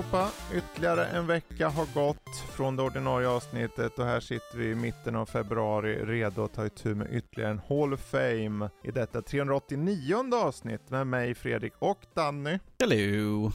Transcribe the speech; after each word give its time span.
Allihopa! 0.00 0.30
Ytterligare 0.54 1.06
en 1.06 1.26
vecka 1.26 1.68
har 1.68 1.94
gått 1.94 2.36
från 2.56 2.76
det 2.76 2.82
ordinarie 2.82 3.28
avsnittet 3.28 3.98
och 3.98 4.04
här 4.04 4.20
sitter 4.20 4.58
vi 4.58 4.70
i 4.70 4.74
mitten 4.74 5.16
av 5.16 5.26
februari 5.26 6.04
redo 6.04 6.44
att 6.44 6.52
ta 6.52 6.66
itu 6.66 6.94
med 6.94 7.14
ytterligare 7.14 7.50
en 7.50 7.60
Hall 7.68 7.92
of 7.92 8.00
Fame 8.00 8.70
i 8.82 8.90
detta 8.90 9.22
389 9.22 10.34
avsnitt 10.34 10.90
med 10.90 11.06
mig 11.06 11.34
Fredrik 11.34 11.72
och 11.78 12.06
Danny. 12.14 12.58
Hello! 12.78 13.52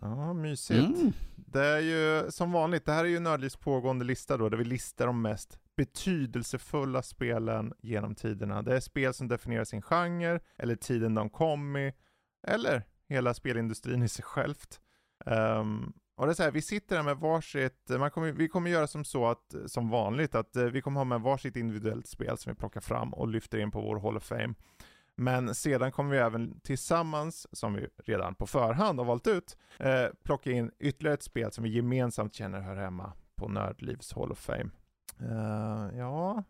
Ja, 0.00 0.32
mysigt. 0.32 0.98
Mm. 0.98 1.12
Det 1.36 1.64
är 1.64 1.80
ju 1.80 2.30
som 2.30 2.52
vanligt, 2.52 2.84
det 2.84 2.92
här 2.92 3.04
är 3.04 3.08
ju 3.08 3.20
Nördlivs 3.20 3.56
pågående 3.56 4.04
lista 4.04 4.36
då, 4.36 4.48
där 4.48 4.58
vi 4.58 4.64
listar 4.64 5.06
de 5.06 5.22
mest 5.22 5.58
betydelsefulla 5.76 7.02
spelen 7.02 7.72
genom 7.82 8.14
tiderna. 8.14 8.62
Det 8.62 8.76
är 8.76 8.80
spel 8.80 9.14
som 9.14 9.28
definierar 9.28 9.64
sin 9.64 9.82
genre, 9.82 10.40
eller 10.58 10.76
tiden 10.76 11.14
de 11.14 11.30
kom 11.30 11.76
i, 11.76 11.92
eller 12.46 12.82
hela 13.08 13.34
spelindustrin 13.34 14.02
i 14.02 14.08
sig 14.08 14.24
självt. 14.24 14.80
Um, 15.26 15.92
och 16.18 16.26
det 16.26 16.32
är 16.32 16.34
så 16.34 16.42
här, 16.42 16.50
vi 16.50 16.62
sitter 16.62 16.96
här 16.96 17.02
med 17.02 17.16
varsitt, 17.16 17.88
man 17.88 18.10
kommer, 18.10 18.32
vi 18.32 18.48
kommer 18.48 18.70
göra 18.70 18.86
som 18.86 19.04
så 19.04 19.26
att, 19.26 19.54
som 19.66 19.90
vanligt, 19.90 20.34
att 20.34 20.56
eh, 20.56 20.64
vi 20.64 20.82
kommer 20.82 21.00
ha 21.00 21.04
med 21.04 21.20
varsitt 21.20 21.56
individuellt 21.56 22.06
spel 22.06 22.38
som 22.38 22.52
vi 22.52 22.58
plockar 22.58 22.80
fram 22.80 23.14
och 23.14 23.28
lyfter 23.28 23.58
in 23.58 23.70
på 23.70 23.80
vår 23.80 24.00
Hall 24.00 24.16
of 24.16 24.22
Fame. 24.22 24.54
Men 25.14 25.54
sedan 25.54 25.92
kommer 25.92 26.10
vi 26.10 26.18
även 26.18 26.60
tillsammans, 26.60 27.46
som 27.52 27.74
vi 27.74 27.86
redan 28.04 28.34
på 28.34 28.46
förhand 28.46 28.98
har 28.98 29.06
valt 29.06 29.26
ut, 29.26 29.56
eh, 29.78 30.06
plocka 30.22 30.50
in 30.50 30.70
ytterligare 30.78 31.14
ett 31.14 31.22
spel 31.22 31.52
som 31.52 31.64
vi 31.64 31.70
gemensamt 31.70 32.34
känner 32.34 32.60
hör 32.60 32.76
hemma 32.76 33.12
på 33.34 33.48
Nördlivs 33.48 34.12
Hall 34.12 34.32
of 34.32 34.38
Fame. 34.38 34.70
Uh, 35.22 35.98
ja, 35.98 36.42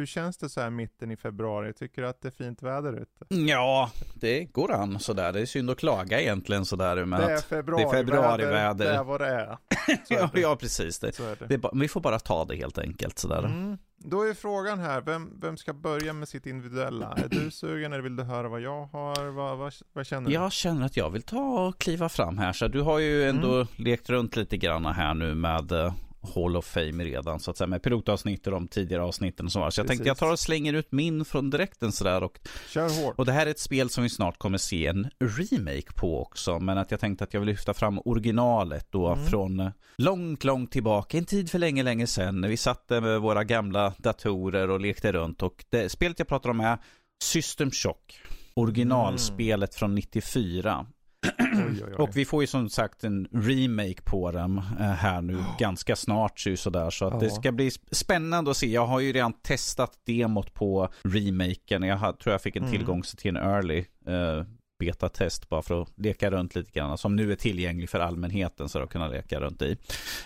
hur 0.00 0.06
känns 0.06 0.36
det 0.36 0.48
så 0.48 0.60
här 0.60 0.70
mitten 0.70 1.10
i 1.10 1.16
februari? 1.16 1.72
Tycker 1.72 2.02
du 2.02 2.08
att 2.08 2.22
det 2.22 2.28
är 2.28 2.44
fint 2.44 2.62
väder 2.62 2.92
ute? 2.92 3.34
Ja, 3.48 3.90
det 4.14 4.44
går 4.44 4.72
an 4.72 5.00
sådär. 5.00 5.32
Det 5.32 5.40
är 5.40 5.46
synd 5.46 5.70
att 5.70 5.78
klaga 5.78 6.20
egentligen 6.20 6.64
sådär. 6.64 7.04
Men 7.04 7.20
det 7.20 7.32
är 7.32 7.38
februari, 7.38 8.04
det 8.42 8.46
är 8.46 8.50
väder. 8.50 8.84
Det 8.84 8.94
är 8.94 9.04
vad 9.04 9.20
det 9.20 9.26
är. 9.26 9.58
ja, 10.08 10.30
ja, 10.34 10.56
precis. 10.56 10.98
Det. 10.98 11.18
det. 11.18 11.46
det 11.48 11.58
bara, 11.58 11.72
vi 11.74 11.88
får 11.88 12.00
bara 12.00 12.18
ta 12.18 12.44
det 12.44 12.56
helt 12.56 12.78
enkelt 12.78 13.18
sådär. 13.18 13.38
Mm. 13.38 13.78
Då 14.04 14.22
är 14.22 14.34
frågan 14.34 14.78
här, 14.78 15.00
vem, 15.00 15.40
vem 15.40 15.56
ska 15.56 15.72
börja 15.72 16.12
med 16.12 16.28
sitt 16.28 16.46
individuella? 16.46 17.14
Är 17.16 17.28
du 17.28 17.50
sugen 17.50 17.92
eller 17.92 18.02
vill 18.02 18.16
du 18.16 18.22
höra 18.22 18.48
vad 18.48 18.60
jag 18.60 18.86
har? 18.86 19.30
Vad, 19.30 19.58
vad, 19.58 19.72
vad 19.92 20.06
känner 20.06 20.28
du? 20.28 20.34
Jag 20.34 20.52
känner 20.52 20.86
att 20.86 20.96
jag 20.96 21.10
vill 21.10 21.22
ta 21.22 21.66
och 21.68 21.78
kliva 21.78 22.08
fram 22.08 22.38
här. 22.38 22.52
Så 22.52 22.68
du 22.68 22.80
har 22.80 22.98
ju 22.98 23.28
ändå 23.28 23.54
mm. 23.54 23.66
lekt 23.76 24.10
runt 24.10 24.36
lite 24.36 24.56
grann 24.56 24.86
här 24.86 25.14
nu 25.14 25.34
med 25.34 25.72
eh, 25.72 25.94
Hall 26.22 26.56
of 26.56 26.66
Fame 26.66 27.04
redan 27.04 27.40
så 27.40 27.50
att 27.50 27.56
säga 27.56 27.68
med 27.68 27.82
pilotavsnitt 27.82 28.46
och 28.46 28.52
de 28.52 28.68
tidigare 28.68 29.02
avsnitten 29.02 29.46
och 29.46 29.52
så. 29.52 29.70
Så 29.70 29.80
jag 29.80 29.88
tänkte 29.88 30.08
jag 30.08 30.16
tar 30.16 30.32
och 30.32 30.38
slänger 30.38 30.72
ut 30.72 30.92
min 30.92 31.24
från 31.24 31.50
direkten 31.50 31.92
sådär 31.92 32.22
och 32.22 32.38
Kör 32.68 33.04
hårt. 33.04 33.18
Och 33.18 33.26
det 33.26 33.32
här 33.32 33.46
är 33.46 33.50
ett 33.50 33.60
spel 33.60 33.90
som 33.90 34.02
vi 34.02 34.10
snart 34.10 34.38
kommer 34.38 34.58
se 34.58 34.86
en 34.86 35.10
remake 35.18 35.92
på 35.96 36.22
också. 36.22 36.58
Men 36.58 36.78
att 36.78 36.90
jag 36.90 37.00
tänkte 37.00 37.24
att 37.24 37.34
jag 37.34 37.40
vill 37.40 37.48
lyfta 37.48 37.74
fram 37.74 38.00
originalet 38.04 38.86
då 38.90 39.08
mm. 39.08 39.26
från 39.26 39.70
långt, 39.96 40.44
långt 40.44 40.72
tillbaka. 40.72 41.18
En 41.18 41.24
tid 41.24 41.50
för 41.50 41.58
länge, 41.58 41.82
länge 41.82 42.06
sedan. 42.06 42.40
När 42.40 42.48
vi 42.48 42.56
satte 42.56 43.00
med 43.00 43.20
våra 43.20 43.44
gamla 43.44 43.94
datorer 43.98 44.70
och 44.70 44.80
lekte 44.80 45.12
runt. 45.12 45.42
Och 45.42 45.64
det 45.70 45.88
spelet 45.88 46.18
jag 46.18 46.28
pratar 46.28 46.50
om 46.50 46.60
är 46.60 46.78
System 47.22 47.70
Shock. 47.70 48.20
Originalspelet 48.54 49.70
mm. 49.70 49.78
från 49.78 49.94
94. 49.94 50.86
Oj, 51.22 51.64
oj, 51.66 51.84
oj. 51.86 51.94
Och 51.94 52.16
vi 52.16 52.24
får 52.24 52.42
ju 52.42 52.46
som 52.46 52.68
sagt 52.68 53.04
en 53.04 53.28
remake 53.32 54.02
på 54.04 54.30
den 54.30 54.58
eh, 54.58 54.86
här 54.86 55.22
nu 55.22 55.36
oh. 55.36 55.58
ganska 55.58 55.96
snart 55.96 56.40
så, 56.40 56.56
sådär. 56.56 56.90
Så 56.90 57.04
att 57.06 57.14
oh. 57.14 57.20
det 57.20 57.30
ska 57.30 57.52
bli 57.52 57.70
spännande 57.90 58.50
att 58.50 58.56
se. 58.56 58.66
Jag 58.66 58.86
har 58.86 59.00
ju 59.00 59.12
redan 59.12 59.32
testat 59.32 59.92
demot 60.06 60.54
på 60.54 60.88
remaken. 61.02 61.82
Jag 61.82 62.18
tror 62.18 62.32
jag 62.32 62.42
fick 62.42 62.56
en 62.56 62.62
mm. 62.62 62.72
tillgång 62.72 63.02
till 63.02 63.36
en 63.36 63.36
early 63.36 63.84
uh, 64.08 64.44
betatest 64.78 65.48
bara 65.48 65.62
för 65.62 65.82
att 65.82 65.88
leka 65.96 66.30
runt 66.30 66.54
lite 66.54 66.70
grann. 66.70 66.98
Som 66.98 67.16
nu 67.16 67.32
är 67.32 67.36
tillgänglig 67.36 67.90
för 67.90 68.00
allmänheten 68.00 68.68
så 68.68 68.78
att 68.78 68.90
kunna 68.90 69.08
leka 69.08 69.40
runt 69.40 69.62
i. 69.62 69.76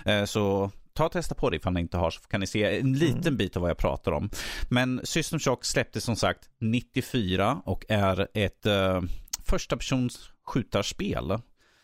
Uh, 0.09 0.25
så 0.25 0.71
ta 0.93 1.06
och 1.06 1.12
testa 1.12 1.34
på 1.34 1.50
det 1.50 1.56
ifall 1.56 1.72
ni 1.72 1.81
inte 1.81 1.97
har 1.97 2.10
så 2.10 2.21
kan 2.21 2.41
ni 2.41 2.47
se 2.47 2.78
en 2.81 2.93
liten 2.93 3.21
mm. 3.21 3.37
bit 3.37 3.56
av 3.56 3.62
vad 3.62 3.71
jag 3.71 3.78
pratar 3.78 4.12
om. 4.12 4.31
Men 4.69 5.00
System 5.04 5.38
Shock 5.38 5.65
släpptes 5.65 6.04
som 6.04 6.16
sagt 6.16 6.49
94 6.60 7.62
och 7.65 7.84
är 7.88 8.28
ett 8.34 8.66
uh, 8.66 9.03
första 9.44 9.77
persons 9.77 10.31
skjutarspel 10.47 11.38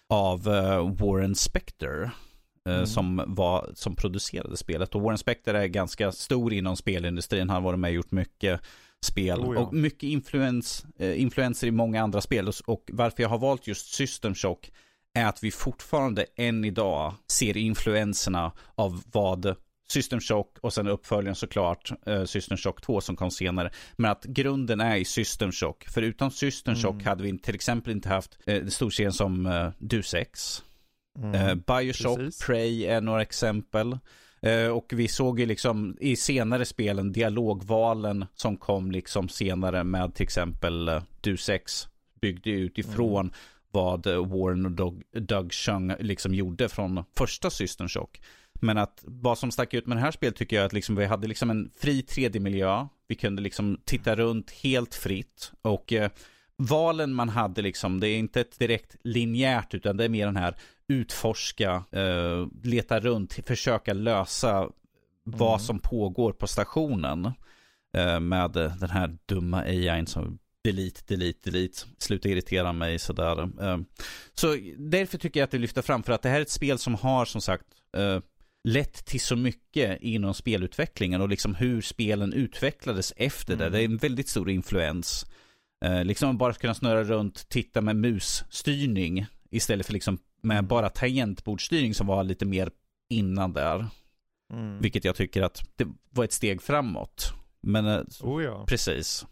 av 0.08 0.48
uh, 0.48 0.94
Warren 0.94 1.34
Spector. 1.34 2.10
Uh, 2.68 2.74
mm. 2.74 2.86
som, 2.86 3.24
var, 3.26 3.70
som 3.74 3.96
producerade 3.96 4.56
spelet. 4.56 4.94
Och 4.94 5.00
Warren 5.00 5.18
Spector 5.18 5.54
är 5.54 5.66
ganska 5.66 6.12
stor 6.12 6.52
inom 6.52 6.76
spelindustrin. 6.76 7.48
Han 7.48 7.62
har 7.62 7.70
varit 7.70 7.78
med 7.78 7.88
och 7.88 7.94
gjort 7.94 8.10
mycket 8.10 8.60
spel. 9.04 9.40
Oh 9.40 9.54
ja. 9.54 9.60
Och 9.60 9.74
mycket 9.74 10.02
influens, 10.02 10.84
uh, 11.00 11.20
influenser 11.20 11.66
i 11.66 11.70
många 11.70 12.02
andra 12.02 12.20
spel. 12.20 12.48
Och, 12.48 12.54
och 12.66 12.90
varför 12.92 13.22
jag 13.22 13.30
har 13.30 13.38
valt 13.38 13.66
just 13.66 13.94
System 13.94 14.34
Shock 14.34 14.70
är 15.14 15.26
att 15.26 15.44
vi 15.44 15.50
fortfarande 15.50 16.26
än 16.36 16.64
idag 16.64 17.14
ser 17.26 17.56
influenserna 17.56 18.52
av 18.74 19.02
vad 19.12 19.56
System 19.90 20.20
Shock 20.20 20.58
och 20.60 20.72
sen 20.72 20.88
uppföljaren 20.88 21.34
såklart 21.34 21.92
uh, 22.08 22.24
System 22.24 22.56
Shock 22.56 22.80
2 22.80 23.00
som 23.00 23.16
kom 23.16 23.30
senare. 23.30 23.70
Men 23.96 24.10
att 24.10 24.24
grunden 24.24 24.80
är 24.80 24.96
i 24.96 25.04
System 25.04 25.52
Shock. 25.52 25.84
För 25.88 26.02
utan 26.02 26.30
System 26.30 26.76
Shock 26.76 26.94
mm. 26.94 27.06
hade 27.06 27.22
vi 27.22 27.38
till 27.38 27.54
exempel 27.54 27.92
inte 27.92 28.08
haft 28.08 28.38
uh, 28.48 28.66
storserien 28.66 29.12
som 29.12 29.46
uh, 29.46 29.70
Deus 29.78 30.14
Ex. 30.14 30.62
Mm. 31.18 31.48
Uh, 31.48 31.54
Bioshock, 31.54 32.18
Precis. 32.18 32.46
Prey 32.46 32.84
är 32.84 33.00
några 33.00 33.22
exempel. 33.22 33.98
Uh, 34.46 34.68
och 34.68 34.92
vi 34.92 35.08
såg 35.08 35.40
ju 35.40 35.46
liksom 35.46 35.96
i 36.00 36.16
senare 36.16 36.64
spelen 36.64 37.12
dialogvalen 37.12 38.24
som 38.34 38.56
kom 38.56 38.90
liksom 38.90 39.28
senare 39.28 39.84
med 39.84 40.14
till 40.14 40.24
exempel 40.24 40.88
uh, 40.88 41.02
Deus 41.20 41.48
Ex 41.48 41.88
byggde 42.20 42.50
utifrån 42.50 43.20
mm. 43.20 43.34
vad 43.70 44.06
Warren 44.06 44.66
och 44.66 44.72
Doug, 44.72 45.02
Doug 45.12 45.52
Chung 45.52 45.94
liksom 46.00 46.34
gjorde 46.34 46.68
från 46.68 47.04
första 47.16 47.50
System 47.50 47.88
Shock. 47.88 48.20
Men 48.60 48.78
att 48.78 49.04
vad 49.06 49.38
som 49.38 49.50
stack 49.50 49.74
ut 49.74 49.86
med 49.86 49.96
det 49.96 50.00
här 50.00 50.10
spelet 50.10 50.36
tycker 50.36 50.56
jag 50.56 50.66
att 50.66 50.72
liksom 50.72 50.96
vi 50.96 51.06
hade 51.06 51.28
liksom 51.28 51.50
en 51.50 51.70
fri 51.80 52.02
3D-miljö. 52.02 52.86
Vi 53.08 53.14
kunde 53.14 53.42
liksom 53.42 53.80
titta 53.84 54.16
runt 54.16 54.50
helt 54.50 54.94
fritt. 54.94 55.52
Och 55.62 55.92
eh, 55.92 56.10
valen 56.56 57.14
man 57.14 57.28
hade 57.28 57.62
liksom, 57.62 58.00
det 58.00 58.08
är 58.08 58.18
inte 58.18 58.40
ett 58.40 58.58
direkt 58.58 58.96
linjärt 59.04 59.74
utan 59.74 59.96
det 59.96 60.04
är 60.04 60.08
mer 60.08 60.26
den 60.26 60.36
här 60.36 60.56
utforska, 60.88 61.84
eh, 61.92 62.46
leta 62.62 63.00
runt, 63.00 63.38
försöka 63.46 63.92
lösa 63.92 64.56
mm. 64.56 64.72
vad 65.24 65.62
som 65.62 65.78
pågår 65.78 66.32
på 66.32 66.46
stationen. 66.46 67.32
Eh, 67.96 68.20
med 68.20 68.50
den 68.50 68.90
här 68.90 69.16
dumma 69.26 69.58
AI 69.60 70.06
som 70.06 70.38
delete, 70.64 71.00
delete, 71.06 71.50
delete. 71.50 71.78
Sluta 71.98 72.28
irritera 72.28 72.72
mig 72.72 72.98
sådär. 72.98 73.42
Eh, 73.42 73.78
så 74.34 74.56
därför 74.78 75.18
tycker 75.18 75.40
jag 75.40 75.44
att 75.44 75.50
det 75.50 75.58
lyfter 75.58 75.82
fram 75.82 76.02
för 76.02 76.12
att 76.12 76.22
det 76.22 76.28
här 76.28 76.38
är 76.38 76.42
ett 76.42 76.50
spel 76.50 76.78
som 76.78 76.94
har 76.94 77.24
som 77.24 77.40
sagt 77.40 77.66
eh, 77.96 78.20
lett 78.64 79.04
till 79.04 79.20
så 79.20 79.36
mycket 79.36 80.02
inom 80.02 80.34
spelutvecklingen 80.34 81.20
och 81.20 81.28
liksom 81.28 81.54
hur 81.54 81.80
spelen 81.80 82.32
utvecklades 82.32 83.12
efter 83.16 83.54
mm. 83.54 83.64
det. 83.64 83.78
Det 83.78 83.82
är 83.82 83.84
en 83.84 83.96
väldigt 83.96 84.28
stor 84.28 84.50
influens. 84.50 85.26
Eh, 85.84 86.04
liksom 86.04 86.38
bara 86.38 86.52
kunna 86.52 86.74
snurra 86.74 87.04
runt, 87.04 87.48
titta 87.48 87.80
med 87.80 87.96
musstyrning 87.96 89.26
istället 89.50 89.86
för 89.86 89.92
liksom 89.92 90.18
med 90.42 90.58
mm. 90.58 90.68
bara 90.68 90.88
tangentbordsstyrning 90.88 91.94
som 91.94 92.06
var 92.06 92.24
lite 92.24 92.44
mer 92.44 92.70
innan 93.10 93.52
där. 93.52 93.86
Mm. 94.52 94.78
Vilket 94.80 95.04
jag 95.04 95.16
tycker 95.16 95.42
att 95.42 95.62
det 95.76 95.86
var 96.10 96.24
ett 96.24 96.32
steg 96.32 96.62
framåt. 96.62 97.32
Men 97.60 97.86
eh, 97.86 98.02
oh 98.20 98.42
ja. 98.42 98.64
precis. 98.68 99.26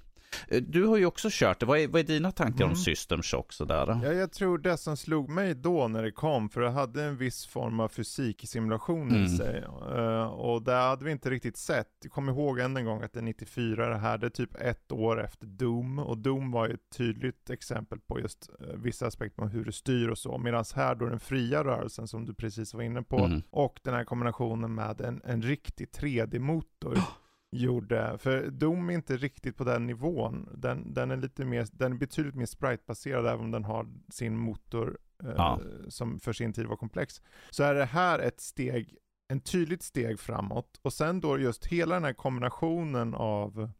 Eh, 0.49 0.63
du 0.63 0.87
har 0.87 0.97
ju 0.97 1.07
också 1.07 1.29
kört 1.33 1.61
det. 1.61 1.67
Vad 1.67 1.79
är, 1.79 1.89
vad 1.89 2.01
är 2.01 2.05
dina 2.05 2.33
tankar 2.33 2.65
mm. 2.65 2.71
om 2.71 2.77
System 2.77 3.23
Shock 3.23 3.53
sådär? 3.53 4.01
Ja, 4.05 4.13
jag 4.13 4.33
tror 4.33 4.59
det 4.59 4.77
som 4.77 4.97
slog 4.97 5.29
mig 5.29 5.55
då 5.55 5.89
när 5.89 6.03
det 6.03 6.11
kom, 6.11 6.49
för 6.49 6.61
det 6.61 6.71
hade 6.71 7.05
en 7.05 7.17
viss 7.17 7.47
form 7.47 7.81
av 7.81 7.89
fysiksimulation 7.89 9.11
mm. 9.11 9.25
i 9.25 9.29
sig. 9.29 9.65
Uh, 9.93 10.27
och 10.27 10.63
det 10.63 10.75
hade 10.75 11.05
vi 11.05 11.11
inte 11.11 11.31
riktigt 11.31 11.57
sett. 11.57 11.89
Jag 12.03 12.13
kommer 12.13 12.33
ihåg 12.33 12.59
än 12.59 12.77
en 12.77 12.85
gång 12.85 13.03
att 13.03 13.13
det 13.13 13.21
är 13.21 13.23
94 13.23 13.89
det 13.89 13.99
här, 13.99 14.19
det 14.19 14.27
är 14.27 14.31
typ 14.31 14.61
ett 14.61 14.93
år 14.93 15.25
efter 15.25 15.47
Doom. 15.47 15.99
Och 15.99 16.19
Doom 16.19 16.51
var 16.51 16.69
ju 16.69 16.75
ett 16.75 16.91
tydligt 16.97 17.51
exempel 17.51 17.99
på 18.01 18.21
just 18.21 18.51
uh, 18.61 18.75
vissa 18.75 19.07
aspekter 19.07 19.43
på 19.43 19.49
hur 19.49 19.65
det 19.65 19.73
styr 19.73 20.09
och 20.09 20.19
så. 20.19 20.39
Medan 20.39 20.65
här 20.75 20.95
då 20.95 21.07
den 21.07 21.21
fria 21.21 21.65
rörelsen 21.65 22.09
som 22.09 22.25
du 22.25 22.35
precis 22.35 22.75
var 22.75 22.83
inne 22.83 23.03
på, 23.03 23.19
mm. 23.19 23.43
och 23.51 23.81
den 23.83 23.95
här 23.95 24.05
kombinationen 24.05 24.75
med 24.75 25.01
en, 25.01 25.23
en 25.25 25.43
riktig 25.43 25.89
3D-motor. 25.89 26.99
gjorde, 27.51 28.19
för 28.19 28.51
Doom 28.51 28.91
är 28.91 28.95
inte 28.95 29.17
riktigt 29.17 29.57
på 29.57 29.65
den 29.65 29.87
nivån. 29.87 30.49
Den, 30.55 30.95
den 30.95 31.11
är 31.11 31.17
lite 31.17 31.45
mer, 31.45 31.67
den 31.73 31.93
är 31.93 31.97
betydligt 31.97 32.35
mer 32.35 32.47
spritebaserad 32.47 33.27
även 33.27 33.45
om 33.45 33.51
den 33.51 33.65
har 33.65 33.87
sin 34.09 34.37
motor 34.37 34.99
eh, 35.25 35.33
ja. 35.37 35.61
som 35.89 36.21
för 36.21 36.33
sin 36.33 36.53
tid 36.53 36.67
var 36.67 36.77
komplex. 36.77 37.23
Så 37.51 37.63
är 37.63 37.75
det 37.75 37.85
här 37.85 38.19
ett 38.19 38.41
steg, 38.41 38.97
en 39.33 39.41
tydligt 39.41 39.83
steg 39.83 40.21
framåt 40.21 40.81
och 40.83 40.93
sen 40.93 41.21
då 41.21 41.39
just 41.39 41.67
hela 41.67 41.95
den 41.95 42.05
här 42.05 42.13
kombinationen 42.13 43.15
av 43.15 43.71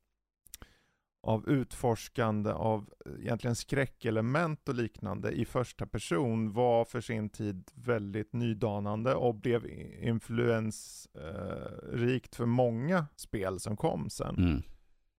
av 1.21 1.49
utforskande 1.49 2.51
av 2.51 2.91
eh, 3.07 3.13
egentligen 3.21 3.57
skräckelement 3.57 4.69
och 4.69 4.75
liknande 4.75 5.31
i 5.31 5.45
första 5.45 5.87
person 5.87 6.53
var 6.53 6.85
för 6.85 7.01
sin 7.01 7.29
tid 7.29 7.71
väldigt 7.75 8.33
nydanande 8.33 9.15
och 9.15 9.35
blev 9.35 9.67
influensrikt 10.01 12.37
för 12.37 12.47
många 12.47 13.07
spel 13.17 13.61
som 13.61 13.77
kom 13.77 14.11
sen. 14.11 14.37
Mm. 14.37 14.63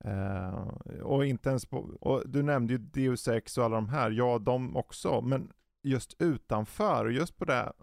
Uh, 0.06 0.68
och 1.02 1.26
inte 1.26 1.50
ens 1.50 1.66
på, 1.66 1.78
och 1.78 2.24
du 2.26 2.44
nämnde 2.44 2.74
ju 2.74 2.80
Deus 2.80 3.28
Ex 3.28 3.58
och 3.58 3.66
alla 3.66 3.76
de 3.76 3.90
här, 3.90 4.12
ja 4.12 4.40
de 4.40 4.78
också, 4.78 5.22
men 5.22 5.52
just 5.84 6.22
utanför, 6.22 7.10
just 7.10 7.38
på 7.38 7.46
det 7.46 7.74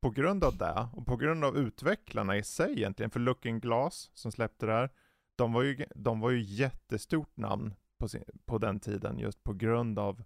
på 0.00 0.10
grund 0.10 0.44
av 0.44 0.56
det, 0.56 0.88
och 0.92 1.06
på 1.06 1.16
grund 1.16 1.44
av 1.44 1.56
utvecklarna 1.56 2.36
i 2.36 2.42
sig 2.42 2.72
egentligen, 2.72 3.10
för 3.10 3.20
Looking 3.20 3.60
Glass 3.60 4.10
som 4.14 4.32
släppte 4.32 4.66
det 4.66 4.72
här, 4.72 4.90
de 5.36 5.52
var 5.52 5.62
ju, 5.62 5.84
de 5.94 6.20
var 6.20 6.30
ju 6.30 6.40
jättestort 6.40 7.36
namn 7.36 7.74
på, 7.98 8.08
sin, 8.08 8.24
på 8.44 8.58
den 8.58 8.80
tiden 8.80 9.18
just 9.18 9.44
på 9.44 9.52
grund 9.52 9.98
av 9.98 10.22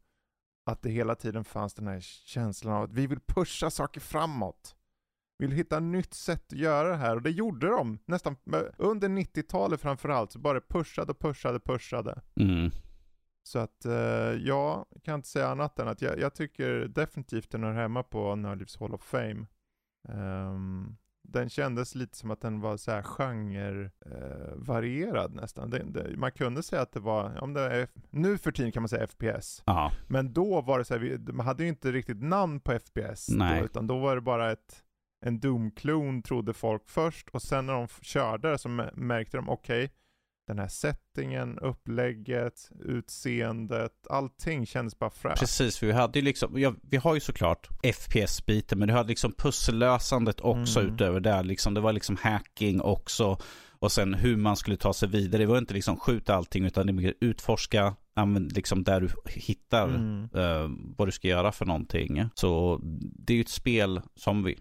att 0.66 0.82
det 0.82 0.90
hela 0.90 1.14
tiden 1.14 1.44
fanns 1.44 1.74
den 1.74 1.86
här 1.86 2.00
känslan 2.00 2.74
av 2.74 2.82
att 2.82 2.92
vi 2.92 3.06
vill 3.06 3.20
pusha 3.20 3.70
saker 3.70 4.00
framåt. 4.00 4.76
Vi 5.38 5.46
vill 5.46 5.56
hitta 5.56 5.76
ett 5.76 5.82
nytt 5.82 6.14
sätt 6.14 6.52
att 6.52 6.58
göra 6.58 6.88
det 6.88 6.96
här 6.96 7.16
och 7.16 7.22
det 7.22 7.30
gjorde 7.30 7.66
de 7.66 7.98
nästan 8.04 8.36
under 8.76 9.08
90-talet 9.08 9.80
framförallt 9.80 10.32
så 10.32 10.38
bara 10.38 10.60
pushade 10.60 11.12
och 11.12 11.18
pushade 11.18 11.60
pushade. 11.60 12.20
Mm. 12.36 12.70
Så 13.42 13.58
att 13.58 13.86
uh, 13.86 13.92
jag 14.46 14.86
kan 15.02 15.14
inte 15.14 15.28
säga 15.28 15.48
annat 15.48 15.78
än 15.78 15.88
att 15.88 16.02
jag, 16.02 16.18
jag 16.18 16.34
tycker 16.34 16.88
definitivt 16.88 17.50
den 17.50 17.62
hör 17.62 17.72
hemma 17.72 18.02
på 18.02 18.34
Nördlivs 18.36 18.76
Hall 18.76 18.94
of 18.94 19.02
Fame. 19.02 19.46
Um, 20.08 20.96
den 21.32 21.50
kändes 21.50 21.94
lite 21.94 22.16
som 22.16 22.30
att 22.30 22.40
den 22.40 22.60
var 22.60 22.76
så 22.76 22.90
här 22.90 23.02
genre 23.02 23.90
eh, 24.06 24.54
varierad 24.54 25.34
nästan. 25.34 25.70
Det, 25.70 25.82
det, 25.84 26.16
man 26.16 26.32
kunde 26.32 26.62
säga 26.62 26.82
att 26.82 26.92
det 26.92 27.00
var, 27.00 27.42
om 27.42 27.52
det 27.52 27.60
är, 27.60 27.88
nu 28.10 28.38
för 28.38 28.52
tiden 28.52 28.72
kan 28.72 28.82
man 28.82 28.88
säga 28.88 29.06
FPS. 29.06 29.62
Ja. 29.66 29.92
Men 30.08 30.32
då 30.32 30.60
var 30.60 30.78
det 30.78 30.84
så 30.84 30.94
här, 30.94 31.32
man 31.32 31.46
hade 31.46 31.62
ju 31.62 31.68
inte 31.68 31.92
riktigt 31.92 32.22
namn 32.22 32.60
på 32.60 32.78
FPS. 32.78 33.26
Då, 33.58 33.64
utan 33.64 33.86
då 33.86 33.98
var 33.98 34.14
det 34.14 34.22
bara 34.22 34.52
ett, 34.52 34.82
en 35.26 35.40
Doom-klon 35.40 36.22
trodde 36.22 36.52
folk 36.52 36.82
först 36.90 37.28
och 37.28 37.42
sen 37.42 37.66
när 37.66 37.72
de 37.72 37.88
körde 37.88 38.58
så 38.58 38.68
märkte 38.68 39.36
de 39.36 39.48
okej, 39.48 39.84
okay, 39.84 39.96
den 40.50 40.58
här 40.58 40.68
settingen, 40.68 41.58
upplägget, 41.58 42.70
utseendet, 42.84 43.92
allting 44.10 44.66
kändes 44.66 44.98
bara 44.98 45.10
fräscht. 45.10 45.40
Precis, 45.40 45.82
vi 45.82 45.92
hade 45.92 46.18
ju 46.18 46.24
liksom, 46.24 46.60
ja, 46.60 46.74
vi 46.82 46.96
har 46.96 47.14
ju 47.14 47.20
såklart 47.20 47.68
FPS-biten, 47.82 48.78
men 48.78 48.88
du 48.88 48.94
hade 48.94 49.08
liksom 49.08 49.32
pussellösandet 49.32 50.40
också 50.40 50.80
mm. 50.80 50.94
utöver 50.94 51.20
det. 51.20 51.42
Liksom, 51.42 51.74
det 51.74 51.80
var 51.80 51.92
liksom 51.92 52.16
hacking 52.16 52.80
också. 52.80 53.38
Och 53.78 53.92
sen 53.92 54.14
hur 54.14 54.36
man 54.36 54.56
skulle 54.56 54.76
ta 54.76 54.92
sig 54.92 55.08
vidare. 55.08 55.42
Det 55.42 55.46
var 55.46 55.58
inte 55.58 55.74
liksom 55.74 55.96
skjuta 55.96 56.34
allting 56.34 56.64
utan 56.64 56.86
det 56.86 56.92
mer 56.92 57.14
utforska, 57.20 57.94
använd 58.14 58.52
liksom 58.52 58.84
där 58.84 59.00
du 59.00 59.08
hittar 59.26 59.88
mm. 59.88 60.28
uh, 60.36 60.70
vad 60.96 61.08
du 61.08 61.12
ska 61.12 61.28
göra 61.28 61.52
för 61.52 61.66
någonting. 61.66 62.28
Så 62.34 62.80
det 63.00 63.32
är 63.32 63.34
ju 63.34 63.40
ett 63.40 63.48
spel 63.48 64.00
som 64.16 64.44
vi 64.44 64.58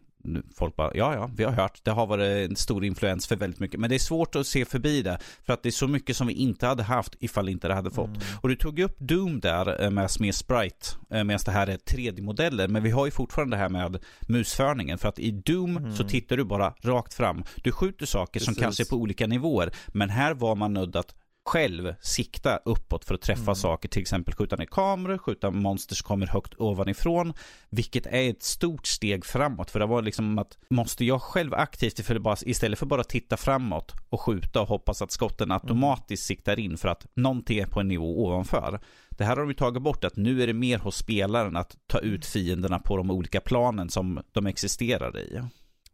folk 0.56 0.76
bara, 0.76 0.92
ja 0.94 1.14
ja, 1.14 1.30
vi 1.36 1.44
har 1.44 1.52
hört, 1.52 1.80
det 1.84 1.92
har 1.92 2.08
varit 2.08 2.50
en 2.50 2.56
stor 2.56 2.86
influens 2.86 3.28
för 3.28 3.36
väldigt 3.36 3.60
mycket. 3.60 3.80
Men 3.80 3.90
det 3.90 3.96
är 3.96 4.00
svårt 4.00 4.36
att 4.36 4.48
se 4.48 4.66
förbi 4.66 5.02
det, 5.02 5.20
för 5.46 5.54
att 5.54 5.64
det 5.64 5.70
är 5.70 5.72
så 5.72 5.88
mycket 5.88 6.18
som 6.18 6.28
vi 6.28 6.34
inte 6.34 6.68
hade 6.68 6.84
haft 6.84 7.16
ifall 7.20 7.50
inte 7.50 7.68
det 7.68 7.74
hade 7.74 7.92
fått. 7.92 8.08
Mm. 8.08 8.22
Och 8.42 8.50
du 8.50 8.56
tog 8.56 8.80
upp 8.80 9.00
Doom 9.00 9.40
där 9.40 9.84
eh, 9.84 9.90
med, 9.90 10.10
med 10.20 10.36
Sprite, 10.36 10.88
eh, 11.10 11.24
medan 11.24 11.40
det 11.46 11.52
här 11.52 11.68
är 11.68 11.78
3D-modeller. 11.78 12.68
Men 12.68 12.84
vi 12.84 12.90
har 12.90 13.06
ju 13.06 13.12
fortfarande 13.12 13.58
det 13.58 13.62
här 13.62 13.70
med 13.70 13.98
musförningen, 14.22 14.98
för 14.98 15.10
att 15.10 15.20
i 15.20 15.32
Doom 15.32 15.78
mm. 15.78 15.96
så 15.96 16.04
tittar 16.04 16.38
du 16.38 16.44
bara 16.44 16.74
rakt 16.82 17.14
fram. 17.14 17.44
Du 17.64 17.72
skjuter 17.72 18.06
saker 18.06 18.34
Precis. 18.34 18.46
som 18.46 18.56
kanske 18.56 18.84
är 18.84 18.90
på 18.90 18.96
olika 18.96 19.28
nivåer, 19.28 19.72
men 19.88 20.10
här 20.10 20.34
var 20.34 20.56
man 20.56 20.74
nödd 20.74 20.96
att 20.96 21.16
själv 21.50 21.96
sikta 22.02 22.58
uppåt 22.66 23.06
för 23.06 23.16
att 23.16 23.22
träffa 23.22 23.42
mm. 23.42 23.56
saker, 23.56 23.90
till 23.90 24.02
exempel 24.02 24.34
skjuta 24.34 24.56
ner 24.56 24.66
kameror, 24.66 25.18
skjuta 25.18 25.52
monster 25.52 25.96
som 25.96 26.08
kommer 26.08 26.28
högt 26.28 26.54
ovanifrån, 26.58 27.34
vilket 27.70 28.06
är 28.06 28.30
ett 28.30 28.44
stort 28.44 28.88
steg 28.88 29.26
framåt. 29.26 29.72
För 29.72 29.80
det 29.80 29.86
var 29.86 30.02
liksom 30.02 30.40
att, 30.40 30.58
måste 30.70 31.06
jag 31.06 31.22
själv 31.22 31.54
aktivt 31.54 32.00
istället 32.46 32.80
för 32.80 32.86
bara 32.86 33.04
titta 33.04 33.38
framåt 33.38 33.96
och 34.10 34.22
skjuta 34.22 34.62
och 34.62 34.68
hoppas 34.68 35.02
att 35.02 35.12
skotten 35.12 35.52
automatiskt 35.52 36.30
mm. 36.30 36.38
siktar 36.38 36.60
in 36.60 36.78
för 36.78 36.88
att 36.88 37.08
någonting 37.14 37.60
är 37.60 37.66
på 37.66 37.80
en 37.80 37.88
nivå 37.88 38.26
ovanför. 38.26 38.80
Det 39.10 39.26
här 39.26 39.38
har 39.38 39.46
de 39.46 39.54
tagit 39.54 39.84
bort, 39.84 40.04
att 40.04 40.16
nu 40.16 40.44
är 40.44 40.48
det 40.48 40.54
mer 40.54 40.78
hos 40.78 40.98
spelaren 40.98 41.56
att 41.56 41.78
ta 41.88 42.00
ut 42.00 42.26
fienderna 42.26 42.80
på 42.80 42.98
de 42.98 43.12
olika 43.12 43.42
planen 43.42 43.90
som 43.90 44.22
de 44.32 44.46
existerar 44.46 45.20
i. 45.20 45.42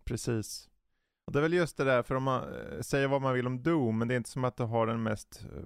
Precis. 0.06 0.68
Och 1.26 1.32
det 1.32 1.40
är 1.40 1.42
väl 1.42 1.54
just 1.54 1.78
det 1.78 1.84
där, 1.84 2.04
för 2.04 2.16
om 2.16 2.24
man 2.24 2.44
eh, 2.44 2.82
säger 2.82 3.08
vad 3.08 3.22
man 3.22 3.34
vill 3.34 3.48
om 3.48 3.64
Doom, 3.64 3.98
men 3.98 4.08
det 4.08 4.14
är 4.14 4.18
inte 4.18 4.30
som 4.30 4.44
att 4.44 4.58
det 4.58 4.64
har 4.64 4.88
den 4.88 5.04
mest, 5.04 5.46
eh, 5.56 5.64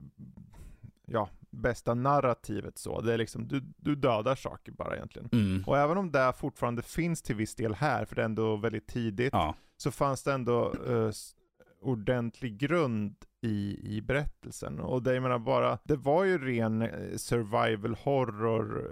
ja, 1.05 1.29
bästa 1.49 1.93
narrativet 1.93 2.77
så. 2.77 3.01
Det 3.01 3.13
är 3.13 3.17
liksom, 3.17 3.47
du, 3.47 3.61
du 3.77 3.95
dödar 3.95 4.35
saker 4.35 4.71
bara 4.71 4.95
egentligen. 4.95 5.29
Mm. 5.31 5.63
Och 5.67 5.77
även 5.77 5.97
om 5.97 6.11
det 6.11 6.33
fortfarande 6.37 6.81
finns 6.81 7.21
till 7.21 7.35
viss 7.35 7.55
del 7.55 7.73
här, 7.73 8.05
för 8.05 8.15
det 8.15 8.21
är 8.21 8.25
ändå 8.25 8.55
väldigt 8.55 8.87
tidigt, 8.87 9.33
ja. 9.33 9.55
så 9.77 9.91
fanns 9.91 10.23
det 10.23 10.33
ändå 10.33 10.73
uh, 10.73 11.11
ordentlig 11.81 12.57
grund 12.57 13.15
i, 13.41 13.79
i 13.95 14.01
berättelsen. 14.01 14.79
Och 14.79 15.03
det, 15.03 15.13
jag 15.13 15.23
menar 15.23 15.39
bara, 15.39 15.79
det 15.83 15.95
var 15.95 16.23
ju 16.23 16.37
ren 16.37 16.81
eh, 16.81 16.89
survival 17.17 17.95
horror 18.03 18.83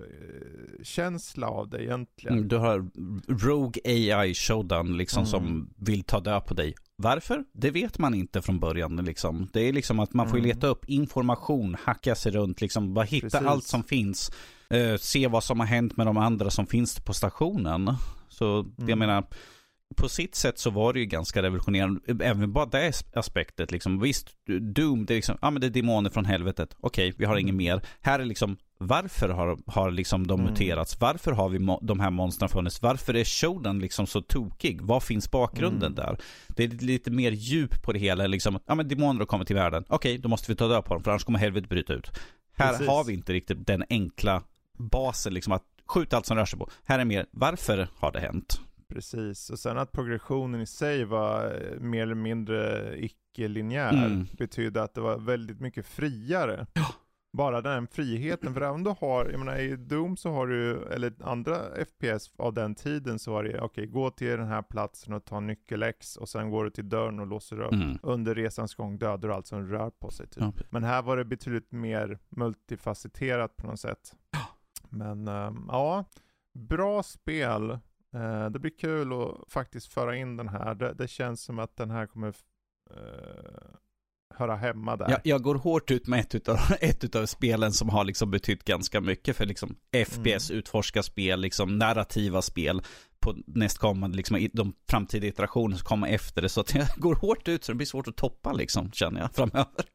eh, 0.98 1.50
av 1.50 1.70
det 1.70 1.84
egentligen. 1.84 2.38
Mm, 2.38 2.48
du 2.48 2.58
har 2.58 2.90
Rogue 3.46 3.82
AI 3.86 4.34
Shodan 4.34 4.98
liksom 4.98 5.20
mm. 5.20 5.30
som 5.30 5.70
vill 5.76 6.04
ta 6.04 6.20
död 6.20 6.46
på 6.46 6.54
dig. 6.54 6.76
Varför? 6.96 7.44
Det 7.52 7.72
vet 7.72 8.00
man 8.00 8.14
inte 8.14 8.42
från 8.42 8.60
början 8.60 8.96
liksom. 8.96 9.48
Det 9.54 9.62
är 9.62 9.74
liksom 9.74 10.00
att 10.00 10.14
man 10.14 10.30
får 10.30 10.38
mm. 10.38 10.48
leta 10.48 10.68
upp 10.68 10.86
information, 10.90 11.76
hacka 11.84 12.16
sig 12.16 12.32
runt, 12.32 12.62
liksom 12.62 12.94
bara 12.94 13.06
hitta 13.06 13.30
Precis. 13.30 13.48
allt 13.48 13.64
som 13.64 13.84
finns. 13.84 14.32
Uh, 14.74 14.98
se 14.98 15.28
vad 15.28 15.44
som 15.44 15.60
har 15.60 15.68
hänt 15.68 15.98
med 15.98 16.08
de 16.08 16.18
andra 16.18 16.50
som 16.50 16.68
finns 16.68 17.00
på 17.00 17.14
stationen. 17.14 17.94
Så 18.30 18.66
jag 18.76 18.84
mm. 18.84 19.00
menar, 19.00 19.24
på 19.96 20.10
sitt 20.10 20.36
sätt 20.36 20.60
så 20.60 20.70
var 20.70 20.94
det 20.94 21.00
ju 21.00 21.06
ganska 21.06 21.44
revolutionerande, 21.44 22.26
även 22.26 22.54
bara 22.54 22.66
det 22.66 22.94
aspektet 23.14 23.72
liksom. 23.72 24.00
Visst, 24.00 24.30
Doom, 24.62 25.06
det 25.06 25.14
är 25.14 25.16
liksom, 25.16 25.38
ja 25.42 25.52
men 25.52 25.62
det 25.62 25.68
är 25.68 25.72
demoner 25.72 26.10
från 26.10 26.26
helvetet. 26.26 26.76
Okej, 26.80 27.14
vi 27.18 27.26
har 27.26 27.34
mm. 27.34 27.42
inget 27.42 27.56
mer. 27.56 27.82
Här 28.02 28.20
är 28.20 28.26
liksom, 28.26 28.58
varför 28.78 29.30
har, 29.30 29.58
har 29.66 29.92
liksom 29.92 30.28
de 30.28 30.40
mm. 30.40 30.52
muterats? 30.52 31.02
Varför 31.02 31.32
har 31.32 31.50
vi 31.50 31.78
de 31.82 32.00
här 32.00 32.10
monstren 32.10 32.50
funnits? 32.50 32.82
Varför 32.82 33.16
är 33.16 33.24
Shodan 33.24 33.80
liksom 33.80 34.08
så 34.08 34.22
tokig? 34.22 34.82
Vad 34.82 35.04
finns 35.04 35.32
bakgrunden 35.32 35.94
mm. 35.94 35.96
där? 35.96 36.18
Det 36.48 36.64
är 36.64 36.68
lite 36.68 37.12
mer 37.12 37.32
djup 37.32 37.84
på 37.84 37.94
det 37.94 38.00
hela, 38.00 38.28
liksom, 38.28 38.60
ja 38.66 38.76
men 38.76 38.88
demoner 38.88 39.20
har 39.20 39.26
kommit 39.26 39.48
till 39.48 39.56
världen. 39.56 39.84
Okej, 39.88 40.18
då 40.18 40.30
måste 40.30 40.52
vi 40.52 40.56
ta 40.56 40.68
död 40.68 40.86
på 40.86 40.94
dem, 40.94 41.04
för 41.04 41.12
annars 41.12 41.24
kommer 41.24 41.40
helvetet 41.40 41.70
bryta 41.70 41.94
ut. 41.94 42.12
Här 42.58 42.72
Precis. 42.72 42.88
har 42.88 43.04
vi 43.04 43.14
inte 43.14 43.34
riktigt 43.34 43.68
den 43.68 43.84
enkla 43.90 44.44
basen, 44.78 45.34
liksom 45.34 45.54
att 45.54 45.64
skjuta 45.88 46.18
allt 46.18 46.26
som 46.26 46.38
rör 46.38 46.46
sig 46.46 46.60
på. 46.60 46.70
Här 46.86 47.00
är 47.00 47.06
mer, 47.06 47.26
varför 47.32 47.88
har 47.96 48.12
det 48.12 48.20
hänt? 48.20 48.62
Precis, 48.90 49.50
och 49.50 49.60
sen 49.60 49.78
att 49.78 49.92
progressionen 49.92 50.62
i 50.62 50.66
sig 50.66 51.06
var 51.06 51.46
eh, 51.46 51.80
mer 51.80 52.02
eller 52.02 52.16
mindre 52.16 52.94
icke-linjär 52.98 54.06
mm. 54.06 54.28
betydde 54.38 54.84
att 54.84 54.94
det 54.94 55.02
var 55.02 55.18
väldigt 55.18 55.60
mycket 55.60 55.86
friare. 55.86 56.68
Ja. 56.74 56.86
Bara 57.34 57.62
den 57.62 57.88
friheten, 57.88 58.54
för 58.54 58.62
även 58.62 58.84
du 58.84 58.90
har, 59.00 59.26
jag 59.26 59.40
menar 59.40 59.60
i 59.60 59.76
Doom 59.76 60.18
så 60.18 60.32
har 60.32 60.48
du, 60.48 60.88
eller 60.92 61.14
andra 61.24 61.56
FPS 61.86 62.32
av 62.38 62.54
den 62.54 62.76
tiden 62.76 63.20
så 63.20 63.32
var 63.32 63.44
det, 63.44 63.50
okej 63.50 63.66
okay, 63.66 63.86
gå 63.86 64.10
till 64.10 64.28
den 64.28 64.48
här 64.48 64.62
platsen 64.62 65.14
och 65.14 65.26
ta 65.26 65.40
nyckel 65.40 65.84
X 65.84 66.18
och 66.18 66.30
sen 66.30 66.50
går 66.50 66.64
du 66.64 66.70
till 66.70 66.90
dörren 66.90 67.20
och 67.20 67.28
låser 67.28 67.62
upp. 67.62 67.74
Mm. 67.74 67.98
Under 68.04 68.36
resans 68.36 68.76
gång 68.76 68.98
dödar 68.98 69.28
du 69.28 69.34
allt 69.34 69.48
som 69.48 69.68
rör 69.68 69.90
på 69.90 70.12
sig 70.12 70.28
typ. 70.28 70.44
Ja. 70.44 70.52
Men 70.70 70.84
här 70.84 71.02
var 71.02 71.18
det 71.18 71.26
betydligt 71.26 71.72
mer 71.72 72.20
multifacetterat 72.30 73.58
på 73.58 73.68
något 73.68 73.80
sätt. 73.80 74.16
Ja. 74.32 74.48
Men 74.90 75.28
um, 75.28 75.66
ja, 75.72 76.06
bra 76.54 77.04
spel. 77.04 77.80
Eh, 78.18 78.50
det 78.50 78.60
blir 78.60 78.72
kul 78.80 79.14
att 79.14 79.52
faktiskt 79.52 79.94
föra 79.94 80.16
in 80.16 80.38
den 80.38 80.48
här. 80.48 80.76
Det, 80.76 80.94
det 80.94 81.08
känns 81.08 81.44
som 81.44 81.60
att 81.60 81.78
den 81.78 81.92
här 81.92 82.06
kommer 82.06 82.28
uh, 82.28 82.34
höra 84.36 84.56
hemma 84.56 84.96
där. 84.96 85.10
Jag, 85.10 85.20
jag 85.24 85.42
går 85.42 85.56
hårt 85.56 85.92
ut 85.92 86.08
med 86.08 86.20
ett 86.20 86.36
utav, 86.36 86.58
ett 86.82 87.04
utav 87.04 87.26
spelen 87.26 87.72
som 87.72 87.90
har 87.90 88.06
liksom 88.06 88.32
betytt 88.32 88.64
ganska 88.64 89.02
mycket 89.02 89.38
för 89.38 89.46
liksom 89.46 89.76
FPS, 90.06 90.50
mm. 90.50 90.60
utforska 90.60 91.04
spel, 91.04 91.42
liksom 91.42 91.78
narrativa 91.78 92.42
spel 92.42 92.82
på 93.20 93.36
nästkommande, 93.48 94.18
liksom 94.18 94.50
de 94.54 94.74
framtida 94.90 95.28
iterationer 95.28 95.76
som 95.76 95.86
kommer 95.86 96.08
efter 96.08 96.42
det. 96.42 96.50
Så 96.50 96.62
att 96.62 96.76
jag 96.76 96.88
går 96.98 97.16
hårt 97.16 97.48
ut 97.48 97.64
så 97.64 97.72
det 97.72 97.76
blir 97.76 97.88
svårt 97.88 98.08
att 98.08 98.16
toppa 98.16 98.54
liksom, 98.54 98.92
känner 98.92 99.22
jag, 99.22 99.36
framöver. 99.36 99.86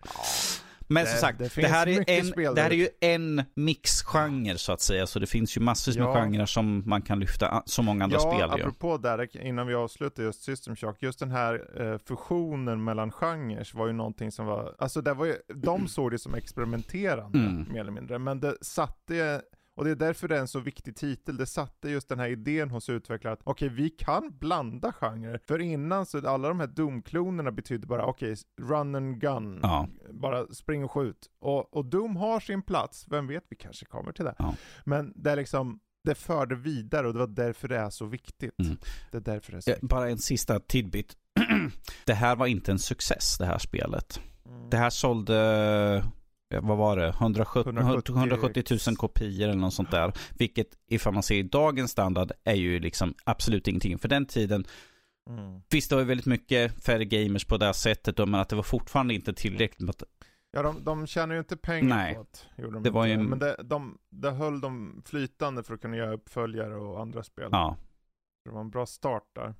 Men 0.88 1.06
som 1.06 1.18
sagt, 1.18 1.38
det, 1.38 1.54
det, 1.54 1.68
här 1.68 1.88
är 1.88 2.04
en, 2.06 2.54
det 2.54 2.62
här 2.62 2.70
är 2.70 2.74
ju 2.74 2.88
en 3.00 3.42
mixgenre 3.54 4.58
så 4.58 4.72
att 4.72 4.80
säga. 4.80 5.06
Så 5.06 5.18
det 5.18 5.26
finns 5.26 5.56
ju 5.56 5.60
massor 5.60 5.92
med 5.92 6.02
ja. 6.02 6.14
genrer 6.14 6.46
som 6.46 6.82
man 6.86 7.02
kan 7.02 7.20
lyfta 7.20 7.62
så 7.66 7.82
många 7.82 8.04
andra 8.04 8.16
ja, 8.16 8.20
spel 8.20 8.48
Ja, 8.50 8.54
apropå 8.54 8.96
där, 8.96 9.46
innan 9.46 9.66
vi 9.66 9.74
avslutar 9.74 10.22
just 10.22 10.42
System 10.42 10.76
Shock. 10.76 11.02
Just 11.02 11.18
den 11.18 11.30
här 11.30 11.82
eh, 11.82 11.98
fusionen 11.98 12.84
mellan 12.84 13.12
genrer 13.12 13.70
var 13.74 13.86
ju 13.86 13.92
någonting 13.92 14.32
som 14.32 14.46
var, 14.46 14.74
alltså 14.78 15.00
det 15.00 15.14
var 15.14 15.26
ju, 15.26 15.36
de 15.54 15.88
såg 15.88 16.10
det 16.10 16.18
som 16.18 16.34
experimenterande 16.34 17.38
mm. 17.38 17.72
mer 17.72 17.80
eller 17.80 17.92
mindre. 17.92 18.18
Men 18.18 18.40
det 18.40 18.56
satte 18.60 19.42
och 19.74 19.84
det 19.84 19.90
är 19.90 19.94
därför 19.94 20.28
det 20.28 20.36
är 20.36 20.40
en 20.40 20.48
så 20.48 20.60
viktig 20.60 20.96
titel. 20.96 21.36
Det 21.36 21.46
satte 21.46 21.90
just 21.90 22.08
den 22.08 22.18
här 22.18 22.28
idén 22.28 22.70
hos 22.70 22.88
utvecklare 22.88 23.34
att 23.34 23.40
okej, 23.44 23.66
okay, 23.66 23.76
vi 23.76 23.90
kan 23.90 24.38
blanda 24.38 24.92
genrer. 24.92 25.40
För 25.46 25.58
innan 25.58 26.06
så 26.06 26.28
alla 26.28 26.48
de 26.48 26.60
här 26.60 26.66
Doom-klonerna 26.66 27.52
betydde 27.52 27.86
bara 27.86 28.06
okej, 28.06 28.32
okay, 28.32 28.66
run 28.68 28.94
and 28.94 29.20
gun. 29.20 29.60
Ja. 29.62 29.88
Bara 30.10 30.46
spring 30.46 30.84
och 30.84 30.90
skjut. 30.90 31.30
Och, 31.40 31.76
och 31.76 31.84
Doom 31.84 32.16
har 32.16 32.40
sin 32.40 32.62
plats, 32.62 33.06
vem 33.08 33.26
vet, 33.26 33.44
vi 33.48 33.56
kanske 33.56 33.84
kommer 33.84 34.12
till 34.12 34.24
det. 34.24 34.34
Ja. 34.38 34.54
Men 34.84 35.12
det 35.16 35.30
är 35.30 35.36
liksom, 35.36 35.80
det 36.04 36.14
förde 36.14 36.54
vidare 36.54 37.06
och 37.06 37.12
det 37.12 37.18
var 37.18 37.26
därför 37.26 37.68
det 37.68 37.76
är 37.76 37.90
så 37.90 38.06
viktigt. 38.06 38.60
Mm. 38.60 38.76
Det 39.10 39.16
är 39.16 39.20
därför 39.20 39.52
det 39.52 39.58
är 39.58 39.60
så 39.60 39.70
viktigt. 39.70 39.88
Bara 39.90 40.10
en 40.10 40.18
sista 40.18 40.60
tidbit. 40.60 41.16
det 42.04 42.14
här 42.14 42.36
var 42.36 42.46
inte 42.46 42.72
en 42.72 42.78
success, 42.78 43.38
det 43.38 43.46
här 43.46 43.58
spelet. 43.58 44.20
Mm. 44.46 44.70
Det 44.70 44.76
här 44.76 44.90
sålde 44.90 46.04
vad 46.60 46.76
var 46.76 46.96
det, 46.96 47.08
170, 47.08 47.60
170, 47.70 48.12
170 48.12 48.64
000 48.86 48.96
kopior 48.96 49.48
eller 49.48 49.60
något 49.60 49.74
sånt 49.74 49.90
där. 49.90 50.12
Vilket 50.38 50.68
ifall 50.88 51.14
man 51.14 51.22
ser 51.22 51.34
i 51.34 51.42
dagens 51.42 51.90
standard 51.90 52.32
är 52.44 52.54
ju 52.54 52.80
liksom 52.80 53.14
absolut 53.24 53.68
ingenting. 53.68 53.98
För 53.98 54.08
den 54.08 54.26
tiden 54.26 54.64
Mm. 55.30 55.60
Visst, 55.70 55.90
det 55.90 55.96
var 55.96 56.02
väldigt 56.02 56.26
mycket 56.26 56.84
färre 56.84 57.04
gamers 57.04 57.44
på 57.44 57.56
det 57.56 57.74
sättet 57.74 58.16
då, 58.16 58.26
men 58.26 58.40
att 58.40 58.48
det 58.48 58.56
var 58.56 58.62
fortfarande 58.62 59.14
inte 59.14 59.32
tillräckligt. 59.32 59.90
Att... 59.90 60.02
Ja, 60.50 60.62
de, 60.62 60.84
de 60.84 61.06
tjänar 61.06 61.34
ju 61.34 61.38
inte 61.38 61.56
pengar 61.56 61.96
Nej. 61.96 62.14
på 62.14 62.20
att 62.20 62.46
gjorde 62.56 62.74
de 62.74 62.82
det. 62.82 62.90
Var 62.90 63.06
ju... 63.06 63.18
Men 63.18 63.38
det, 63.38 63.56
de, 63.64 63.98
det 64.10 64.30
höll 64.30 64.60
dem 64.60 65.02
flytande 65.06 65.62
för 65.62 65.74
att 65.74 65.80
kunna 65.80 65.96
göra 65.96 66.12
uppföljare 66.12 66.76
och 66.76 67.00
andra 67.00 67.22
spel. 67.22 67.48
Ja. 67.52 67.76
Det 68.44 68.50
var 68.50 68.60
en 68.60 68.70
bra 68.70 68.86
start 68.86 69.24
där. 69.32 69.54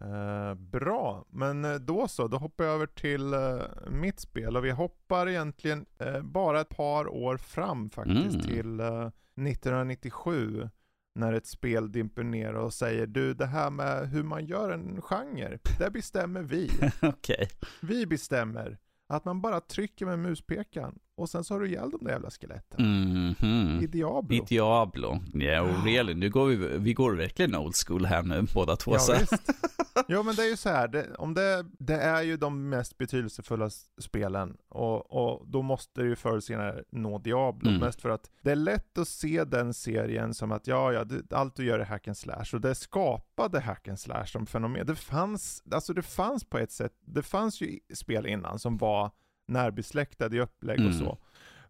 Eh, 0.00 0.54
bra, 0.54 1.24
men 1.30 1.64
eh, 1.64 1.74
då 1.74 2.08
så, 2.08 2.28
då 2.28 2.36
hoppar 2.36 2.64
jag 2.64 2.74
över 2.74 2.86
till 2.86 3.34
eh, 3.34 3.90
mitt 3.90 4.20
spel 4.20 4.56
och 4.56 4.64
vi 4.64 4.70
hoppar 4.70 5.28
egentligen 5.28 5.86
eh, 5.98 6.22
bara 6.22 6.60
ett 6.60 6.68
par 6.68 7.08
år 7.08 7.36
fram 7.36 7.90
faktiskt 7.90 8.34
mm. 8.34 8.40
till 8.40 8.80
1997 8.80 10.60
eh, 10.60 10.68
när 11.14 11.32
ett 11.32 11.46
spel 11.46 11.92
dimper 11.92 12.22
ner 12.22 12.54
och 12.54 12.74
säger 12.74 13.06
du 13.06 13.34
det 13.34 13.46
här 13.46 13.70
med 13.70 14.08
hur 14.08 14.22
man 14.22 14.46
gör 14.46 14.70
en 14.70 15.02
genre, 15.02 15.58
det 15.78 15.90
bestämmer 15.90 16.42
vi. 16.42 16.70
okay. 17.02 17.46
Vi 17.80 18.06
bestämmer 18.06 18.78
att 19.06 19.24
man 19.24 19.40
bara 19.40 19.60
trycker 19.60 20.06
med 20.06 20.18
muspekaren 20.18 20.98
och 21.16 21.28
sen 21.28 21.44
så 21.44 21.54
har 21.54 21.60
du 21.60 21.68
ihjäl 21.68 21.90
de 21.90 22.04
där 22.04 22.12
jävla 22.12 22.30
skeletten. 22.30 22.80
Mm 22.80 23.34
-hmm. 23.34 23.82
I 23.82 23.86
Diablo. 23.86 24.36
I 24.36 24.40
Diablo. 24.48 25.08
Och 25.08 25.84
really, 25.84 26.14
nu 26.14 26.30
går 26.30 26.46
vi, 26.46 26.78
vi 26.78 26.94
går 26.94 27.12
verkligen 27.12 27.54
old 27.54 27.74
school 27.86 28.06
här 28.06 28.22
nu 28.22 28.46
båda 28.54 28.76
två. 28.76 28.92
Ja, 28.92 28.98
så. 28.98 29.12
Visst. 29.18 29.50
Jo 30.08 30.22
men 30.22 30.34
det 30.34 30.42
är 30.42 30.48
ju 30.48 30.56
så 30.56 30.68
här, 30.68 30.88
det, 30.88 31.14
om 31.14 31.34
det, 31.34 31.66
det 31.78 31.94
är 31.94 32.22
ju 32.22 32.36
de 32.36 32.68
mest 32.68 32.98
betydelsefulla 32.98 33.70
spelen 34.00 34.56
och, 34.68 35.12
och 35.12 35.48
då 35.48 35.62
måste 35.62 36.00
det 36.00 36.08
ju 36.08 36.16
förr 36.16 36.40
senare 36.40 36.82
nå 36.90 37.18
Diablo. 37.18 37.68
Mm. 37.68 37.80
Mest 37.80 38.00
för 38.00 38.10
att 38.10 38.30
det 38.42 38.50
är 38.50 38.56
lätt 38.56 38.98
att 38.98 39.08
se 39.08 39.44
den 39.44 39.74
serien 39.74 40.34
som 40.34 40.52
att 40.52 40.66
ja, 40.66 40.92
ja, 40.92 41.04
det, 41.04 41.32
allt 41.32 41.56
du 41.56 41.64
gör 41.64 41.78
är 41.78 41.84
hack 41.84 42.08
and 42.08 42.16
slash 42.16 42.44
och 42.52 42.60
det 42.60 42.74
skapade 42.74 43.60
hack 43.60 43.88
and 43.88 44.00
slash 44.00 44.26
som 44.26 44.46
fenomen. 44.46 44.86
Det 44.86 44.94
fanns, 44.94 45.62
alltså 45.70 45.92
det 45.92 46.02
fanns 46.02 46.44
på 46.44 46.58
ett 46.58 46.72
sätt, 46.72 46.92
det 47.00 47.22
fanns 47.22 47.60
ju 47.60 47.78
spel 47.94 48.26
innan 48.26 48.58
som 48.58 48.76
var 48.76 49.10
närbesläktade 49.46 50.36
i 50.36 50.40
upplägg 50.40 50.78
mm. 50.78 50.88
och 50.88 50.94
så. 50.94 51.18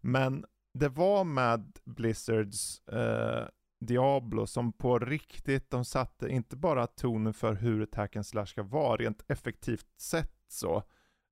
Men 0.01 0.45
det 0.73 0.89
var 0.89 1.23
med 1.23 1.77
Blizzards 1.85 2.87
eh, 2.87 3.47
Diablo 3.79 4.47
som 4.47 4.73
på 4.73 4.99
riktigt, 4.99 5.69
de 5.69 5.85
satte 5.85 6.29
inte 6.29 6.55
bara 6.55 6.87
tonen 6.87 7.33
för 7.33 7.53
hur 7.53 7.81
ett 7.81 7.95
hack 7.95 8.15
and 8.15 8.25
slash 8.25 8.45
ska 8.45 8.63
vara 8.63 8.97
rent 8.97 9.23
effektivt 9.27 9.87
sett 9.97 10.33
så. 10.47 10.83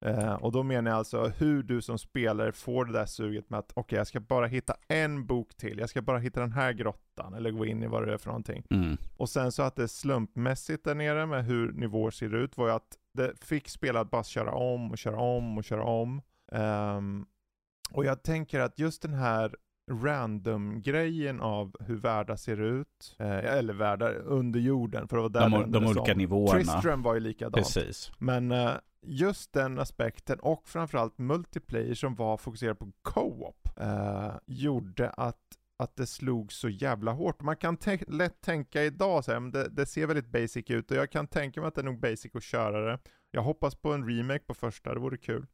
Eh, 0.06 0.34
och 0.34 0.52
då 0.52 0.64
menar 0.64 0.92
jag 0.92 0.98
alltså 0.98 1.28
hur 1.28 1.64
du 1.64 1.82
som 1.82 1.98
spelare 1.98 2.52
får 2.52 2.86
det 2.86 2.94
där 2.94 3.06
suget 3.06 3.50
med 3.50 3.60
att 3.60 3.72
okej, 3.72 3.82
okay, 3.82 3.98
jag 3.98 4.08
ska 4.08 4.20
bara 4.20 4.48
hitta 4.48 4.76
en 4.88 5.26
bok 5.26 5.58
till, 5.58 5.80
jag 5.80 5.90
ska 5.90 6.02
bara 6.02 6.18
hitta 6.18 6.40
den 6.40 6.52
här 6.52 6.74
grottan, 6.74 7.34
eller 7.34 7.52
gå 7.52 7.66
in 7.66 7.84
i 7.84 7.88
vad 7.88 8.08
det 8.08 8.14
är 8.14 8.18
för 8.18 8.28
någonting. 8.28 8.64
Mm. 8.70 8.98
Och 9.18 9.30
sen 9.30 9.52
så 9.52 9.64
att 9.64 9.76
det 9.76 9.84
är 9.84 9.88
slumpmässigt 9.88 10.84
där 10.84 10.96
nere 10.96 11.26
med 11.26 11.46
hur 11.46 11.72
nivåer 11.72 12.12
ser 12.12 12.36
ut 12.36 12.58
var 12.58 12.68
ju 12.68 12.74
att 12.74 12.98
det 13.14 13.46
fick 13.46 13.70
spelare 13.70 14.06
bara 14.06 14.24
köra 14.24 14.52
om 14.52 14.92
och 14.92 14.98
köra 14.98 15.20
om 15.20 15.58
och 15.58 15.64
köra 15.64 15.84
om. 15.84 16.22
Um, 16.56 17.26
och 17.92 18.06
jag 18.06 18.24
tänker 18.24 18.60
att 18.60 18.80
just 18.80 19.02
den 19.02 19.14
här 19.14 19.56
random-grejen 19.92 21.42
av 21.42 21.76
hur 21.80 21.96
världar 21.96 22.36
ser 22.36 22.62
ut, 22.62 23.16
eh, 23.20 23.38
eller 23.38 23.74
världar 23.74 24.14
under 24.14 24.60
jorden, 24.60 25.08
för 25.08 25.16
det 25.16 25.22
var 25.22 25.30
där 25.30 25.50
de, 25.50 25.72
de 25.72 25.86
olika 25.86 26.06
som. 26.06 26.18
nivåerna. 26.18 26.54
Tristram 26.54 27.04
var 27.04 27.14
ju 27.14 27.20
likadant. 27.20 27.56
Precis. 27.56 28.12
Men 28.18 28.52
eh, 28.52 28.72
just 29.02 29.54
den 29.54 29.80
aspekten, 29.80 30.40
och 30.40 30.68
framförallt 30.68 31.18
multiplayer 31.18 31.94
som 31.94 32.16
var 32.16 32.38
fokuserad 32.38 32.80
på 32.80 32.92
co-op, 33.02 33.70
eh, 33.78 34.34
gjorde 34.46 35.10
att 35.10 35.40
att 35.78 35.96
det 35.96 36.08
slog 36.08 36.54
så 36.54 36.70
jävla 36.70 37.12
hårt. 37.12 37.42
Man 37.42 37.56
kan 37.56 37.78
lätt 38.08 38.42
tänka 38.42 38.84
idag 38.84 39.26
så 39.26 39.32
här, 39.32 39.40
men 39.40 39.52
det, 39.52 39.70
det, 39.70 39.86
ser 39.86 40.08
väldigt 40.08 40.28
basic 40.28 40.70
ut 40.70 40.92
och 40.92 40.98
jag 40.98 41.12
kan 41.12 41.28
tänka 41.28 41.62
mig 41.62 41.68
att 41.68 41.76
det 41.76 41.82
är 41.82 41.86
nog 41.86 42.00
basic 42.00 42.36
att 42.36 42.44
köra 42.44 42.92
det. 42.92 43.00
Jag 43.32 43.42
hoppas 43.42 43.76
på 43.76 43.94
en 43.94 44.10
remake 44.10 44.44
på 44.48 44.54
första, 44.54 44.94
det 44.94 45.00
vore 45.00 45.18
kul. 45.18 45.46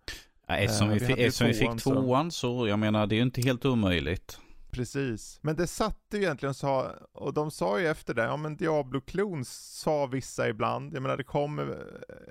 Eftersom 0.57 0.89
vi, 0.89 0.99
fick, 0.99 1.17
eftersom 1.17 1.47
vi 1.47 1.53
fick 1.53 1.83
tvåan 1.83 2.31
så, 2.31 2.67
jag 2.67 2.79
menar 2.79 3.07
det 3.07 3.15
är 3.15 3.17
ju 3.17 3.23
inte 3.23 3.41
helt 3.41 3.65
omöjligt. 3.65 4.39
Precis. 4.71 5.39
Men 5.41 5.55
det 5.55 5.67
satte 5.67 6.17
ju 6.17 6.23
egentligen 6.23 6.53
så, 6.53 6.91
och 7.11 7.33
de 7.33 7.51
sa 7.51 7.79
ju 7.79 7.87
efter 7.87 8.13
det, 8.13 8.23
ja 8.23 8.37
men 8.37 8.57
Diablo-klon 8.57 9.45
sa 9.45 10.05
vissa 10.05 10.49
ibland, 10.49 10.93
jag 10.93 11.01
menar 11.01 11.17
det 11.17 11.23
kom, 11.23 11.75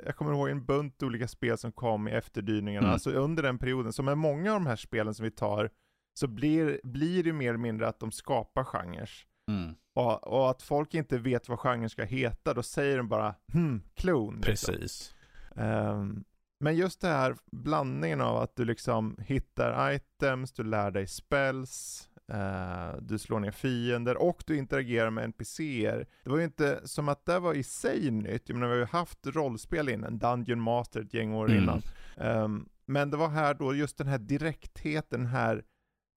jag 0.06 0.16
kommer 0.16 0.32
ihåg 0.32 0.48
en 0.48 0.64
bunt 0.64 1.02
olika 1.02 1.28
spel 1.28 1.58
som 1.58 1.72
kom 1.72 2.08
i 2.08 2.10
efterdyningarna, 2.10 2.86
mm. 2.86 2.92
alltså 2.92 3.10
under 3.10 3.42
den 3.42 3.58
perioden, 3.58 3.92
så 3.92 4.02
med 4.02 4.18
många 4.18 4.54
av 4.54 4.60
de 4.60 4.66
här 4.66 4.76
spelen 4.76 5.14
som 5.14 5.24
vi 5.24 5.30
tar, 5.30 5.70
så 6.14 6.26
blir, 6.26 6.80
blir 6.84 7.24
det 7.24 7.32
mer 7.32 7.48
eller 7.48 7.58
mindre 7.58 7.88
att 7.88 8.00
de 8.00 8.12
skapar 8.12 8.64
genrer. 8.64 9.10
Mm. 9.48 9.74
Och, 9.94 10.26
och, 10.26 10.50
att 10.50 10.62
folk 10.62 10.94
inte 10.94 11.18
vet 11.18 11.48
vad 11.48 11.58
genren 11.58 11.90
ska 11.90 12.04
heta, 12.04 12.54
då 12.54 12.62
säger 12.62 12.96
de 12.96 13.08
bara 13.08 13.34
hm, 13.52 13.82
klon. 13.94 14.40
Liksom. 14.46 14.74
Precis. 14.74 15.14
Um, 15.54 16.24
men 16.60 16.76
just 16.76 17.00
det 17.00 17.08
här 17.08 17.36
blandningen 17.52 18.20
av 18.20 18.36
att 18.36 18.56
du 18.56 18.64
liksom 18.64 19.16
hittar 19.26 19.92
items, 19.92 20.52
du 20.52 20.64
lär 20.64 20.90
dig 20.90 21.06
spells, 21.06 22.08
eh, 22.32 22.96
du 23.00 23.18
slår 23.18 23.40
ner 23.40 23.50
fiender 23.50 24.16
och 24.16 24.42
du 24.46 24.56
interagerar 24.56 25.10
med 25.10 25.24
NPCer. 25.24 26.06
Det 26.24 26.30
var 26.30 26.38
ju 26.38 26.44
inte 26.44 26.80
som 26.84 27.08
att 27.08 27.26
det 27.26 27.38
var 27.38 27.54
i 27.54 27.62
sig 27.62 28.10
nytt, 28.10 28.48
jag 28.48 28.54
menar 28.54 28.66
vi 28.66 28.72
har 28.72 28.80
ju 28.80 28.86
haft 28.86 29.26
rollspel 29.26 29.88
innan, 29.88 30.18
Dungeon 30.18 30.60
Master 30.60 31.00
ett 31.00 31.14
gäng 31.14 31.34
år 31.34 31.50
mm. 31.50 31.62
innan. 31.62 31.82
Um, 32.16 32.68
men 32.86 33.10
det 33.10 33.16
var 33.16 33.28
här 33.28 33.54
då 33.54 33.74
just 33.74 33.98
den 33.98 34.06
här 34.06 34.18
direktheten, 34.18 35.20
den 35.20 35.30
här 35.30 35.64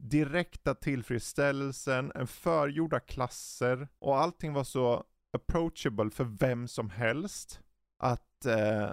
direkta 0.03 0.75
tillfredsställelsen, 0.75 2.11
en 2.15 2.27
förgjorda 2.27 2.99
klasser 2.99 3.87
och 3.99 4.17
allting 4.17 4.53
var 4.53 4.63
så 4.63 5.03
approachable 5.33 6.09
för 6.09 6.23
vem 6.23 6.67
som 6.67 6.89
helst. 6.89 7.59
Att 7.99 8.45
eh, 8.45 8.91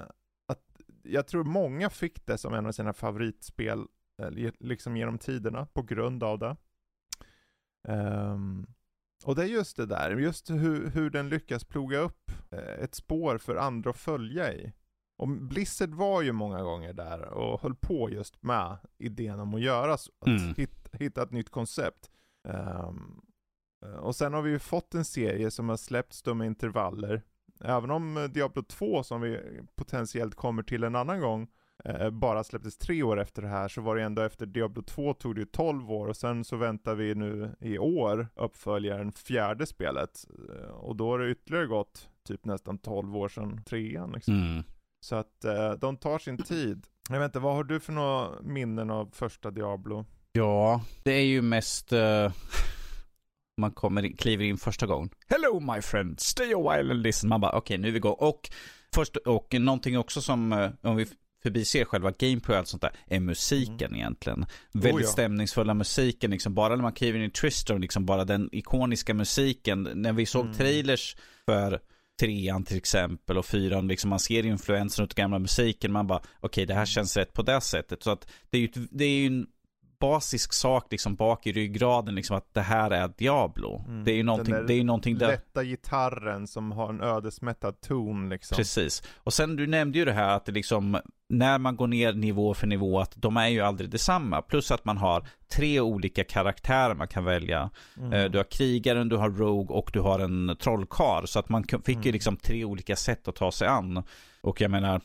jag 1.02 1.26
tror 1.26 1.44
många 1.44 1.90
fick 1.90 2.26
det 2.26 2.38
som 2.38 2.54
en 2.54 2.66
av 2.66 2.72
sina 2.72 2.92
favoritspel, 2.92 3.86
eh, 4.22 4.52
liksom 4.60 4.96
genom 4.96 5.18
tiderna, 5.18 5.66
på 5.66 5.82
grund 5.82 6.22
av 6.22 6.38
det. 6.38 6.56
Um, 7.88 8.66
och 9.24 9.34
det 9.34 9.42
är 9.42 9.46
just 9.46 9.76
det 9.76 9.86
där, 9.86 10.16
just 10.16 10.50
hur, 10.50 10.90
hur 10.90 11.10
den 11.10 11.28
lyckas 11.28 11.64
ploga 11.64 11.98
upp 11.98 12.32
eh, 12.50 12.84
ett 12.84 12.94
spår 12.94 13.38
för 13.38 13.56
andra 13.56 13.90
att 13.90 13.96
följa 13.96 14.52
i. 14.54 14.72
Och 15.16 15.28
Blizzard 15.28 15.94
var 15.94 16.22
ju 16.22 16.32
många 16.32 16.62
gånger 16.62 16.92
där 16.92 17.22
och 17.22 17.60
höll 17.60 17.74
på 17.74 18.10
just 18.10 18.42
med 18.42 18.78
idén 18.98 19.40
om 19.40 19.54
att 19.54 19.60
göra 19.60 19.96
så, 19.96 20.12
att 20.18 20.26
mm. 20.26 20.54
hitta, 20.56 20.98
hitta, 20.98 21.22
ett 21.22 21.32
nytt 21.32 21.50
koncept. 21.50 22.10
Um, 22.48 23.22
och 24.00 24.16
sen 24.16 24.32
har 24.32 24.42
vi 24.42 24.50
ju 24.50 24.58
fått 24.58 24.94
en 24.94 25.04
serie 25.04 25.50
som 25.50 25.68
har 25.68 25.76
släppts 25.76 26.26
med 26.26 26.46
intervaller 26.46 27.22
Även 27.64 27.90
om 27.90 28.16
eh, 28.16 28.24
Diablo 28.24 28.62
2 28.62 29.02
som 29.02 29.20
vi 29.20 29.40
potentiellt 29.76 30.34
kommer 30.34 30.62
till 30.62 30.84
en 30.84 30.94
annan 30.94 31.20
gång 31.20 31.48
eh, 31.84 32.10
bara 32.10 32.44
släpptes 32.44 32.78
tre 32.78 33.02
år 33.02 33.20
efter 33.20 33.42
det 33.42 33.48
här 33.48 33.68
så 33.68 33.80
var 33.80 33.96
det 33.96 34.02
ändå 34.02 34.22
efter 34.22 34.46
Diablo 34.46 34.82
2 34.82 35.14
tog 35.14 35.34
det 35.34 35.40
ju 35.40 35.46
12 35.46 35.92
år 35.92 36.06
och 36.06 36.16
sen 36.16 36.44
så 36.44 36.56
väntar 36.56 36.94
vi 36.94 37.14
nu 37.14 37.54
i 37.60 37.78
år 37.78 38.28
uppföljaren 38.36 39.12
fjärde 39.12 39.66
spelet. 39.66 40.24
Eh, 40.48 40.70
och 40.70 40.96
då 40.96 41.10
har 41.10 41.18
det 41.18 41.30
ytterligare 41.30 41.66
gått 41.66 42.08
typ 42.28 42.44
nästan 42.44 42.78
12 42.78 43.16
år 43.16 43.28
sedan 43.28 43.64
trean 43.64 44.12
liksom. 44.12 44.34
Mm. 44.34 44.62
Så 45.00 45.16
att 45.16 45.44
eh, 45.44 45.72
de 45.72 45.96
tar 45.96 46.18
sin 46.18 46.38
tid. 46.38 46.86
Jag 47.10 47.18
vet 47.18 47.28
inte, 47.28 47.38
vad 47.38 47.54
har 47.54 47.64
du 47.64 47.80
för 47.80 47.92
några 47.92 48.28
minnen 48.42 48.90
av 48.90 49.10
första 49.12 49.50
Diablo? 49.50 50.04
Ja, 50.32 50.84
det 51.02 51.12
är 51.12 51.24
ju 51.24 51.42
mest 51.42 51.92
man 53.60 53.72
kommer 53.72 54.04
in, 54.04 54.16
kliver 54.16 54.44
in 54.44 54.58
första 54.58 54.86
gången. 54.86 55.10
Hello 55.28 55.60
my 55.60 55.82
friend, 55.82 56.20
stay 56.20 56.52
a 56.52 56.58
while 56.58 56.92
and 56.92 57.02
listen. 57.02 57.28
Man 57.28 57.40
bara, 57.40 57.50
okej 57.50 57.58
okay, 57.58 57.78
nu 57.78 57.88
är 57.88 57.92
vi 57.92 57.98
igång. 57.98 58.16
Och 58.18 58.50
först, 58.94 59.16
och 59.16 59.54
någonting 59.60 59.98
också 59.98 60.20
som, 60.20 60.52
eh, 60.52 60.70
om 60.82 60.96
vi 60.96 61.06
förbiser 61.42 61.84
själva 61.84 62.10
gameplay 62.10 62.54
och 62.54 62.58
allt 62.58 62.68
sånt 62.68 62.82
där, 62.82 62.92
är 63.06 63.20
musiken 63.20 63.86
mm. 63.86 63.96
egentligen. 63.96 64.46
Väldigt 64.72 64.94
oh, 64.94 65.02
ja. 65.02 65.08
stämningsfulla 65.08 65.74
musiken, 65.74 66.30
liksom 66.30 66.54
bara 66.54 66.76
när 66.76 66.82
man 66.82 66.92
kliver 66.92 67.18
in 67.18 67.24
i 67.24 67.30
Tristram, 67.30 67.80
liksom 67.80 68.06
bara 68.06 68.24
den 68.24 68.48
ikoniska 68.52 69.14
musiken. 69.14 69.88
När 69.94 70.12
vi 70.12 70.26
såg 70.26 70.44
mm. 70.44 70.56
trailers 70.56 71.16
för 71.44 71.80
trean 72.20 72.64
till 72.64 72.76
exempel 72.76 73.38
och 73.38 73.46
fyran, 73.46 73.88
liksom 73.88 74.10
man 74.10 74.18
ser 74.18 74.46
influensen 74.46 75.02
av 75.02 75.08
gamla 75.08 75.38
musiken, 75.38 75.92
man 75.92 76.06
bara 76.06 76.18
okej 76.18 76.46
okay, 76.46 76.64
det 76.64 76.74
här 76.74 76.86
känns 76.86 77.16
rätt 77.16 77.32
på 77.32 77.42
det 77.42 77.60
sättet. 77.60 78.02
Så 78.02 78.10
att 78.10 78.30
det 78.50 78.58
är 78.58 78.62
ju, 78.62 78.68
det 78.90 79.04
är 79.04 79.08
ju 79.08 79.26
en 79.26 79.46
basisk 80.00 80.52
sak 80.52 80.86
liksom 80.90 81.14
bak 81.14 81.46
i 81.46 81.52
ryggraden 81.52 82.14
liksom 82.14 82.36
att 82.36 82.54
det 82.54 82.60
här 82.60 82.90
är 82.90 83.08
Diablo. 83.18 83.84
Mm. 83.88 84.04
Det 84.04 84.12
är 84.12 84.16
ju 84.16 84.22
någonting, 84.22 84.54
det 84.66 84.72
är 84.72 84.76
ju 84.76 84.84
någonting 84.84 85.18
där. 85.18 85.28
lätta 85.28 85.64
gitarren 85.64 86.46
som 86.46 86.72
har 86.72 86.88
en 86.88 87.00
ödesmättad 87.00 87.80
ton 87.80 88.28
liksom. 88.28 88.56
Precis. 88.56 89.02
Och 89.16 89.32
sen 89.32 89.56
du 89.56 89.66
nämnde 89.66 89.98
ju 89.98 90.04
det 90.04 90.12
här 90.12 90.36
att 90.36 90.46
det 90.46 90.52
liksom 90.52 90.98
när 91.28 91.58
man 91.58 91.76
går 91.76 91.86
ner 91.86 92.12
nivå 92.12 92.54
för 92.54 92.66
nivå 92.66 93.00
att 93.00 93.12
de 93.16 93.36
är 93.36 93.48
ju 93.48 93.60
aldrig 93.60 93.90
detsamma. 93.90 94.42
Plus 94.42 94.70
att 94.70 94.84
man 94.84 94.96
har 94.96 95.26
tre 95.52 95.80
olika 95.80 96.24
karaktärer 96.24 96.94
man 96.94 97.08
kan 97.08 97.24
välja. 97.24 97.70
Mm. 97.96 98.12
Eh, 98.12 98.30
du 98.30 98.38
har 98.38 98.44
krigaren, 98.44 99.08
du 99.08 99.16
har 99.16 99.30
rogue 99.30 99.76
och 99.76 99.90
du 99.92 100.00
har 100.00 100.18
en 100.18 100.56
trollkar. 100.60 101.26
Så 101.26 101.38
att 101.38 101.48
man 101.48 101.64
fick 101.64 101.88
mm. 101.88 102.02
ju 102.02 102.12
liksom 102.12 102.36
tre 102.36 102.64
olika 102.64 102.96
sätt 102.96 103.28
att 103.28 103.36
ta 103.36 103.52
sig 103.52 103.68
an. 103.68 104.02
Och 104.40 104.60
jag 104.60 104.70
menar 104.70 105.00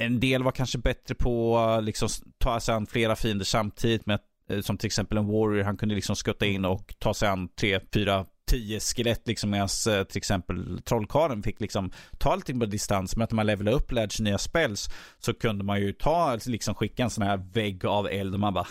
en 0.00 0.20
del 0.20 0.42
var 0.42 0.52
kanske 0.52 0.78
bättre 0.78 1.14
på 1.14 1.58
att 1.58 1.84
liksom, 1.84 2.08
ta 2.38 2.60
sig 2.60 2.74
an 2.74 2.86
flera 2.86 3.16
fiender 3.16 3.44
samtidigt 3.44 4.06
med 4.06 4.20
eh, 4.50 4.60
som 4.60 4.78
till 4.78 4.86
exempel 4.86 5.18
en 5.18 5.26
warrior, 5.26 5.64
han 5.64 5.76
kunde 5.76 5.94
liksom 5.94 6.16
skutta 6.16 6.46
in 6.46 6.64
och 6.64 6.94
ta 6.98 7.14
sig 7.14 7.28
an 7.28 7.48
tre, 7.48 7.80
fyra, 7.94 8.26
tio 8.50 8.80
skelett 8.80 9.26
liksom 9.26 9.50
medan 9.50 9.68
eh, 9.88 10.02
till 10.02 10.18
exempel 10.18 10.82
trollkaren 10.84 11.42
fick 11.42 11.60
liksom 11.60 11.90
ta 12.18 12.32
allting 12.32 12.60
på 12.60 12.66
distans. 12.66 13.16
Men 13.16 13.24
att 13.24 13.32
man 13.32 13.46
levelade 13.46 13.76
upp, 13.76 13.92
lärde 13.92 14.12
sig 14.12 14.24
nya 14.24 14.38
spells 14.38 14.90
så 15.18 15.34
kunde 15.34 15.64
man 15.64 15.80
ju 15.80 15.92
ta, 15.92 16.38
liksom 16.46 16.74
skicka 16.74 17.02
en 17.02 17.10
sån 17.10 17.24
här 17.24 17.36
vägg 17.52 17.84
av 17.84 18.08
eld 18.08 18.34
och 18.34 18.40
man 18.40 18.54
bara 18.54 18.66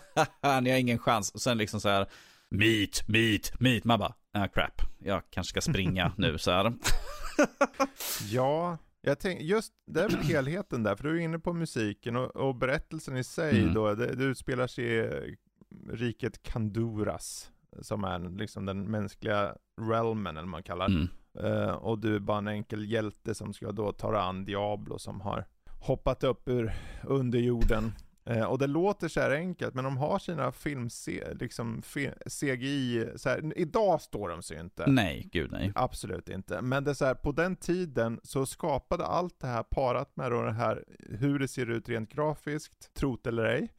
ni 0.60 0.70
har 0.70 0.78
ingen 0.78 0.98
chans. 0.98 1.30
Och 1.30 1.40
sen 1.40 1.58
liksom 1.58 1.80
så 1.80 1.88
här 1.88 2.06
meat, 2.50 3.08
meat, 3.08 3.60
meat. 3.60 3.84
Man 3.84 3.98
bara, 3.98 4.14
ah 4.34 4.48
crap, 4.48 4.82
jag 4.98 5.22
kanske 5.30 5.50
ska 5.50 5.70
springa 5.70 6.12
nu 6.16 6.38
så 6.38 6.50
här. 6.50 6.72
ja, 8.30 8.78
jag 9.00 9.18
tänk, 9.20 9.40
just 9.40 9.72
det 9.86 10.00
är 10.00 10.08
väl 10.08 10.20
helheten 10.20 10.82
där, 10.82 10.96
för 10.96 11.04
du 11.04 11.16
är 11.16 11.24
inne 11.24 11.38
på 11.38 11.52
musiken 11.52 12.16
och, 12.16 12.36
och 12.36 12.54
berättelsen 12.54 13.16
i 13.16 13.24
sig 13.24 13.60
mm. 13.60 13.74
då, 13.74 13.94
det, 13.94 14.14
det 14.14 14.24
utspelar 14.24 14.66
sig 14.66 14.84
i 14.84 15.36
riket 15.90 16.42
Kanduras, 16.42 17.50
som 17.80 18.04
är 18.04 18.38
liksom 18.38 18.66
den 18.66 18.90
mänskliga 18.90 19.54
realmen, 19.80 20.36
eller 20.36 20.48
man 20.48 20.62
kallar 20.62 20.86
mm. 20.86 21.08
uh, 21.44 21.70
Och 21.70 21.98
du 21.98 22.14
är 22.14 22.20
bara 22.20 22.38
en 22.38 22.48
enkel 22.48 22.90
hjälte 22.90 23.34
som 23.34 23.52
ska 23.52 23.72
då 23.72 23.92
ta 23.92 24.18
an 24.18 24.44
Diablo 24.44 24.98
som 24.98 25.20
har 25.20 25.46
hoppat 25.80 26.24
upp 26.24 26.48
ur 26.48 26.72
underjorden 27.04 27.92
Eh, 28.28 28.44
och 28.44 28.58
det 28.58 28.66
låter 28.66 29.08
så 29.08 29.20
här 29.20 29.30
enkelt, 29.30 29.74
men 29.74 29.84
de 29.84 29.96
har 29.96 30.18
sina 30.18 30.52
film 30.52 30.88
liksom 31.32 31.82
CGI, 32.26 33.08
så 33.16 33.28
här, 33.28 33.52
idag 33.56 34.00
står 34.00 34.28
de 34.28 34.42
sig 34.42 34.60
inte. 34.60 34.86
Nej, 34.86 35.28
gud 35.32 35.52
nej. 35.52 35.72
Absolut 35.74 36.28
inte. 36.28 36.62
Men 36.62 36.84
det 36.84 36.90
är 36.90 36.94
så 36.94 37.04
här, 37.04 37.14
på 37.14 37.32
den 37.32 37.56
tiden 37.56 38.20
så 38.22 38.46
skapade 38.46 39.06
allt 39.06 39.40
det 39.40 39.46
här 39.46 39.62
parat 39.62 40.16
med 40.16 40.30
då 40.30 40.42
det 40.42 40.52
här, 40.52 40.84
hur 40.98 41.38
det 41.38 41.48
ser 41.48 41.70
ut 41.70 41.88
rent 41.88 42.12
grafiskt, 42.12 42.94
trot 42.94 43.26
eller 43.26 43.44
ej, 43.44 43.72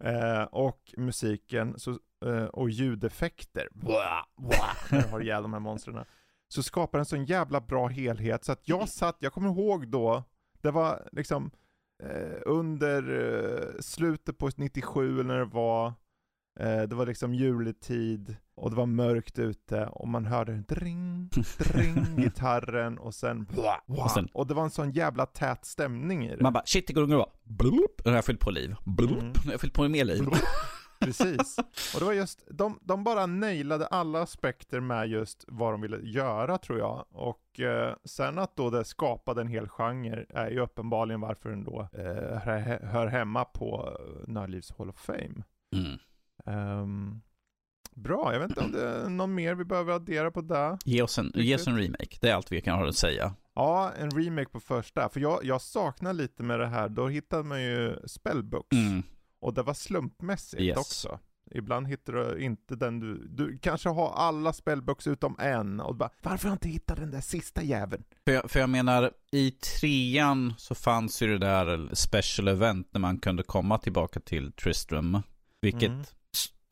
eh, 0.00 0.42
och 0.42 0.94
musiken 0.96 1.78
så, 1.78 1.90
eh, 2.24 2.44
och 2.44 2.70
ljudeffekter, 2.70 3.68
blah, 3.72 4.24
blah, 4.36 4.76
när 4.90 5.02
du 5.02 5.08
har 5.08 5.20
ihjäl 5.20 5.42
de 5.42 5.52
här 5.52 5.60
monstren. 5.60 6.04
Så 6.48 6.62
skapar 6.62 6.98
en 6.98 7.04
sån 7.04 7.24
jävla 7.24 7.60
bra 7.60 7.86
helhet, 7.86 8.44
så 8.44 8.52
att 8.52 8.68
jag 8.68 8.88
satt, 8.88 9.16
jag 9.18 9.32
kommer 9.32 9.48
ihåg 9.48 9.88
då, 9.88 10.24
det 10.60 10.70
var 10.70 11.08
liksom 11.12 11.50
under 12.46 13.02
eh, 13.10 13.80
slutet 13.80 14.38
på 14.38 14.50
97 14.56 15.22
när 15.22 15.38
det 15.38 15.44
var, 15.44 15.86
eh, 16.60 16.82
det 16.82 16.94
var 16.94 17.06
liksom 17.06 17.34
juletid 17.34 18.36
och 18.54 18.70
det 18.70 18.76
var 18.76 18.86
mörkt 18.86 19.38
ute 19.38 19.86
och 19.86 20.08
man 20.08 20.26
hörde 20.26 20.52
dring, 20.68 21.30
dring, 21.58 22.16
gitarren 22.16 22.98
och 22.98 23.14
sen, 23.14 23.44
blah, 23.44 23.76
blah, 23.86 24.04
och 24.04 24.10
sen 24.10 24.28
och 24.32 24.46
det 24.46 24.54
var 24.54 24.62
en 24.62 24.70
sån 24.70 24.90
jävla 24.90 25.26
tät 25.26 25.64
stämning 25.64 26.26
i 26.26 26.36
det. 26.36 26.42
Man 26.42 26.52
bara, 26.52 26.64
shit 26.66 26.86
det 26.86 26.92
går 26.92 27.06
bra. 27.06 27.32
Blup, 27.44 28.00
och 28.04 28.10
jag 28.10 28.14
har 28.14 28.22
fyllt 28.22 28.40
på 28.40 28.50
liv. 28.50 28.74
Blup, 28.84 29.10
mm. 29.10 29.32
jag 29.44 29.50
har 29.50 29.58
fyllt 29.58 29.74
på 29.74 29.88
mer 29.88 30.04
liv. 30.04 30.28
Precis. 31.04 31.58
Och 31.94 32.00
det 32.00 32.04
var 32.04 32.12
just, 32.12 32.44
de, 32.50 32.78
de 32.82 33.04
bara 33.04 33.26
nailade 33.26 33.86
alla 33.86 34.22
aspekter 34.22 34.80
med 34.80 35.08
just 35.08 35.44
vad 35.48 35.72
de 35.72 35.80
ville 35.80 35.98
göra 35.98 36.58
tror 36.58 36.78
jag. 36.78 37.04
Och 37.10 37.60
eh, 37.60 37.94
sen 38.04 38.38
att 38.38 38.56
då 38.56 38.70
det 38.70 38.84
skapade 38.84 39.40
en 39.40 39.48
hel 39.48 39.68
genre 39.68 40.26
är 40.28 40.50
ju 40.50 40.60
uppenbarligen 40.60 41.20
varför 41.20 41.50
den 41.50 41.64
då 41.64 41.88
eh, 41.92 42.38
hör, 42.38 42.86
hör 42.86 43.06
hemma 43.06 43.44
på 43.44 43.98
Nördlivs 44.26 44.72
Hall 44.78 44.90
of 44.90 44.96
Fame. 44.96 45.44
Mm. 45.74 45.98
Um, 46.44 47.22
bra, 47.94 48.32
jag 48.32 48.40
vet 48.40 48.48
inte 48.48 48.60
om 48.60 48.72
det 48.72 48.88
är 48.88 49.08
någon 49.08 49.34
mer 49.34 49.54
vi 49.54 49.64
behöver 49.64 49.92
addera 49.92 50.30
på 50.30 50.40
det. 50.40 50.78
Ge 50.84 51.02
oss 51.02 51.18
en, 51.18 51.32
ge 51.34 51.54
oss 51.54 51.66
en 51.66 51.78
remake, 51.78 52.18
det 52.20 52.28
är 52.28 52.34
allt 52.34 52.52
vi 52.52 52.60
kan 52.60 52.78
ha 52.78 52.88
att 52.88 52.96
säga. 52.96 53.34
Ja, 53.54 53.92
en 53.98 54.10
remake 54.10 54.48
på 54.48 54.60
första. 54.60 55.08
För 55.08 55.20
jag, 55.20 55.44
jag 55.44 55.60
saknar 55.60 56.12
lite 56.12 56.42
med 56.42 56.60
det 56.60 56.66
här, 56.66 56.88
då 56.88 57.08
hittade 57.08 57.42
man 57.42 57.62
ju 57.62 57.96
spellbooks. 58.06 58.76
Mm. 58.76 59.02
Och 59.42 59.54
det 59.54 59.62
var 59.62 59.74
slumpmässigt 59.74 60.62
yes. 60.62 60.78
också. 60.78 61.18
Ibland 61.54 61.88
hittar 61.88 62.12
du 62.12 62.44
inte 62.44 62.76
den 62.76 63.00
du, 63.00 63.28
du 63.28 63.58
kanske 63.58 63.88
har 63.88 64.12
alla 64.12 64.52
spellbooks 64.52 65.06
utom 65.06 65.36
en 65.38 65.80
och 65.80 65.96
bara, 65.96 66.10
varför 66.22 66.48
har 66.48 66.50
jag 66.50 66.54
inte 66.54 66.68
hittat 66.68 66.96
den 66.96 67.10
där 67.10 67.20
sista 67.20 67.62
jäveln? 67.62 68.04
För 68.24 68.32
jag, 68.32 68.50
för 68.50 68.60
jag 68.60 68.70
menar, 68.70 69.10
i 69.32 69.50
trean 69.50 70.54
så 70.58 70.74
fanns 70.74 71.22
ju 71.22 71.26
det 71.26 71.38
där 71.38 71.88
special 71.92 72.48
event 72.48 72.88
när 72.90 73.00
man 73.00 73.18
kunde 73.18 73.42
komma 73.42 73.78
tillbaka 73.78 74.20
till 74.20 74.52
Tristram. 74.52 75.22
Vilket, 75.60 75.90
mm. 75.90 76.04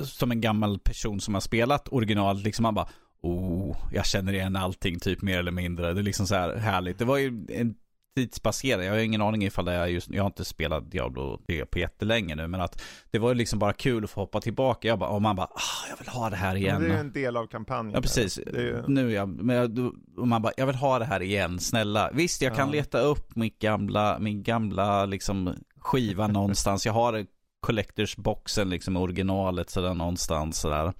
som 0.04 0.30
en 0.30 0.40
gammal 0.40 0.78
person 0.78 1.20
som 1.20 1.34
har 1.34 1.40
spelat 1.40 1.92
original, 1.92 2.38
liksom 2.38 2.62
man 2.62 2.74
bara, 2.74 2.88
oh, 3.20 3.76
jag 3.92 4.06
känner 4.06 4.32
igen 4.32 4.56
allting 4.56 4.98
typ 4.98 5.22
mer 5.22 5.38
eller 5.38 5.52
mindre. 5.52 5.92
Det 5.92 6.00
är 6.00 6.04
liksom 6.04 6.26
så 6.26 6.34
här 6.34 6.56
härligt. 6.56 6.98
Det 6.98 7.04
var 7.04 7.18
ju 7.18 7.46
en 7.48 7.74
tidsbaserad. 8.16 8.84
Jag 8.84 8.92
har 8.92 8.98
ingen 8.98 9.22
aning 9.22 9.44
ifall 9.44 9.64
det 9.64 9.72
är 9.72 9.86
just, 9.86 10.10
jag 10.10 10.22
har 10.22 10.26
inte 10.26 10.44
spelat 10.44 10.90
Diablo 10.90 11.40
3 11.46 11.66
på 11.66 11.78
jättelänge 11.78 12.34
nu, 12.34 12.46
men 12.46 12.60
att 12.60 12.82
det 13.10 13.18
var 13.18 13.34
liksom 13.34 13.58
bara 13.58 13.72
kul 13.72 14.04
att 14.04 14.10
få 14.10 14.20
hoppa 14.20 14.40
tillbaka. 14.40 14.88
Jag 14.88 14.98
bara, 14.98 15.10
och 15.10 15.22
man 15.22 15.36
bara, 15.36 15.46
ah, 15.46 15.88
jag 15.90 15.96
vill 15.96 16.08
ha 16.08 16.30
det 16.30 16.36
här 16.36 16.56
igen. 16.56 16.82
Ja, 16.82 16.88
det 16.88 16.94
är 16.94 17.00
en 17.00 17.12
del 17.12 17.36
av 17.36 17.46
kampanjen. 17.46 17.94
Ja, 17.94 18.00
precis. 18.00 18.38
Ju... 18.38 18.84
Nu 18.88 19.12
ja, 19.12 19.26
men 19.26 19.56
jag, 19.56 19.78
och 20.16 20.28
man 20.28 20.42
bara, 20.42 20.52
jag 20.56 20.66
vill 20.66 20.76
ha 20.76 20.98
det 20.98 21.04
här 21.04 21.22
igen, 21.22 21.58
snälla. 21.58 22.10
Visst, 22.12 22.42
jag 22.42 22.56
kan 22.56 22.68
ja. 22.68 22.72
leta 22.72 23.00
upp 23.00 23.36
min 23.36 23.52
gamla, 23.58 24.18
min 24.18 24.42
gamla 24.42 25.06
liksom 25.06 25.54
skiva 25.76 26.26
någonstans. 26.26 26.86
Jag 26.86 26.92
har 26.92 27.26
collectors 27.60 28.16
boxen 28.16 28.70
liksom 28.70 28.96
originalet 28.96 29.70
sådär 29.70 29.94
någonstans 29.94 30.60
sådär. 30.60 30.92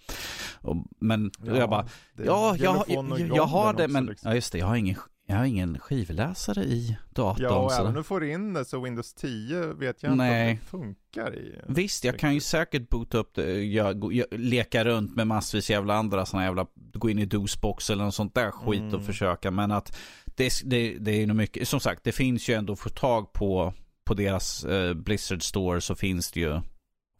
Och, 0.61 0.77
men 1.01 1.31
ja, 1.44 1.57
jag 1.57 1.70
bara, 1.70 1.87
ja, 2.16 2.57
jag, 2.59 2.85
jag, 2.88 3.20
jag, 3.20 3.46
har 3.46 3.73
det 3.73 3.88
men, 3.88 4.07
liksom. 4.07 4.31
ja 4.31 4.35
just 4.35 4.53
det, 4.53 4.59
jag 4.59 4.66
har 4.66 4.77
ingen 4.77 4.96
jag 5.31 5.38
har 5.38 5.45
ingen 5.45 5.79
skivläsare 5.79 6.62
i 6.62 6.97
datorn. 7.11 7.45
Ja, 7.45 7.59
och 7.59 7.73
så. 7.73 7.77
även 7.77 7.87
om 7.87 7.95
du 7.95 8.03
får 8.03 8.25
in 8.25 8.53
det 8.53 8.64
så 8.64 8.81
Windows 8.81 9.14
10 9.14 9.66
vet 9.66 10.03
jag 10.03 10.16
Nej. 10.16 10.51
inte 10.51 10.77
om 10.77 10.81
det 10.83 10.87
funkar 10.87 11.35
i. 11.35 11.61
Visst, 11.69 12.05
jag 12.05 12.19
kan 12.19 12.35
ju 12.35 12.40
säkert 12.40 12.88
boota 12.88 13.19
upp 13.19 13.35
det, 13.35 13.64
jag, 13.64 14.12
jag, 14.12 14.27
leka 14.31 14.85
runt 14.85 15.16
med 15.16 15.27
massvis 15.27 15.71
jävla 15.71 15.95
andra 15.95 16.27
sådana 16.27 16.47
jävla, 16.47 16.66
gå 16.75 17.11
in 17.11 17.19
i 17.19 17.27
DOSbox 17.27 17.90
eller 17.90 18.05
något 18.05 18.14
sånt 18.14 18.35
där 18.35 18.51
skit 18.51 18.81
mm. 18.81 18.95
och 18.95 19.05
försöka. 19.05 19.51
Men 19.51 19.71
att 19.71 19.97
det, 20.25 20.53
det, 20.64 20.97
det 20.99 21.23
är 21.23 21.27
nog 21.27 21.37
mycket, 21.37 21.69
som 21.69 21.81
sagt, 21.81 22.05
det 22.05 22.12
finns 22.12 22.49
ju 22.49 22.55
ändå 22.55 22.73
att 22.73 22.81
få 22.81 22.88
tag 22.88 23.33
på, 23.33 23.75
på 24.05 24.14
deras 24.14 24.64
eh, 24.64 24.95
Blizzard 24.95 25.43
Store 25.43 25.81
så 25.81 25.95
finns 25.95 26.33
det 26.33 26.40
ju 26.40 26.61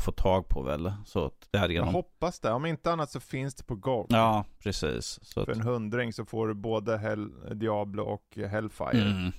få 0.01 0.13
tag 0.13 0.49
på 0.49 0.63
väl. 0.63 0.93
Så 1.07 1.27
att 1.27 1.49
därigenom... 1.51 1.89
Jag 1.89 1.93
hoppas 1.93 2.41
det. 2.41 2.53
Om 2.53 2.67
inte 2.67 2.93
annat 2.93 3.11
så 3.11 3.21
finns 3.21 3.55
det 3.55 3.65
på 3.65 3.75
GOG. 3.75 4.07
Ja, 4.09 4.45
precis. 4.59 5.19
Så 5.23 5.45
För 5.45 5.53
att... 5.53 5.57
en 5.57 5.63
hundring 5.63 6.13
så 6.13 6.25
får 6.25 6.49
du 6.49 6.55
både 6.55 6.99
Hell, 6.99 7.31
Diablo 7.59 8.03
och 8.03 8.37
Hellfire. 8.37 9.01
Mm. 9.01 9.33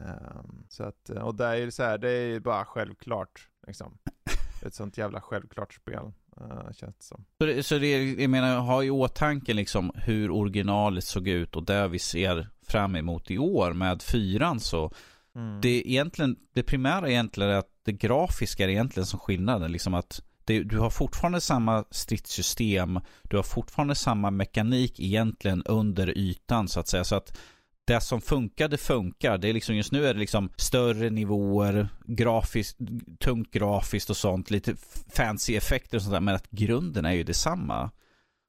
Um, 0.00 0.66
så 0.68 0.84
att, 0.84 1.10
och 1.10 1.34
det 1.34 1.44
är 1.44 1.70
så 1.70 1.82
här, 1.82 1.98
det 1.98 2.10
är 2.10 2.40
bara 2.40 2.64
självklart. 2.64 3.48
Liksom. 3.66 3.98
Ett 4.66 4.74
sånt 4.74 4.98
jävla 4.98 5.20
självklart 5.20 5.74
spel. 5.74 6.12
Uh, 6.40 6.72
känns 6.72 6.96
det 6.96 7.04
som. 7.04 7.24
Så, 7.38 7.46
det, 7.46 7.62
så 7.62 7.78
det, 7.78 8.12
jag 8.12 8.30
menar, 8.30 8.58
ha 8.58 8.84
i 8.84 8.90
åtanke 8.90 9.54
liksom 9.54 9.92
hur 9.94 10.30
originalet 10.30 11.04
såg 11.04 11.28
ut 11.28 11.56
och 11.56 11.62
det 11.62 11.88
vi 11.88 11.98
ser 11.98 12.48
fram 12.62 12.96
emot 12.96 13.30
i 13.30 13.38
år 13.38 13.72
med 13.72 14.02
fyran 14.02 14.60
så 14.60 14.92
Mm. 15.36 15.60
Det, 15.60 15.68
är 15.68 15.86
egentligen, 15.86 16.36
det 16.52 16.62
primära 16.62 17.10
egentligen 17.10 17.50
är 17.50 17.54
att 17.54 17.70
det 17.84 17.92
grafiska 17.92 18.64
är 18.64 18.68
egentligen 18.68 19.06
som 19.06 19.18
skillnaden. 19.18 19.72
Liksom 19.72 19.94
att 19.94 20.22
det, 20.44 20.62
du 20.62 20.78
har 20.78 20.90
fortfarande 20.90 21.40
samma 21.40 21.84
stridssystem, 21.90 23.00
du 23.22 23.36
har 23.36 23.42
fortfarande 23.42 23.94
samma 23.94 24.30
mekanik 24.30 25.00
egentligen 25.00 25.62
under 25.62 26.18
ytan 26.18 26.68
så 26.68 26.80
att 26.80 26.88
säga. 26.88 27.04
Så 27.04 27.16
att 27.16 27.38
det 27.84 28.00
som 28.00 28.20
funkar, 28.20 28.68
det 28.68 28.78
funkar. 28.78 29.38
Det 29.38 29.48
är 29.48 29.52
liksom, 29.52 29.76
just 29.76 29.92
nu 29.92 30.06
är 30.06 30.14
det 30.14 30.20
liksom 30.20 30.50
större 30.56 31.10
nivåer, 31.10 31.88
grafiskt, 32.06 32.78
tungt 33.20 33.50
grafiskt 33.50 34.10
och 34.10 34.16
sånt, 34.16 34.50
lite 34.50 34.74
fancy 35.14 35.56
effekter 35.56 35.96
och 35.96 36.02
sånt 36.02 36.12
där. 36.12 36.20
Men 36.20 36.34
att 36.34 36.50
grunden 36.50 37.04
är 37.04 37.12
ju 37.12 37.22
detsamma. 37.22 37.90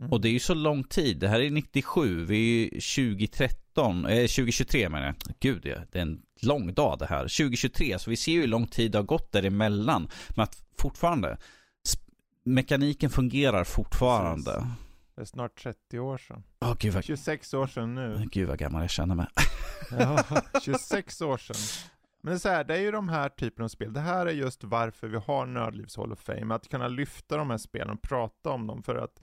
Mm. 0.03 0.11
Och 0.11 0.21
det 0.21 0.29
är 0.29 0.31
ju 0.33 0.39
så 0.39 0.53
lång 0.53 0.83
tid. 0.83 1.19
Det 1.19 1.27
här 1.27 1.39
är 1.39 1.51
97, 1.51 2.25
vi 2.25 2.65
är 2.65 2.69
2013, 2.69 4.05
eh, 4.05 4.15
2023 4.15 4.89
menar 4.89 5.05
jag. 5.05 5.15
Gud, 5.39 5.61
det 5.63 5.97
är 5.97 6.01
en 6.01 6.21
lång 6.41 6.73
dag 6.73 6.99
det 6.99 7.05
här. 7.05 7.21
2023, 7.21 7.99
så 7.99 8.09
vi 8.09 8.15
ser 8.15 8.31
ju 8.31 8.41
hur 8.41 8.47
lång 8.47 8.67
tid 8.67 8.91
det 8.91 8.97
har 8.97 9.03
gått 9.03 9.31
däremellan. 9.31 10.09
Men 10.29 10.43
att 10.43 10.63
fortfarande, 10.77 11.37
mekaniken 12.43 13.09
fungerar 13.09 13.63
fortfarande. 13.63 14.51
Precis. 14.51 14.67
Det 15.15 15.21
är 15.21 15.25
snart 15.25 15.63
30 15.63 15.99
år 15.99 16.17
sedan. 16.17 16.43
Oh, 16.61 16.75
gud 16.79 16.93
vad... 16.93 17.03
26 17.03 17.53
år 17.53 17.67
sedan 17.67 17.95
nu. 17.95 18.27
Gud 18.31 18.47
vad 18.47 18.59
gammal 18.59 18.81
jag 18.81 18.89
känner 18.89 19.15
mig. 19.15 19.27
ja, 19.91 20.23
26 20.61 21.21
år 21.21 21.37
sedan. 21.37 21.55
Men 22.25 22.39
så 22.39 22.49
här, 22.49 22.63
det 22.63 22.75
är 22.75 22.81
ju 22.81 22.91
de 22.91 23.09
här 23.09 23.29
typen 23.29 23.65
av 23.65 23.69
spel. 23.69 23.93
Det 23.93 23.99
här 23.99 24.25
är 24.25 24.31
just 24.31 24.63
varför 24.63 25.07
vi 25.07 25.17
har 25.17 25.45
Nördlivs 25.45 25.97
Hall 25.97 26.11
of 26.11 26.19
Fame. 26.19 26.55
Att 26.55 26.69
kunna 26.69 26.87
lyfta 26.87 27.37
de 27.37 27.49
här 27.49 27.57
spelen 27.57 27.89
och 27.89 28.01
prata 28.01 28.49
om 28.49 28.67
dem. 28.67 28.83
För 28.83 28.95
att 28.95 29.21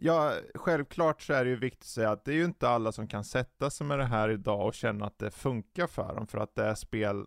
Ja, 0.00 0.34
självklart 0.54 1.22
så 1.22 1.32
är 1.32 1.44
det 1.44 1.50
ju 1.50 1.56
viktigt 1.56 1.82
att 1.82 1.86
säga 1.86 2.10
att 2.10 2.24
det 2.24 2.32
är 2.32 2.36
ju 2.36 2.44
inte 2.44 2.68
alla 2.68 2.92
som 2.92 3.08
kan 3.08 3.24
sätta 3.24 3.70
sig 3.70 3.86
med 3.86 3.98
det 3.98 4.04
här 4.04 4.28
idag 4.28 4.66
och 4.66 4.74
känna 4.74 5.06
att 5.06 5.18
det 5.18 5.30
funkar 5.30 5.86
för 5.86 6.14
dem 6.14 6.26
för 6.26 6.38
att 6.38 6.54
det 6.54 6.64
är 6.64 6.74
spel 6.74 7.24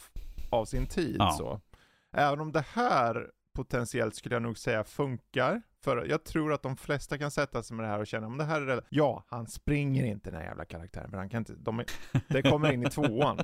av 0.50 0.64
sin 0.64 0.86
tid. 0.86 1.16
Ja. 1.18 1.30
Så. 1.30 1.60
Även 2.12 2.40
om 2.40 2.52
det 2.52 2.64
här 2.72 3.30
potentiellt 3.54 4.14
skulle 4.14 4.34
jag 4.34 4.42
nog 4.42 4.58
säga 4.58 4.84
funkar. 4.84 5.62
För 5.84 6.06
jag 6.08 6.24
tror 6.24 6.52
att 6.52 6.62
de 6.62 6.76
flesta 6.76 7.18
kan 7.18 7.30
sätta 7.30 7.62
sig 7.62 7.76
med 7.76 7.86
det 7.86 7.90
här 7.90 8.00
och 8.00 8.06
känna, 8.06 8.26
om 8.26 8.38
det 8.38 8.44
här 8.44 8.60
är 8.60 8.66
det, 8.66 8.82
ja, 8.88 9.24
han 9.28 9.46
springer 9.46 10.04
inte 10.04 10.30
den 10.30 10.40
här 10.40 10.46
jävla 10.46 10.64
karaktären, 10.64 11.10
för 11.10 11.18
han 11.18 11.28
kan 11.28 11.38
inte, 11.38 11.54
de 11.58 11.78
är, 11.78 11.86
det 12.28 12.42
kommer 12.42 12.72
in 12.72 12.86
i 12.86 12.90
tvåan. 12.90 13.38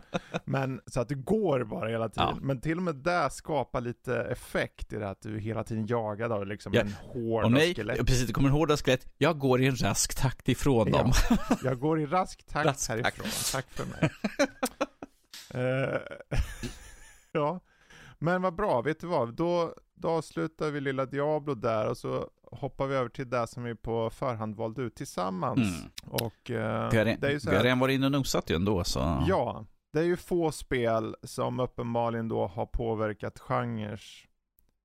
Men, 0.45 0.81
så 0.87 1.01
att 1.01 1.09
det 1.09 1.15
går 1.15 1.65
bara 1.65 1.89
hela 1.89 2.09
tiden. 2.09 2.29
Ja. 2.29 2.39
Men 2.41 2.61
till 2.61 2.77
och 2.77 2.83
med 2.83 2.95
det 2.95 3.31
skapar 3.31 3.81
lite 3.81 4.23
effekt 4.23 4.93
i 4.93 4.97
det 4.97 5.09
att 5.09 5.23
du 5.23 5.39
hela 5.39 5.65
tiden 5.65 5.87
jagad 5.87 6.33
av 6.33 6.47
liksom 6.47 6.73
ja. 6.75 6.81
en 6.81 6.93
hård 6.93 7.45
och 7.45 7.53
nej, 7.53 7.75
skelett. 7.75 7.99
Precis, 7.99 8.27
det 8.27 8.33
kommer 8.33 8.49
en 8.49 8.55
hård 8.55 8.71
skelett. 8.71 9.07
Jag 9.19 9.39
går 9.39 9.63
i 9.63 9.67
en 9.67 9.77
rask 9.77 10.15
takt 10.15 10.49
ifrån 10.49 10.89
ja. 10.93 10.99
dem. 10.99 11.13
jag 11.63 11.79
går 11.79 12.01
i 12.01 12.07
rask 12.07 12.47
takt 12.47 12.67
rask 12.67 12.89
härifrån. 12.89 13.25
Takt. 13.25 13.53
Tack 13.53 13.67
för 13.71 13.85
mig. 13.87 14.11
uh, 15.55 16.01
ja. 17.33 17.61
Men 18.19 18.43
vad 18.43 18.55
bra, 18.55 18.83
vet 18.83 19.01
du 19.01 19.07
vad? 19.07 19.35
Då, 19.35 19.75
då 20.01 20.09
avslutar 20.09 20.71
vi 20.71 20.81
lilla 20.81 21.07
Diablo 21.07 21.55
där 21.55 21.89
och 21.89 21.97
så 21.97 22.31
hoppar 22.43 22.87
vi 22.87 22.95
över 22.95 23.09
till 23.09 23.31
det 23.31 23.47
som 23.47 23.63
vi 23.63 23.75
på 23.75 24.11
förhand 24.11 24.57
valde 24.57 24.83
ut 24.83 24.95
tillsammans. 24.95 25.79
Mm. 25.79 25.91
Och, 26.07 26.51
eh, 26.51 26.91
vi, 26.91 26.99
har, 26.99 27.05
det 27.05 27.27
är 27.27 27.31
ju 27.31 27.41
så 27.41 27.47
här, 27.47 27.53
vi 27.53 27.57
har 27.57 27.65
redan 27.65 27.79
varit 27.79 27.95
inne 27.95 28.07
och 28.07 28.13
nosat 28.13 28.51
ju 28.51 28.57
ändå 28.57 28.85
så. 28.85 29.25
Ja, 29.29 29.67
det 29.93 29.99
är 29.99 30.05
ju 30.05 30.17
få 30.17 30.53
spel 30.53 31.17
som 31.23 31.61
uppenbarligen 31.61 32.29
då 32.29 32.47
har 32.47 32.67
påverkat 32.67 33.39
genrer 33.39 34.01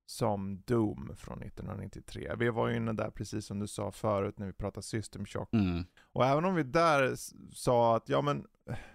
som 0.06 0.62
Doom 0.66 1.12
från 1.16 1.42
1993. 1.42 2.32
Vi 2.38 2.48
var 2.48 2.68
ju 2.68 2.76
inne 2.76 2.92
där 2.92 3.10
precis 3.10 3.46
som 3.46 3.58
du 3.58 3.66
sa 3.66 3.92
förut 3.92 4.38
när 4.38 4.46
vi 4.46 4.52
pratade 4.52 4.82
System 4.82 5.26
Shock. 5.26 5.52
Mm. 5.52 5.84
Och 6.12 6.26
även 6.26 6.44
om 6.44 6.54
vi 6.54 6.62
där 6.62 7.14
sa 7.52 7.96
att, 7.96 8.08
ja 8.08 8.22
men, 8.22 8.46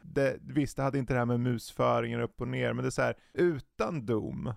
det, 0.02 0.38
visst 0.42 0.78
det 0.78 0.84
hade 0.84 0.98
inte 0.98 1.14
det 1.14 1.20
här 1.20 1.26
med 1.26 1.40
musföringen 1.40 2.22
upp 2.22 2.42
och 2.42 2.48
ner, 2.48 2.74
men 2.74 2.84
det 2.84 2.90
är 2.90 2.92
så 2.92 3.02
här, 3.02 3.16
utan 3.34 4.06
Doom, 4.06 4.54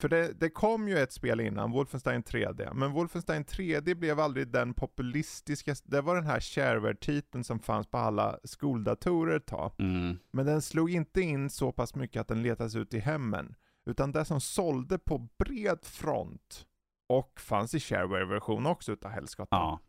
för 0.00 0.08
det, 0.08 0.32
det 0.32 0.50
kom 0.50 0.88
ju 0.88 0.98
ett 0.98 1.12
spel 1.12 1.40
innan, 1.40 1.70
Wolfenstein 1.70 2.22
3D, 2.22 2.74
men 2.74 2.92
Wolfenstein 2.92 3.44
3D 3.44 3.94
blev 3.94 4.20
aldrig 4.20 4.48
den 4.48 4.74
populistiska, 4.74 5.74
det 5.84 6.00
var 6.00 6.14
den 6.14 6.26
här 6.26 6.40
shareware-titeln 6.40 7.44
som 7.44 7.60
fanns 7.60 7.86
på 7.86 7.98
alla 7.98 8.38
skoldatorer 8.44 9.36
ett 9.36 9.46
tag. 9.46 9.72
Mm. 9.78 10.18
Men 10.30 10.46
den 10.46 10.62
slog 10.62 10.90
inte 10.90 11.20
in 11.20 11.50
så 11.50 11.72
pass 11.72 11.94
mycket 11.94 12.20
att 12.20 12.28
den 12.28 12.42
letades 12.42 12.76
ut 12.76 12.94
i 12.94 12.98
hemmen. 12.98 13.54
Utan 13.86 14.12
det 14.12 14.24
som 14.24 14.40
sålde 14.40 14.98
på 14.98 15.28
bred 15.38 15.78
front 15.82 16.66
och 17.08 17.40
fanns 17.40 17.74
i 17.74 17.80
shareware-version 17.80 18.66
också 18.66 18.92
utav 18.92 19.10
helskotta. 19.10 19.56
Ja. 19.56 19.80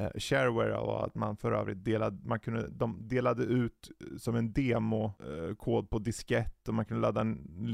Uh, 0.00 0.08
shareware 0.18 0.76
och 0.76 1.04
att 1.04 1.14
man 1.14 1.36
för 1.36 1.52
övrigt 1.52 1.84
delade, 1.84 2.18
man 2.24 2.40
kunde, 2.40 2.68
de 2.68 3.08
delade 3.08 3.42
ut 3.42 3.90
som 4.18 4.36
en 4.36 4.52
demo-kod 4.52 5.84
uh, 5.84 5.88
på 5.88 5.98
diskett 5.98 6.68
och 6.68 6.74
man 6.74 6.84
kunde 6.84 7.00
ladda 7.00 7.24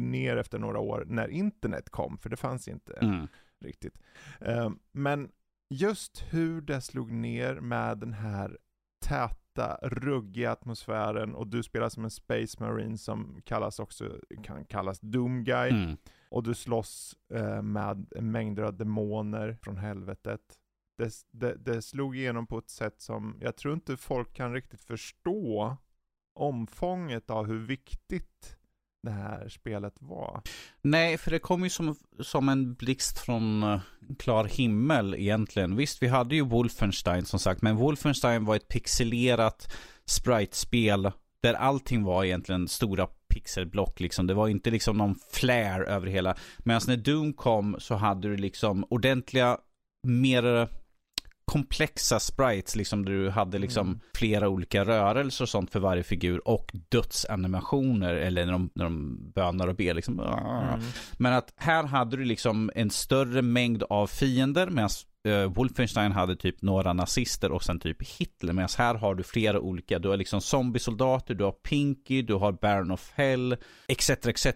ner 0.01 0.37
efter 0.37 0.59
några 0.59 0.79
år 0.79 1.05
när 1.07 1.29
internet 1.29 1.91
kom, 1.91 2.19
för 2.19 2.31
det 2.31 2.37
fanns 2.37 2.69
inte 2.69 2.93
mm. 2.93 3.29
riktigt. 3.61 3.99
Uh, 4.49 4.71
men 4.93 5.31
just 5.71 6.25
hur 6.31 6.61
det 6.61 6.81
slog 6.81 7.13
ner 7.13 7.55
med 7.55 7.99
den 7.99 8.13
här 8.13 8.59
täta 9.03 9.79
ruggiga 9.83 10.53
atmosfären 10.53 11.35
och 11.35 11.47
du 11.47 11.63
spelar 11.63 11.89
som 11.89 12.05
en 12.05 12.11
Space 12.11 12.57
Marine 12.61 12.99
som 12.99 13.41
kallas 13.45 13.79
också, 13.79 14.19
kan 14.43 14.65
kallas 14.65 15.01
Doom 15.01 15.45
Guy. 15.45 15.71
Mm. 15.71 15.97
Och 16.29 16.43
du 16.43 16.55
slåss 16.55 17.17
eh, 17.35 17.63
med 17.63 18.23
mängder 18.23 18.63
av 18.63 18.77
demoner 18.77 19.59
från 19.63 19.77
helvetet. 19.77 20.41
Det, 20.99 21.13
det, 21.31 21.57
det 21.57 21.83
slog 21.83 22.17
igenom 22.17 22.47
på 22.47 22.59
ett 22.59 22.71
sätt 22.71 23.01
som 23.01 23.39
jag 23.41 23.57
tror 23.57 23.75
inte 23.75 23.97
folk 23.97 24.35
kan 24.35 24.53
riktigt 24.53 24.85
förstå 24.85 25.77
omfånget 26.35 27.31
av 27.31 27.47
hur 27.47 27.59
viktigt 27.59 28.57
det 29.03 29.11
här 29.11 29.49
spelet 29.49 29.95
var. 29.99 30.43
Nej, 30.83 31.19
för 31.19 31.31
det 31.31 31.39
kom 31.39 31.65
ju 31.65 31.71
som, 31.71 31.97
som 32.21 32.49
en 32.49 32.75
blixt 32.75 33.19
från 33.19 33.63
eh, 33.63 33.81
klar 34.19 34.45
himmel 34.45 35.15
egentligen. 35.15 35.77
Visst, 35.77 36.03
vi 36.03 36.09
hade 36.09 36.35
ju 36.35 36.43
Wolfenstein 36.43 37.25
som 37.25 37.39
sagt, 37.39 37.63
men 37.63 37.77
Wolfenstein 37.77 38.45
var 38.45 38.57
ett 38.57 38.69
pixelerat 38.69 39.77
sprite-spel 40.05 41.11
där 41.43 41.55
allting 41.55 42.05
var 42.05 42.25
egentligen 42.25 42.69
stora 42.69 43.07
pixelblock 43.29 44.01
liksom. 44.01 44.27
Det 44.27 44.35
var 44.35 44.49
inte 44.49 44.71
liksom 44.71 44.97
någon 44.97 45.15
flare 45.33 45.85
över 45.85 46.07
hela. 46.07 46.37
Medan 46.59 46.83
när 46.87 46.97
Doom 46.97 47.33
kom 47.33 47.77
så 47.79 47.95
hade 47.95 48.29
du 48.29 48.37
liksom 48.37 48.85
ordentliga, 48.91 49.59
mer 50.07 50.69
komplexa 51.53 52.21
sprites, 52.21 52.77
liksom 52.77 53.05
där 53.05 53.13
du 53.13 53.31
hade 53.31 53.59
liksom 53.59 53.87
mm. 53.87 54.01
flera 54.15 54.49
olika 54.49 54.85
rörelser 54.85 55.45
och 55.45 55.49
sånt 55.49 55.71
för 55.71 55.81
varje 55.81 56.03
figur 56.03 56.49
och 56.49 56.71
dödsanimationer 56.89 58.15
eller 58.15 58.47
när 58.47 58.53
de, 58.53 58.71
när 58.75 58.85
de 58.85 59.19
bönar 59.35 59.67
och 59.67 59.75
ber 59.75 59.95
liksom. 59.95 60.21
Mm. 60.21 60.81
Men 61.13 61.33
att 61.33 61.53
här 61.57 61.85
hade 61.85 62.17
du 62.17 62.25
liksom 62.25 62.71
en 62.75 62.91
större 62.91 63.43
mängd 63.43 63.83
av 63.83 64.07
fiender 64.07 64.67
medan 64.67 64.91
uh, 65.29 65.45
Wolfenstein 65.45 66.13
hade 66.13 66.37
typ 66.37 66.63
några 66.63 66.93
nazister 66.93 67.53
och 67.53 67.65
sen 67.65 67.81
typ 67.81 68.03
Hitler. 68.19 68.53
Medan 68.53 68.69
här 68.79 68.95
har 68.95 69.15
du 69.15 69.23
flera 69.23 69.61
olika. 69.61 69.99
Du 69.99 70.09
har 70.09 70.17
liksom 70.17 70.41
zombiesoldater, 70.41 71.35
du 71.35 71.45
har 71.45 71.53
Pinky, 71.53 72.23
du 72.23 72.35
har 72.35 72.53
Baron 72.53 72.91
of 72.91 73.13
Hell, 73.15 73.57
etc. 73.89 74.11
etc. 74.11 74.47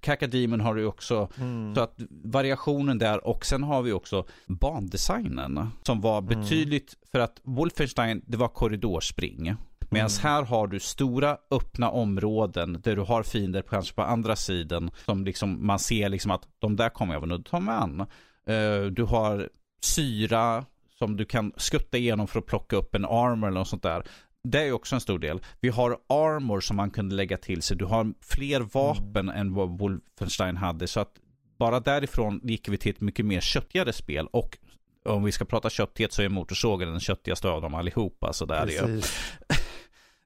Kakademon 0.00 0.60
har 0.60 0.74
du 0.74 0.84
också. 0.84 1.28
Mm. 1.38 1.74
Så 1.74 1.80
att 1.80 2.00
variationen 2.10 2.98
där 2.98 3.26
och 3.26 3.46
sen 3.46 3.62
har 3.62 3.82
vi 3.82 3.92
också 3.92 4.26
bandesignen 4.46 5.68
som 5.82 6.00
var 6.00 6.18
mm. 6.18 6.40
betydligt, 6.40 6.94
mm. 6.94 7.08
för 7.12 7.18
att 7.18 7.40
Wolfenstein, 7.42 8.22
det 8.26 8.36
var 8.36 8.48
korridorspring. 8.48 9.56
Medan 9.90 10.10
mm. 10.10 10.22
här 10.22 10.42
har 10.42 10.66
du 10.66 10.80
stora 10.80 11.38
öppna 11.50 11.90
områden 11.90 12.80
där 12.84 12.96
du 12.96 13.02
har 13.02 13.22
fiender 13.22 13.62
kanske 13.62 13.94
på 13.94 14.02
andra 14.02 14.36
sidan 14.36 14.90
som 15.06 15.24
liksom 15.24 15.66
man 15.66 15.78
ser 15.78 16.08
liksom 16.08 16.30
att 16.30 16.48
de 16.58 16.76
där 16.76 16.88
kommer 16.88 17.14
jag 17.14 17.20
väl 17.20 17.32
att 17.32 17.44
ta 17.44 17.60
mig 17.60 17.74
an. 17.74 18.06
Eh, 18.48 18.82
du 18.82 19.02
har 19.02 19.48
syra 19.80 20.64
som 20.98 21.16
du 21.16 21.24
kan 21.24 21.52
skutta 21.56 21.98
igenom 21.98 22.28
för 22.28 22.38
att 22.38 22.46
plocka 22.46 22.76
upp 22.76 22.94
en 22.94 23.04
armor 23.04 23.48
eller 23.48 23.58
något 23.58 23.68
sånt 23.68 23.82
där. 23.82 24.02
Det 24.44 24.66
är 24.66 24.72
också 24.72 24.94
en 24.94 25.00
stor 25.00 25.18
del. 25.18 25.40
Vi 25.60 25.68
har 25.68 25.98
armor 26.08 26.60
som 26.60 26.76
man 26.76 26.90
kunde 26.90 27.14
lägga 27.14 27.36
till 27.36 27.62
sig. 27.62 27.76
Du 27.76 27.84
har 27.84 28.12
fler 28.20 28.60
vapen 28.60 29.28
mm. 29.28 29.40
än 29.40 29.54
vad 29.54 29.78
Wolfenstein 29.78 30.56
hade. 30.56 30.86
Så 30.86 31.00
att 31.00 31.12
bara 31.58 31.80
därifrån 31.80 32.40
gick 32.44 32.68
vi 32.68 32.76
till 32.76 32.90
ett 32.90 33.00
mycket 33.00 33.26
mer 33.26 33.40
köttigare 33.40 33.92
spel. 33.92 34.26
Och 34.30 34.58
om 35.04 35.24
vi 35.24 35.32
ska 35.32 35.44
prata 35.44 35.70
köttighet 35.70 36.12
så 36.12 36.22
är 36.22 36.28
motorsågen 36.28 36.90
den 36.90 37.00
köttigaste 37.00 37.48
av 37.48 37.62
dem 37.62 37.74
allihopa. 37.74 38.32
Så 38.32 38.44
där 38.44 38.70
är 38.70 39.04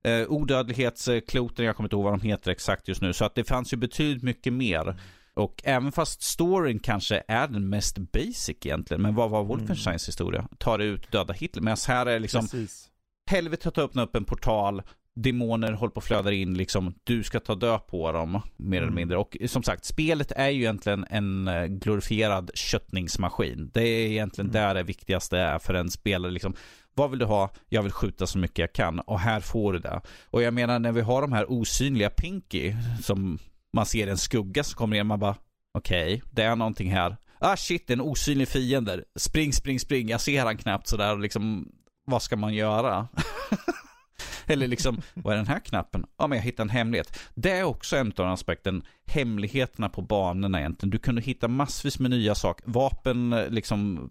eh, 0.20 0.28
Odödlighetskloten, 0.28 1.64
jag 1.64 1.76
kommer 1.76 1.86
inte 1.86 1.96
ihåg 1.96 2.04
vad 2.04 2.12
de 2.12 2.28
heter 2.28 2.50
exakt 2.50 2.88
just 2.88 3.02
nu. 3.02 3.12
Så 3.12 3.24
att 3.24 3.34
det 3.34 3.44
fanns 3.44 3.72
ju 3.72 3.76
betydligt 3.76 4.22
mycket 4.22 4.52
mer. 4.52 4.96
Och 5.34 5.62
även 5.64 5.92
fast 5.92 6.22
storyn 6.22 6.78
kanske 6.78 7.22
är 7.28 7.48
den 7.48 7.68
mest 7.68 7.98
basic 7.98 8.56
egentligen, 8.64 9.02
men 9.02 9.14
vad 9.14 9.30
var 9.30 9.44
Wolfensteins 9.44 9.86
mm. 9.86 10.08
historia? 10.08 10.48
Tar 10.58 10.78
ut 10.78 11.12
döda 11.12 11.32
Hitler. 11.32 11.62
Medan 11.62 11.76
här 11.88 12.06
är 12.06 12.20
liksom 12.20 12.40
Precis. 12.40 12.90
helvetet 13.30 13.76
har 13.76 13.84
öppnat 13.84 14.08
upp 14.08 14.16
en 14.16 14.24
portal, 14.24 14.82
demoner 15.14 15.72
håller 15.72 15.90
på 15.90 15.98
att 16.00 16.04
flöda 16.04 16.32
in, 16.32 16.54
liksom 16.54 16.94
du 17.04 17.22
ska 17.22 17.40
ta 17.40 17.54
död 17.54 17.86
på 17.86 18.12
dem, 18.12 18.32
mer 18.56 18.78
mm. 18.78 18.82
eller 18.82 18.96
mindre. 18.96 19.18
Och 19.18 19.36
som 19.46 19.62
sagt, 19.62 19.84
spelet 19.84 20.32
är 20.32 20.48
ju 20.48 20.60
egentligen 20.60 21.06
en 21.10 21.48
eh, 21.48 21.64
glorifierad 21.64 22.50
köttningsmaskin. 22.54 23.70
Det 23.74 23.82
är 23.82 24.06
egentligen 24.06 24.50
mm. 24.50 24.62
där 24.62 24.74
det 24.74 24.82
viktigaste 24.82 25.38
är 25.38 25.58
för 25.58 25.74
en 25.74 25.90
spelare, 25.90 26.32
liksom 26.32 26.54
vad 26.94 27.10
vill 27.10 27.18
du 27.18 27.24
ha? 27.24 27.50
Jag 27.68 27.82
vill 27.82 27.92
skjuta 27.92 28.26
så 28.26 28.38
mycket 28.38 28.58
jag 28.58 28.72
kan 28.72 29.00
och 29.00 29.20
här 29.20 29.40
får 29.40 29.72
du 29.72 29.78
det. 29.78 30.00
Och 30.30 30.42
jag 30.42 30.54
menar 30.54 30.78
när 30.78 30.92
vi 30.92 31.00
har 31.00 31.22
de 31.22 31.32
här 31.32 31.52
osynliga 31.52 32.10
Pinky 32.10 32.74
som 33.02 33.38
man 33.72 33.86
ser 33.86 34.06
en 34.06 34.18
skugga 34.18 34.64
som 34.64 34.76
kommer 34.76 34.96
in, 34.96 35.06
man 35.06 35.20
bara 35.20 35.36
okej, 35.78 36.14
okay, 36.14 36.28
det 36.30 36.42
är 36.42 36.56
någonting 36.56 36.90
här. 36.90 37.16
Ah 37.38 37.56
shit, 37.56 37.90
en 37.90 38.00
osynlig 38.00 38.48
fiende. 38.48 39.04
Spring, 39.16 39.52
spring, 39.52 39.80
spring. 39.80 40.08
Jag 40.08 40.20
ser 40.20 40.44
han 40.44 40.56
knappt 40.56 40.88
sådär 40.88 41.16
liksom, 41.16 41.68
vad 42.06 42.22
ska 42.22 42.36
man 42.36 42.54
göra? 42.54 43.08
Eller 44.46 44.68
liksom, 44.68 45.02
vad 45.14 45.32
är 45.32 45.36
den 45.36 45.46
här 45.46 45.60
knappen? 45.60 46.06
Ja, 46.18 46.26
men 46.26 46.38
jag 46.38 46.44
hittade 46.44 46.66
en 46.66 46.70
hemlighet. 46.70 47.18
Det 47.34 47.50
är 47.50 47.62
också 47.62 47.96
en 47.96 48.12
av 48.16 48.26
aspekten, 48.26 48.82
hemligheterna 49.06 49.88
på 49.88 50.02
banorna 50.02 50.60
egentligen. 50.60 50.90
Du 50.90 50.98
kunde 50.98 51.22
hitta 51.22 51.48
massvis 51.48 51.98
med 51.98 52.10
nya 52.10 52.34
saker. 52.34 52.64
Vapen, 52.70 53.30
liksom 53.48 54.10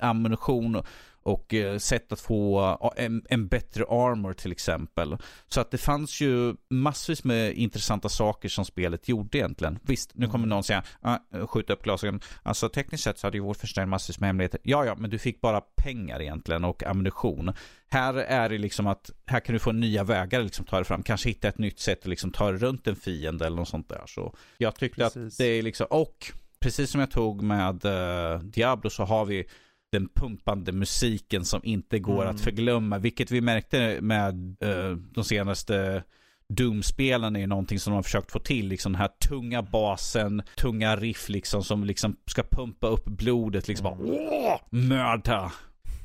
ammunition 0.00 0.82
och 1.22 1.54
eh, 1.54 1.78
sätt 1.78 2.12
att 2.12 2.20
få 2.20 2.92
en, 2.96 3.22
en, 3.28 3.48
bättre 3.48 3.84
armor 3.84 4.32
till 4.32 4.52
exempel. 4.52 5.16
Så 5.48 5.60
att 5.60 5.70
det 5.70 5.78
fanns 5.78 6.20
ju 6.20 6.54
massvis 6.70 7.24
med 7.24 7.52
intressanta 7.54 8.08
saker 8.08 8.48
som 8.48 8.64
spelet 8.64 9.08
gjorde 9.08 9.38
egentligen. 9.38 9.78
Visst, 9.82 10.10
nu 10.14 10.26
kommer 10.26 10.38
mm. 10.38 10.48
någon 10.48 10.64
säga, 10.64 10.82
ah, 11.00 11.18
skjuta 11.46 11.72
upp 11.72 11.82
glasögonen. 11.82 12.20
Alltså 12.42 12.68
tekniskt 12.68 13.04
sett 13.04 13.18
så 13.18 13.26
hade 13.26 13.36
ju 13.36 13.42
Wolfenstein 13.42 13.88
massvis 13.88 14.20
med 14.20 14.28
hemligheter. 14.28 14.60
Ja, 14.62 14.84
ja, 14.84 14.94
men 14.98 15.10
du 15.10 15.18
fick 15.18 15.40
bara 15.40 15.60
pengar 15.60 16.22
egentligen 16.22 16.64
och 16.64 16.84
ammunition. 16.84 17.52
Här 17.88 18.14
är 18.14 18.48
det 18.48 18.58
liksom 18.58 18.86
att, 18.86 19.10
här 19.26 19.40
kan 19.40 19.52
du 19.52 19.58
få 19.58 19.72
nya 19.72 20.04
vägar 20.04 20.42
liksom 20.42 20.64
ta 20.64 20.76
dig 20.76 20.84
fram. 20.84 21.02
Kanske 21.02 21.28
hitta 21.28 21.48
ett 21.48 21.58
nytt 21.58 21.80
sätt 21.80 22.00
att 22.00 22.06
liksom 22.06 22.32
ta 22.32 22.50
dig 22.50 22.60
runt 22.60 22.86
en 22.86 22.96
fiende 22.96 23.46
eller 23.46 23.56
något 23.56 23.68
sånt 23.68 23.88
där. 23.88 24.02
Så 24.06 24.34
jag 24.58 24.74
tyckte 24.74 25.02
precis. 25.02 25.34
att 25.34 25.38
det 25.38 25.44
är 25.44 25.62
liksom, 25.62 25.86
och 25.90 26.32
precis 26.60 26.90
som 26.90 27.00
jag 27.00 27.10
tog 27.10 27.42
med 27.42 27.84
uh, 27.84 28.38
Diablo 28.38 28.90
så 28.90 29.04
har 29.04 29.24
vi 29.24 29.46
den 29.92 30.08
pumpande 30.08 30.72
musiken 30.72 31.44
som 31.44 31.60
inte 31.64 31.98
går 31.98 32.22
mm. 32.22 32.34
att 32.34 32.40
förglömma. 32.40 32.98
Vilket 32.98 33.30
vi 33.30 33.40
märkte 33.40 33.98
med 34.00 34.56
uh, 34.64 34.96
de 34.96 35.24
senaste 35.24 36.04
Doom-spelen 36.48 37.36
är 37.36 37.46
någonting 37.46 37.80
som 37.80 37.90
de 37.90 37.94
har 37.94 38.02
försökt 38.02 38.32
få 38.32 38.38
till. 38.38 38.68
Liksom 38.68 38.92
den 38.92 39.00
här 39.00 39.10
tunga 39.28 39.62
basen, 39.62 40.42
tunga 40.56 40.96
riff 40.96 41.28
liksom 41.28 41.64
som 41.64 41.84
liksom 41.84 42.16
ska 42.26 42.42
pumpa 42.42 42.86
upp 42.86 43.04
blodet. 43.04 43.68
Liksom 43.68 43.84
bara 43.84 43.98
åh, 44.00 44.60
mörda. 44.70 45.52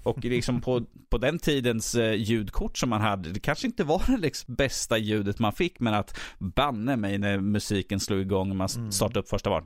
Och 0.05 0.25
liksom 0.25 0.61
på, 0.61 0.85
på 1.09 1.17
den 1.17 1.39
tidens 1.39 1.95
eh, 1.95 2.13
ljudkort 2.13 2.77
som 2.77 2.89
man 2.89 3.01
hade, 3.01 3.29
det 3.29 3.39
kanske 3.39 3.67
inte 3.67 3.83
var 3.83 4.03
det 4.07 4.17
liksom 4.17 4.55
bästa 4.55 4.97
ljudet 4.97 5.39
man 5.39 5.53
fick, 5.53 5.79
men 5.79 5.93
att 5.93 6.19
banne 6.37 6.95
mig 6.95 7.17
när 7.17 7.39
musiken 7.39 7.99
slog 7.99 8.21
igång 8.21 8.49
och 8.49 8.55
man 8.55 8.69
mm. 8.75 8.91
startade 8.91 9.19
upp 9.19 9.29
första 9.29 9.49
var 9.49 9.61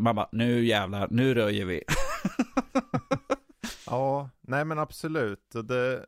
Man 0.00 0.16
bara, 0.16 0.28
nu 0.32 0.64
jävlar, 0.64 1.08
nu 1.10 1.34
röjer 1.34 1.64
vi. 1.64 1.82
ja, 3.86 4.30
nej 4.40 4.64
men 4.64 4.78
absolut. 4.78 5.50
Det, 5.52 6.06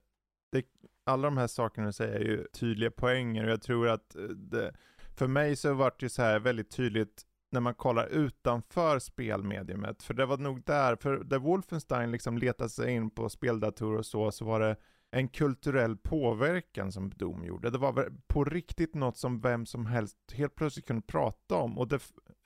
det, 0.52 0.64
alla 1.06 1.22
de 1.22 1.36
här 1.36 1.46
sakerna 1.46 1.86
du 1.86 1.92
säger 1.92 2.20
är 2.20 2.24
ju 2.24 2.46
tydliga 2.52 2.90
poänger 2.90 3.44
och 3.44 3.50
jag 3.50 3.62
tror 3.62 3.88
att 3.88 4.16
det, 4.36 4.74
för 5.16 5.26
mig 5.26 5.56
så 5.56 5.74
vart 5.74 6.00
det 6.00 6.08
så 6.08 6.22
här 6.22 6.38
väldigt 6.38 6.70
tydligt 6.70 7.26
när 7.52 7.60
man 7.60 7.74
kollar 7.74 8.06
utanför 8.06 8.98
spelmediumet. 8.98 10.02
För 10.02 10.14
det 10.14 10.26
var 10.26 10.38
nog 10.38 10.62
där, 10.64 10.96
för 10.96 11.24
där 11.24 11.38
Wolfenstein 11.38 12.10
liksom 12.10 12.38
letade 12.38 12.70
sig 12.70 12.92
in 12.92 13.10
på 13.10 13.28
speldatorer 13.28 13.98
och 13.98 14.06
så, 14.06 14.30
så 14.30 14.44
var 14.44 14.60
det 14.60 14.76
en 15.10 15.28
kulturell 15.28 15.96
påverkan 15.96 16.92
som 16.92 17.10
Doom 17.10 17.44
gjorde. 17.44 17.70
Det 17.70 17.78
var 17.78 18.12
på 18.26 18.44
riktigt 18.44 18.94
något 18.94 19.16
som 19.16 19.40
vem 19.40 19.66
som 19.66 19.86
helst 19.86 20.16
helt 20.34 20.54
plötsligt 20.54 20.86
kunde 20.86 21.02
prata 21.02 21.56
om. 21.56 21.78
Och, 21.78 21.88
det, 21.88 22.02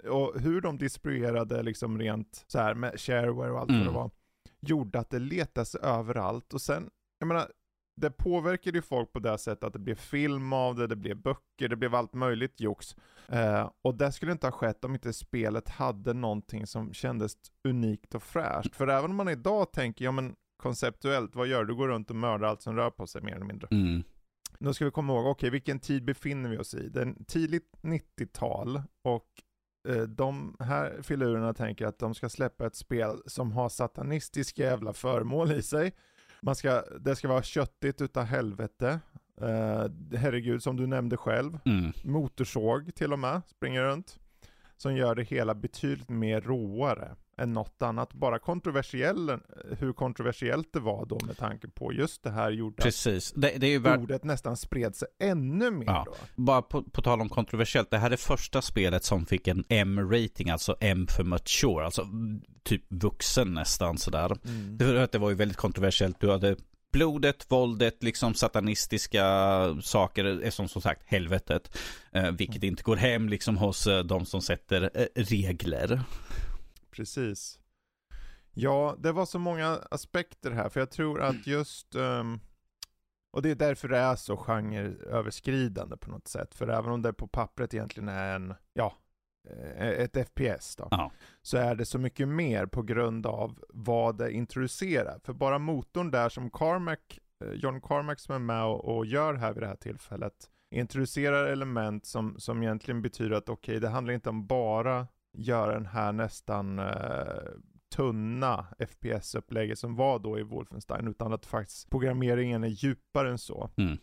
och 0.08 0.40
hur 0.40 0.60
de 0.60 0.78
distribuerade 0.78 1.62
liksom 1.62 1.98
rent 1.98 2.44
så 2.46 2.58
här 2.58 2.74
med 2.74 3.00
shareware 3.00 3.52
och 3.52 3.58
allt 3.58 3.70
mm. 3.70 3.80
vad 3.80 3.86
det 3.86 3.90
mm. 3.90 4.02
var, 4.02 4.10
gjorde 4.60 4.98
att 4.98 5.10
det 5.10 5.18
letades 5.18 5.74
överallt. 5.74 6.54
Och 6.54 6.60
sen, 6.60 6.90
jag 7.18 7.26
menar, 7.26 7.50
det 7.96 8.10
påverkade 8.10 8.78
ju 8.78 8.82
folk 8.82 9.12
på 9.12 9.18
det 9.18 9.38
sättet 9.38 9.64
att 9.64 9.72
det 9.72 9.78
blev 9.78 9.94
film 9.94 10.52
av 10.52 10.74
det, 10.74 10.86
det 10.86 10.96
blev 10.96 11.16
böcker, 11.16 11.68
det 11.68 11.76
blev 11.76 11.94
allt 11.94 12.14
möjligt 12.14 12.60
jox. 12.60 12.96
Eh, 13.28 13.70
och 13.82 13.94
det 13.94 14.12
skulle 14.12 14.32
inte 14.32 14.46
ha 14.46 14.52
skett 14.52 14.84
om 14.84 14.94
inte 14.94 15.12
spelet 15.12 15.68
hade 15.68 16.12
någonting 16.12 16.66
som 16.66 16.92
kändes 16.92 17.36
unikt 17.64 18.14
och 18.14 18.22
fräscht. 18.22 18.76
För 18.76 18.88
även 18.88 19.10
om 19.10 19.16
man 19.16 19.28
idag 19.28 19.72
tänker, 19.72 20.04
ja 20.04 20.12
men 20.12 20.36
konceptuellt, 20.56 21.34
vad 21.34 21.46
gör 21.46 21.64
du? 21.64 21.66
Du 21.66 21.74
går 21.74 21.88
runt 21.88 22.10
och 22.10 22.16
mördar 22.16 22.48
allt 22.48 22.62
som 22.62 22.76
rör 22.76 22.90
på 22.90 23.06
sig 23.06 23.22
mer 23.22 23.34
eller 23.34 23.46
mindre. 23.46 23.68
Mm. 23.70 24.02
Nu 24.58 24.74
ska 24.74 24.84
vi 24.84 24.90
komma 24.90 25.12
ihåg, 25.12 25.26
okej 25.26 25.30
okay, 25.30 25.50
vilken 25.50 25.80
tid 25.80 26.04
befinner 26.04 26.50
vi 26.50 26.58
oss 26.58 26.74
i? 26.74 26.88
Det 26.88 27.00
är 27.00 27.14
tidigt 27.26 27.72
90-tal 27.82 28.82
och 29.04 29.26
eh, 29.88 30.02
de 30.02 30.56
här 30.60 31.02
filurerna 31.02 31.54
tänker 31.54 31.86
att 31.86 31.98
de 31.98 32.14
ska 32.14 32.28
släppa 32.28 32.66
ett 32.66 32.76
spel 32.76 33.22
som 33.26 33.52
har 33.52 33.68
satanistiska 33.68 34.62
jävla 34.62 34.92
föremål 34.92 35.52
i 35.52 35.62
sig. 35.62 35.92
Man 36.46 36.56
ska, 36.56 36.82
det 37.00 37.16
ska 37.16 37.28
vara 37.28 37.42
köttigt 37.42 38.00
utav 38.00 38.24
helvete. 38.24 39.00
Uh, 39.42 40.16
herregud, 40.16 40.62
som 40.62 40.76
du 40.76 40.86
nämnde 40.86 41.16
själv. 41.16 41.58
Mm. 41.64 41.92
Motorsåg 42.04 42.94
till 42.94 43.12
och 43.12 43.18
med, 43.18 43.42
springer 43.46 43.82
runt. 43.82 44.18
Som 44.76 44.96
gör 44.96 45.14
det 45.14 45.22
hela 45.22 45.54
betydligt 45.54 46.08
mer 46.08 46.40
råare 46.40 47.16
än 47.38 47.52
något 47.52 47.82
annat. 47.82 48.12
Bara 48.12 48.38
kontroversiell, 48.38 49.38
hur 49.78 49.92
kontroversiellt 49.92 50.72
det 50.72 50.80
var 50.80 51.06
då 51.06 51.18
med 51.26 51.36
tanke 51.36 51.68
på 51.68 51.92
just 51.92 52.22
det 52.22 52.30
här 52.30 52.50
gjorde 52.50 52.82
Precis. 52.82 53.32
Det, 53.32 53.52
det 53.56 53.66
är 53.66 53.78
värt... 53.78 54.00
ordet 54.00 54.24
nästan 54.24 54.56
spred 54.56 54.96
sig 54.96 55.08
ännu 55.20 55.70
mer 55.70 55.86
ja. 55.86 56.02
då. 56.06 56.14
Bara 56.42 56.62
på, 56.62 56.82
på 56.82 57.02
tal 57.02 57.20
om 57.20 57.28
kontroversiellt, 57.28 57.90
det 57.90 57.98
här 57.98 58.10
är 58.10 58.16
första 58.16 58.62
spelet 58.62 59.04
som 59.04 59.26
fick 59.26 59.48
en 59.48 59.64
M-rating, 59.68 60.50
alltså 60.50 60.76
M 60.80 61.06
för 61.16 61.24
mature, 61.24 61.84
alltså 61.84 62.06
typ 62.62 62.82
vuxen 62.88 63.54
nästan 63.54 63.98
sådär. 63.98 64.36
Mm. 64.44 64.78
Det, 64.78 65.12
det 65.12 65.18
var 65.18 65.30
ju 65.30 65.36
väldigt 65.36 65.56
kontroversiellt, 65.56 66.20
du 66.20 66.30
hade 66.30 66.56
blodet, 66.92 67.46
våldet, 67.48 68.02
liksom 68.02 68.34
satanistiska 68.34 69.24
saker 69.82 70.24
är 70.24 70.50
som 70.50 70.68
som 70.68 70.82
sagt 70.82 71.02
helvetet. 71.06 71.78
Eh, 72.12 72.30
vilket 72.30 72.56
mm. 72.56 72.68
inte 72.68 72.82
går 72.82 72.96
hem 72.96 73.28
liksom 73.28 73.56
hos 73.56 73.86
eh, 73.86 74.04
de 74.04 74.26
som 74.26 74.42
sätter 74.42 74.90
eh, 74.94 75.06
regler. 75.14 76.00
Precis. 76.96 77.60
Ja, 78.52 78.96
det 78.98 79.12
var 79.12 79.26
så 79.26 79.38
många 79.38 79.80
aspekter 79.90 80.50
här, 80.50 80.68
för 80.68 80.80
jag 80.80 80.90
tror 80.90 81.22
att 81.22 81.46
just 81.46 81.94
um, 81.94 82.40
och 83.36 83.42
det 83.42 83.50
är 83.50 83.54
därför 83.54 83.88
det 83.88 83.98
är 83.98 84.16
så 84.16 84.36
genreöverskridande 84.36 85.96
på 85.96 86.10
något 86.10 86.28
sätt. 86.28 86.54
För 86.54 86.68
även 86.68 86.92
om 86.92 87.02
det 87.02 87.12
på 87.12 87.28
pappret 87.28 87.74
egentligen 87.74 88.08
är 88.08 88.34
en, 88.36 88.54
ja, 88.72 88.94
eh, 89.48 89.88
ett 89.88 90.28
FPS 90.28 90.76
då, 90.76 90.88
ja. 90.90 91.10
så 91.42 91.56
är 91.56 91.74
det 91.74 91.84
så 91.84 91.98
mycket 91.98 92.28
mer 92.28 92.66
på 92.66 92.82
grund 92.82 93.26
av 93.26 93.64
vad 93.68 94.18
det 94.18 94.32
introducerar. 94.32 95.20
För 95.24 95.32
bara 95.32 95.58
motorn 95.58 96.10
där 96.10 96.28
som 96.28 96.50
Carmack, 96.50 97.18
eh, 97.44 97.50
John 97.50 97.80
Carmack 97.80 98.20
som 98.20 98.34
är 98.34 98.38
med 98.38 98.64
och, 98.64 98.96
och 98.96 99.06
gör 99.06 99.34
här 99.34 99.52
vid 99.52 99.62
det 99.62 99.66
här 99.66 99.76
tillfället, 99.76 100.50
introducerar 100.70 101.46
element 101.46 102.06
som, 102.06 102.38
som 102.38 102.62
egentligen 102.62 103.02
betyder 103.02 103.36
att 103.36 103.48
okej, 103.48 103.72
okay, 103.72 103.80
det 103.80 103.88
handlar 103.88 104.14
inte 104.14 104.28
om 104.28 104.46
bara 104.46 105.06
göra 105.36 105.72
den 105.72 105.86
här 105.86 106.12
nästan 106.12 106.78
eh, 106.78 107.52
tunna 107.94 108.66
FPS-upplägget 108.78 109.78
som 109.78 109.96
var 109.96 110.18
då 110.18 110.38
i 110.38 110.42
Wolfenstein, 110.42 111.08
utan 111.08 111.32
att 111.32 111.46
faktiskt 111.46 111.90
programmeringen 111.90 112.64
är 112.64 112.68
djupare 112.68 113.30
än 113.30 113.38
så. 113.38 113.70
Mm. 113.76 113.98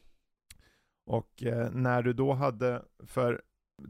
Och 1.06 1.44
eh, 1.44 1.72
när 1.72 2.04
du 2.04 2.14
då 2.14 2.34
hade, 2.34 2.82
för 3.06 3.42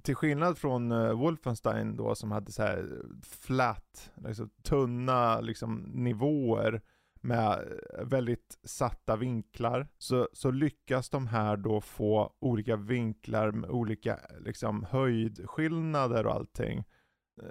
till 0.01 0.15
skillnad 0.15 0.57
från 0.57 0.91
uh, 0.91 1.13
Wolfenstein 1.13 1.95
då 1.95 2.15
som 2.15 2.31
hade 2.31 2.51
så 2.51 2.63
här 2.63 3.01
flat, 3.23 4.11
liksom, 4.27 4.49
tunna 4.63 5.41
liksom, 5.41 5.75
nivåer 5.93 6.81
med 7.21 7.79
väldigt 8.03 8.59
satta 8.63 9.15
vinklar, 9.15 9.87
så, 9.97 10.29
så 10.33 10.51
lyckas 10.51 11.09
de 11.09 11.27
här 11.27 11.57
då 11.57 11.81
få 11.81 12.33
olika 12.39 12.75
vinklar 12.75 13.51
med 13.51 13.69
olika 13.69 14.19
liksom, 14.39 14.85
höjdskillnader 14.89 16.25
och 16.25 16.33
allting 16.33 16.83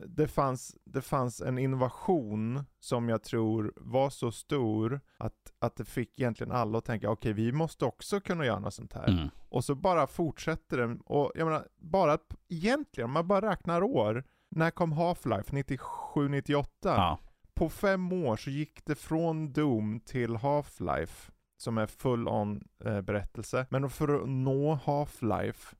det 0.06 0.28
fanns, 0.28 0.76
det 0.84 1.02
fanns 1.02 1.40
en 1.40 1.58
innovation 1.58 2.64
som 2.80 3.08
jag 3.08 3.22
tror 3.22 3.72
var 3.76 4.10
så 4.10 4.32
stor 4.32 5.00
att, 5.18 5.52
att 5.58 5.76
det 5.76 5.84
fick 5.84 6.20
egentligen 6.20 6.52
alla 6.52 6.78
att 6.78 6.84
tänka 6.84 7.10
okej 7.10 7.32
okay, 7.32 7.44
vi 7.44 7.52
måste 7.52 7.84
också 7.84 8.20
kunna 8.20 8.46
göra 8.46 8.58
något 8.58 8.74
sånt 8.74 8.92
här. 8.92 9.08
Mm. 9.08 9.28
Och 9.48 9.64
så 9.64 9.74
bara 9.74 10.06
fortsätter 10.06 10.76
den 10.76 11.00
och 11.00 11.32
jag 11.34 11.44
menar 11.44 11.68
bara 11.76 12.12
att 12.12 12.34
egentligen 12.48 13.04
om 13.04 13.12
man 13.12 13.28
bara 13.28 13.50
räknar 13.50 13.82
år. 13.82 14.24
När 14.54 14.70
kom 14.70 14.92
Half-Life? 14.92 15.50
97-98? 15.50 16.66
Ja. 16.82 17.18
På 17.54 17.68
fem 17.68 18.12
år 18.12 18.36
så 18.36 18.50
gick 18.50 18.84
det 18.84 18.94
från 18.94 19.52
Doom 19.52 20.00
till 20.00 20.36
Half-Life 20.36 21.30
som 21.56 21.78
är 21.78 21.86
full-on 21.86 22.64
eh, 22.84 23.00
berättelse. 23.00 23.66
Men 23.70 23.90
för 23.90 24.22
att 24.22 24.28
nå 24.28 24.78
Half-Life 24.84 25.74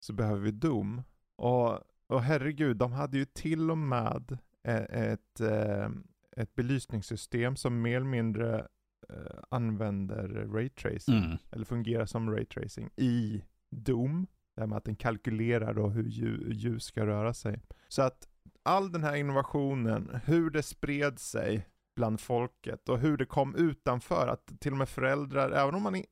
så 0.00 0.12
behöver 0.12 0.40
vi 0.40 0.50
Doom. 0.50 1.02
Och 1.36 1.80
och 2.06 2.22
herregud, 2.22 2.76
de 2.76 2.92
hade 2.92 3.18
ju 3.18 3.24
till 3.24 3.70
och 3.70 3.78
med 3.78 4.38
eh, 4.62 4.82
ett, 4.82 5.40
eh, 5.40 5.88
ett 6.36 6.54
belysningssystem 6.54 7.56
som 7.56 7.82
mer 7.82 7.96
eller 7.96 8.06
mindre 8.06 8.66
eh, 9.08 9.38
använder 9.48 10.28
raytracing, 10.28 11.24
mm. 11.24 11.36
eller 11.50 11.64
fungerar 11.64 12.06
som 12.06 12.30
raytracing 12.30 12.90
i 12.96 13.42
Doom. 13.70 14.26
Det 14.56 14.66
med 14.66 14.76
att 14.78 14.84
den 14.84 14.96
kalkylerar 14.96 15.74
då 15.74 15.88
hur 15.88 16.08
ljus 16.52 16.84
ska 16.84 17.06
röra 17.06 17.34
sig. 17.34 17.62
Så 17.88 18.02
att 18.02 18.28
all 18.62 18.92
den 18.92 19.02
här 19.02 19.16
innovationen, 19.16 20.20
hur 20.24 20.50
det 20.50 20.62
spred 20.62 21.18
sig 21.18 21.68
bland 21.96 22.20
folket 22.20 22.88
och 22.88 22.98
hur 22.98 23.16
det 23.16 23.26
kom 23.26 23.54
utanför, 23.54 24.28
att 24.28 24.60
till 24.60 24.72
och 24.72 24.78
med 24.78 24.88
föräldrar, 24.88 25.50
även 25.50 25.74
om 25.74 25.82
man, 25.82 26.02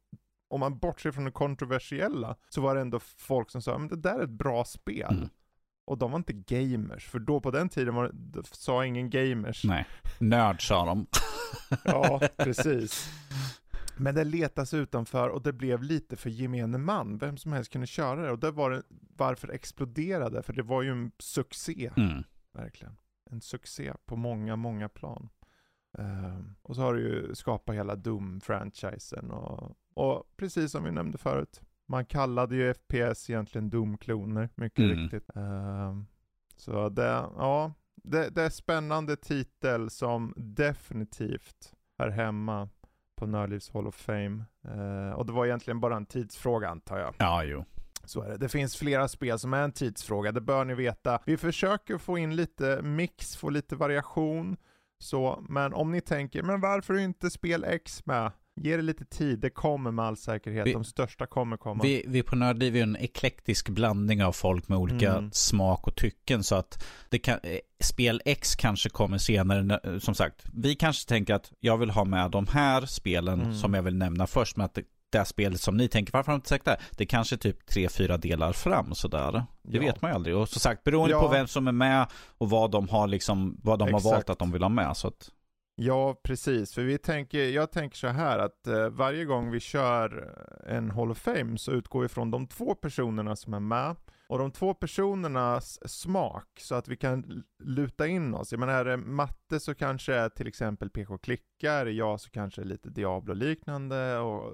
om 0.49 0.61
man 0.61 0.79
bortser 0.79 1.11
från 1.11 1.25
det 1.25 1.31
kontroversiella, 1.31 2.37
så 2.49 2.61
var 2.61 2.75
det 2.75 2.81
ändå 2.81 3.01
folk 3.01 3.51
som 3.51 3.63
sa, 3.63 3.79
men 3.79 3.89
det 3.89 3.97
där 3.97 4.19
är 4.19 4.25
ett 4.25 4.31
bra 4.31 4.65
spel. 4.65 5.17
Mm. 5.17 5.29
Och 5.85 5.99
de 5.99 6.11
var 6.11 6.19
inte 6.19 6.33
gamers, 6.33 7.07
för 7.09 7.19
då 7.19 7.41
på 7.41 7.51
den 7.51 7.69
tiden 7.69 7.95
var 7.95 8.11
det, 8.13 8.47
sa 8.47 8.85
ingen 8.85 9.11
gamers. 9.11 9.65
Nej, 9.65 9.87
nörd 10.19 10.69
sa 10.69 10.85
de. 10.85 11.07
ja, 11.85 12.21
precis. 12.37 13.11
Men 13.97 14.15
det 14.15 14.25
letas 14.25 14.75
utanför 14.75 15.29
och 15.29 15.43
det 15.43 15.53
blev 15.53 15.83
lite 15.83 16.17
för 16.17 16.31
gemene 16.31 16.79
man. 16.79 17.19
Vem 17.19 17.37
som 17.37 17.53
helst 17.53 17.73
kunde 17.73 17.87
köra 17.87 18.23
det. 18.23 18.31
Och 18.31 18.39
det 18.39 18.51
var 18.51 18.71
det, 18.71 18.83
varför 19.17 19.49
exploderade, 19.49 20.43
för 20.43 20.53
det 20.53 20.63
var 20.63 20.83
ju 20.83 20.91
en 20.91 21.13
succé. 21.19 21.91
Mm. 21.97 22.25
Verkligen. 22.53 22.97
En 23.31 23.41
succé 23.41 23.93
på 24.07 24.17
många, 24.17 24.57
många 24.57 24.89
plan. 24.89 25.29
Um, 25.99 26.55
och 26.63 26.75
så 26.77 26.83
har 26.83 26.95
du 26.95 27.01
ju 27.01 27.35
skapat 27.35 27.75
hela 27.75 27.95
Doom-franchisen 27.97 29.31
och, 29.31 29.77
och 29.95 30.25
precis 30.37 30.73
som 30.73 30.85
vi 30.85 30.91
nämnde 30.91 31.19
förut, 31.19 31.61
man 31.87 32.05
kallade 32.07 32.57
ju 32.57 32.75
FPS 32.75 33.31
egentligen 33.31 33.71
Doom-kloner, 33.71 34.49
mycket 34.55 34.79
mm. 34.79 34.97
riktigt. 34.97 35.37
Uh, 35.37 36.03
så 36.57 36.89
det, 36.89 37.03
ja, 37.37 37.73
det, 37.95 38.29
det 38.29 38.43
är 38.43 38.51
spännande 38.51 39.17
titel 39.17 39.91
som 39.91 40.35
definitivt 40.37 41.73
är 41.99 42.09
hemma 42.09 42.69
på 43.17 43.27
Nördlivs 43.27 43.71
Hall 43.71 43.87
of 43.87 43.95
Fame. 43.95 44.45
Uh, 44.69 45.11
och 45.11 45.27
det 45.27 45.33
var 45.33 45.47
egentligen 45.47 45.81
bara 45.81 45.97
en 45.97 46.07
tidsfråga 46.07 46.69
antar 46.69 46.99
jag. 46.99 47.15
Ja, 47.19 47.45
jo. 47.45 47.65
Så 48.05 48.23
är 48.23 48.29
det. 48.29 48.37
Det 48.37 48.49
finns 48.49 48.77
flera 48.77 49.09
spel 49.09 49.39
som 49.39 49.55
är 49.55 49.63
en 49.63 49.73
tidsfråga, 49.73 50.33
det 50.33 50.41
bör 50.41 50.65
ni 50.65 50.75
veta. 50.75 51.21
Vi 51.27 51.37
försöker 51.37 51.99
få 51.99 52.19
in 52.19 52.37
lite 52.37 52.83
mix, 52.83 53.37
få 53.37 53.51
lite 53.51 53.77
variation. 53.77 54.57
Så, 54.99 55.45
men 55.49 55.75
om 55.75 55.91
ni 55.91 56.01
tänker, 56.01 56.43
men 56.43 56.61
varför 56.61 56.95
är 56.95 56.99
inte 56.99 57.31
spel 57.31 57.65
X 57.65 58.07
med? 58.07 58.33
Ge 58.61 58.77
det 58.77 58.83
lite 58.83 59.05
tid, 59.05 59.39
det 59.39 59.51
kommer 59.51 59.91
med 59.91 60.05
all 60.05 60.17
säkerhet. 60.17 60.67
Vi- 60.67 60.73
De 60.73 60.85
största 60.85 61.27
kommer 61.27 61.57
komma. 61.57 61.83
Vi, 61.83 62.05
vi 62.09 62.23
på 62.23 62.37
Nördliv 62.37 62.77
är 62.77 62.83
en 62.83 62.97
eklektisk 62.97 63.69
blandning 63.69 64.25
av 64.25 64.33
folk 64.33 64.69
med 64.69 64.79
olika 64.79 65.13
Mm. 65.13 65.31
smak 65.33 65.87
och 65.87 65.97
tycken 65.97 66.45
så 66.45 66.55
att 66.55 66.85
det 67.09 67.19
kan, 67.19 67.39
eh, 67.43 67.59
spel 67.81 68.23
X 68.25 68.57
kanske 68.57 68.89
kommer 68.89 69.19
senare. 69.19 70.01
Som 70.01 70.15
sagt, 70.15 70.45
vi 70.53 70.75
kanske 70.75 71.09
tänker 71.09 71.35
att 71.35 71.53
jag 71.61 71.77
vill 71.79 71.91
ha 71.91 72.05
med 72.05 72.31
de 72.31 72.47
här 72.47 72.87
spelen 72.87 73.41
Mm. 73.41 73.55
som 73.55 73.75
jag 73.75 73.83
vill 73.83 73.97
nämna 73.97 74.27
först. 74.27 74.57
Men 74.57 74.65
att 74.67 74.75
det, 74.75 74.83
det 75.11 75.25
spelet 75.25 75.61
som 75.61 75.77
ni 75.77 75.89
tänker, 75.89 76.13
varför 76.13 76.33
har 76.33 76.37
de 76.39 76.39
inte 76.39 76.49
sagt 76.49 76.65
det? 76.65 76.77
Det 76.97 77.07
kanske 77.07 77.35
är 77.35 77.39
typ 77.39 77.67
tre, 77.67 77.89
fyra 77.89 78.17
delar 78.17 78.53
fram 78.53 78.95
sådär. 78.95 79.33
Det 79.63 79.77
Ja. 79.77 79.81
vet 79.81 80.03
man 80.03 80.11
ju 80.11 80.15
aldrig. 80.15 80.37
Och 80.37 80.49
som 80.49 80.61
sagt, 80.61 80.85
beroende 80.85 81.11
Ja. 81.15 81.21
på 81.23 81.29
vem 81.29 81.47
som 81.47 81.69
är 81.69 81.73
med 81.73 82.07
och 82.39 82.51
vad 82.51 82.71
de 82.71 82.89
har 82.89 83.07
liksom, 83.07 83.61
vad 83.63 83.79
de 83.79 83.93
har 83.93 84.01
valt 84.01 84.31
att 84.31 84.39
de 84.39 84.53
vill 84.53 84.63
ha 84.63 84.69
med. 84.69 84.97
Så 84.97 85.09
att, 85.09 85.31
Ja, 85.77 86.21
precis. 86.25 86.75
För 86.75 86.83
vi 86.83 86.99
tänker, 86.99 87.45
jag 87.49 87.73
tänker 87.73 87.97
så 87.97 88.09
här 88.09 88.39
att 88.39 88.67
eh, 88.67 88.89
varje 88.89 89.25
gång 89.25 89.51
vi 89.51 89.61
kör 89.61 90.35
en 90.67 90.91
Hall 90.91 91.11
of 91.11 91.19
Fame 91.19 91.59
så 91.59 91.73
utgår 91.73 92.03
vi 92.03 92.09
från 92.09 92.31
de 92.31 92.47
två 92.47 92.75
personerna 92.75 93.37
som 93.37 93.55
är 93.55 93.61
med 93.61 93.97
och 94.29 94.39
de 94.39 94.51
två 94.51 94.75
personernas 94.75 95.89
smak 95.91 96.49
så 96.61 96.75
att 96.75 96.89
vi 96.89 96.97
kan 96.97 97.45
luta 97.65 98.07
in 98.07 98.35
oss. 98.35 98.53
Jag 98.53 98.59
menar, 98.61 98.73
är 98.73 98.85
det 98.85 98.97
matte 98.97 99.61
så 99.61 99.75
kanske 99.75 100.15
är 100.15 100.29
till 100.29 100.47
exempel 100.47 100.91
PK 100.91 101.19
Klicka, 101.19 101.73
är 101.73 101.85
det 101.85 101.91
jag 101.93 102.21
så 102.21 102.31
kanske 102.31 102.61
är 102.61 102.65
lite 102.65 102.91
Diablo-liknande 102.91 104.19
och, 104.19 104.53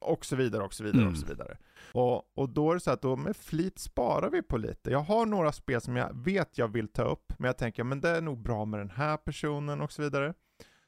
och 0.00 0.24
så 0.24 0.36
vidare 0.36 0.62
och 0.62 0.74
så 0.74 0.84
vidare 0.84 1.00
Mm. 1.02 1.12
och 1.12 1.18
så 1.18 1.26
vidare. 1.26 1.56
Och, 1.92 2.22
och 2.38 2.48
då 2.48 2.70
är 2.70 2.74
det 2.74 2.80
så 2.80 2.90
att 2.90 3.02
då 3.02 3.16
med 3.16 3.36
flit 3.36 3.78
sparar 3.78 4.30
vi 4.30 4.42
på 4.42 4.56
lite. 4.56 4.90
Jag 4.90 5.00
har 5.00 5.26
några 5.26 5.52
spel 5.52 5.80
som 5.80 5.96
jag 5.96 6.24
vet 6.24 6.58
jag 6.58 6.68
vill 6.68 6.88
ta 6.88 7.02
upp, 7.02 7.32
men 7.38 7.46
jag 7.46 7.58
tänker 7.58 7.84
men 7.84 8.00
det 8.00 8.08
är 8.08 8.20
nog 8.20 8.42
bra 8.42 8.64
med 8.64 8.80
den 8.80 8.90
här 8.90 9.16
personen 9.16 9.80
och 9.80 9.92
så 9.92 10.02
vidare. 10.02 10.34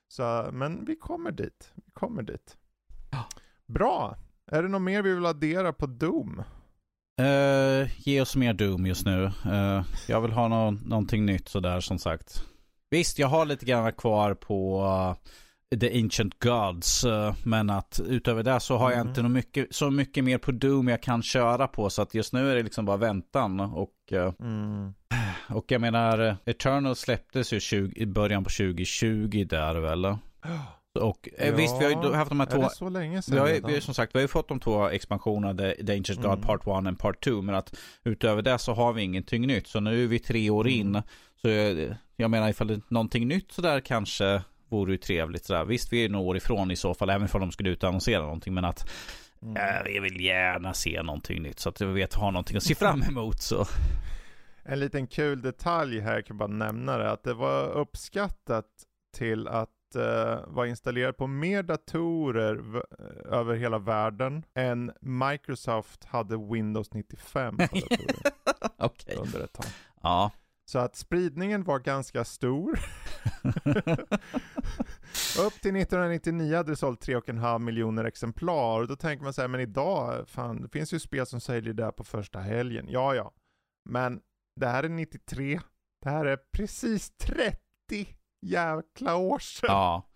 Så, 0.09 0.49
men 0.53 0.85
vi 0.85 0.97
kommer 0.97 1.31
dit. 1.31 1.73
Vi 1.75 1.93
kommer 1.93 2.23
dit. 2.23 2.57
Bra! 3.67 4.17
Är 4.53 4.63
det 4.63 4.69
något 4.69 4.83
mer 4.83 5.03
vi 5.03 5.15
vill 5.15 5.27
addera 5.27 5.73
på 5.73 5.87
Doom? 5.87 6.43
Eh, 7.21 7.89
ge 8.09 8.21
oss 8.21 8.37
mer 8.37 8.55
Doom 8.55 8.87
just 8.87 9.07
nu. 9.07 9.25
Eh, 9.25 9.83
jag 10.09 10.21
vill 10.21 10.33
ha 10.33 10.49
nå- 10.49 10.71
någonting 10.71 11.27
nytt 11.27 11.49
sådär 11.49 11.81
som 11.81 11.99
sagt. 11.99 12.45
Visst, 12.91 13.19
jag 13.19 13.29
har 13.29 13.47
lite 13.47 13.67
grann 13.67 13.93
kvar 13.93 14.35
på 14.35 14.85
eh, 15.71 15.79
The 15.79 16.03
Ancient 16.03 16.39
Gods. 16.39 17.05
eh, 17.05 17.35
men 17.45 17.71
att 17.71 18.01
utöver 18.07 18.43
det 18.43 18.61
så 18.61 18.77
har 18.77 18.91
jag 18.91 18.99
Mhm. 19.01 19.09
inte 19.09 19.23
något 19.23 19.31
mycket, 19.33 19.75
så 19.75 19.91
mycket 19.91 20.25
mer 20.25 20.39
på 20.39 20.53
Doom 20.53 20.89
jag 20.89 21.03
kan 21.03 21.23
köra 21.23 21.69
på. 21.69 21.91
Så 21.91 22.03
att 22.03 22.15
just 22.15 22.33
nu 22.33 22.51
är 22.51 22.57
det 22.57 22.63
liksom 22.63 22.85
bara 22.85 22.97
väntan. 22.97 23.61
Och, 23.61 24.13
Mm. 24.41 24.95
Och 25.49 25.65
jag 25.69 25.81
menar, 25.81 26.19
eh, 26.19 26.35
Eternal 26.45 26.97
släpptes 26.97 27.53
ju 27.53 27.61
20, 27.61 27.93
i 28.03 28.07
början 28.07 28.45
på 28.45 28.51
2020 28.51 29.45
där 29.51 29.75
väl. 29.81 30.05
Och 30.05 31.29
eh, 31.39 31.49
Ja, 31.49 31.55
visst, 31.57 31.81
vi 31.81 31.85
har 31.85 31.91
ju 32.05 32.13
haft 32.15 32.29
de 32.29 32.41
här 32.41 32.47
Är 32.47 32.51
två... 32.51 32.63
det 32.63 32.71
så 32.71 32.89
länge 32.89 33.23
sedan 33.23 33.35
Vi 33.35 33.41
har, 33.41 33.47
redan? 33.47 33.69
vi 33.69 33.75
har 33.75 33.81
som 33.81 33.95
sagt 33.95 34.15
vi 34.15 34.19
har 34.19 34.23
ju 34.23 34.29
fått 34.29 34.49
de 34.49 34.61
två 34.61 34.89
expansionerna, 34.89 35.55
The, 35.55 35.93
Ancient 35.97 36.23
God 36.23 36.33
Mm. 36.33 36.41
Part 36.41 36.61
1 36.61 36.67
och 36.93 36.99
Part 36.99 37.25
2. 37.25 37.43
Men 37.43 37.55
att 37.55 37.77
utöver 38.05 38.43
det 38.43 38.59
så 38.59 38.73
har 38.75 38.93
vi 38.93 39.03
ingenting 39.03 39.47
nytt. 39.47 39.67
Så 39.67 39.81
nu 39.81 40.05
är 40.05 40.07
vi 40.07 40.19
tre 40.19 40.51
år 40.51 40.67
Mm. 40.67 40.81
in. 40.81 41.03
Så 41.43 41.49
jag, 41.49 41.95
jag 42.17 42.31
menar 42.31 42.49
ifall 42.49 42.67
det 42.67 42.75
är 42.75 42.81
någonting 42.89 43.29
nytt 43.29 43.53
sådär 43.53 43.81
kanske 43.81 44.43
vore 44.69 44.93
ju 44.93 44.99
trevligt. 44.99 45.45
Sådär. 45.45 45.65
Visst, 45.65 45.93
vi 45.93 46.05
är 46.05 46.09
några 46.09 46.25
år 46.27 46.37
ifrån 46.37 46.71
i 46.71 46.77
så 46.77 46.95
fall, 46.95 47.11
även 47.11 47.29
om 47.33 47.41
de 47.41 47.53
skulle 47.53 47.71
utannonsera 47.71 48.23
någonting. 48.23 48.55
Men 48.55 48.65
att 48.65 48.91
Mm. 49.43 49.57
äh, 49.57 49.93
jag 49.95 50.03
vill 50.03 50.21
gärna 50.21 50.75
se 50.75 51.03
någonting 51.03 51.43
nytt. 51.43 51.61
Så 51.61 51.69
att 51.69 51.81
jag 51.81 51.89
vet, 51.89 52.15
ha 52.15 52.31
någonting 52.31 52.57
att 52.57 52.63
se 52.63 52.75
fram 52.75 53.03
emot. 53.03 53.43
Så. 53.43 53.67
En 54.69 54.81
liten 54.81 55.07
kul 55.07 55.43
detalj 55.43 56.01
här, 56.01 56.15
jag 56.15 56.27
kan 56.27 56.39
bara 56.39 56.47
nämna 56.49 56.99
det, 56.99 57.11
att 57.11 57.23
det 57.23 57.35
var 57.35 57.69
uppskattat 57.69 58.67
till 59.17 59.49
att 59.49 59.95
eh, 59.95 60.39
vara 60.47 60.67
installerat 60.67 61.17
på 61.17 61.27
mer 61.27 61.63
datorer 61.63 62.55
v- 62.55 62.81
över 63.25 63.55
hela 63.55 63.79
världen 63.79 64.45
än 64.55 64.93
Microsoft 65.01 66.05
hade 66.05 66.37
Windows 66.53 66.93
95 66.95 67.57
på 67.57 67.63
datorer 67.63 68.33
Okej. 68.79 69.17
under 69.17 69.41
ett 69.41 69.53
tag. 69.53 69.67
Ja. 70.03 70.31
Så 70.65 70.79
att 70.79 70.97
spridningen 70.97 71.65
var 71.65 71.79
ganska 71.79 72.25
stor. 72.25 72.79
Upp 75.47 75.53
till 75.63 75.77
1999 75.77 76.57
hade 76.57 76.73
det 76.73 76.77
sålt 76.77 77.07
3,5 77.07 77.59
miljoner 77.59 78.05
exemplar. 78.05 78.81
Och 78.81 78.89
då 78.89 78.97
tänker 78.97 79.25
man 79.25 79.33
så 79.33 79.41
här, 79.41 79.49
men 79.49 79.61
idag, 79.61 80.29
fan, 80.29 80.63
det 80.63 80.69
finns 80.69 80.93
ju 80.95 80.99
spel 80.99 81.27
som 81.27 81.41
säljer 81.41 81.75
där 81.75 81.91
på 81.91 82.05
första 82.05 82.39
helgen. 82.39 82.87
Ja, 82.89 83.15
ja. 83.15 83.33
Men 83.85 84.21
det 84.57 84.67
här 84.67 84.83
är 84.83 84.89
93. 84.89 85.61
Det 86.03 86.11
här 86.11 86.25
är 86.27 86.39
precis 86.53 87.11
30 87.19 87.59
jäkla 88.43 89.17
år 89.17 89.39
sedan. 89.39 89.67
ja. 89.69 90.07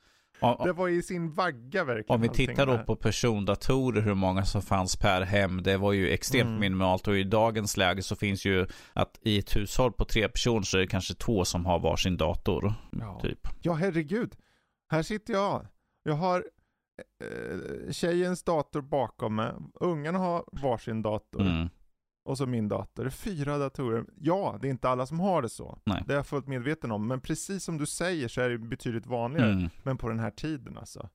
Och- 0.40 0.66
Det 0.66 0.72
var 0.72 0.88
i 0.88 1.02
sin 1.02 1.32
vagga 1.32 1.84
verkligen. 1.84 2.14
Om 2.14 2.20
vi 2.20 2.28
tittar 2.28 2.66
då 2.66 2.72
där. 2.76 2.84
på 2.84 2.96
persondatorer, 2.96 4.00
hur 4.02 4.14
många 4.14 4.44
som 4.44 4.62
fanns 4.62 4.96
per 4.96 5.22
hem, 5.22 5.62
det 5.62 5.76
var 5.76 5.92
ju 5.92 6.08
extremt 6.10 6.46
Mm. 6.48 6.60
minimalt 6.60 7.08
och 7.08 7.16
i 7.18 7.24
dagens 7.24 7.76
läge 7.76 8.02
så 8.02 8.16
finns 8.16 8.44
ju 8.44 8.66
att 8.92 9.18
i 9.22 9.38
ett 9.38 9.56
hushåll 9.56 9.92
på 9.92 10.04
tre 10.04 10.28
personer 10.28 10.62
så 10.62 10.76
är 10.76 10.80
det 10.80 10.86
kanske 10.86 11.14
två 11.14 11.44
som 11.44 11.66
har 11.66 11.78
varsin 11.80 12.16
dator. 12.16 12.74
Ja. 12.92 13.20
Typ. 13.22 13.48
Ja, 13.62 13.72
herregud. 13.72 14.36
Här 14.90 15.02
sitter 15.02 15.32
jag. 15.34 15.66
Jag 16.02 16.14
har 16.14 16.44
eh, 17.24 17.92
tjejens 17.92 18.42
dator 18.42 18.80
bakom 18.80 19.34
mig. 19.34 19.52
Ungarna 19.74 20.18
har 20.18 20.44
varsin 20.52 21.02
dator. 21.02 21.40
Mm. 21.40 21.68
Och 22.30 22.38
så 22.38 22.46
min 22.46 22.68
dator. 22.68 23.10
Fyra 23.10 23.58
datorer. 23.58 24.04
Ja, 24.20 24.58
det 24.60 24.68
är 24.68 24.70
inte 24.70 24.88
alla 24.88 25.06
som 25.06 25.20
har 25.20 25.42
det 25.42 25.48
så. 25.48 25.78
Nej. 25.84 26.04
Det 26.06 26.12
är 26.12 26.16
jag 26.16 26.26
fullt 26.26 26.46
medveten 26.46 26.90
om. 26.90 27.06
Men 27.06 27.20
precis 27.20 27.64
som 27.64 27.78
du 27.78 27.86
säger 27.86 28.28
så 28.28 28.40
är 28.40 28.48
det 28.48 28.58
betydligt 28.58 29.06
vanligare. 29.06 29.52
Mm. 29.52 29.68
Men 29.82 29.98
på 29.98 30.08
den 30.08 30.18
här 30.18 30.30
tiden 30.30 30.78
alltså. 30.78 31.08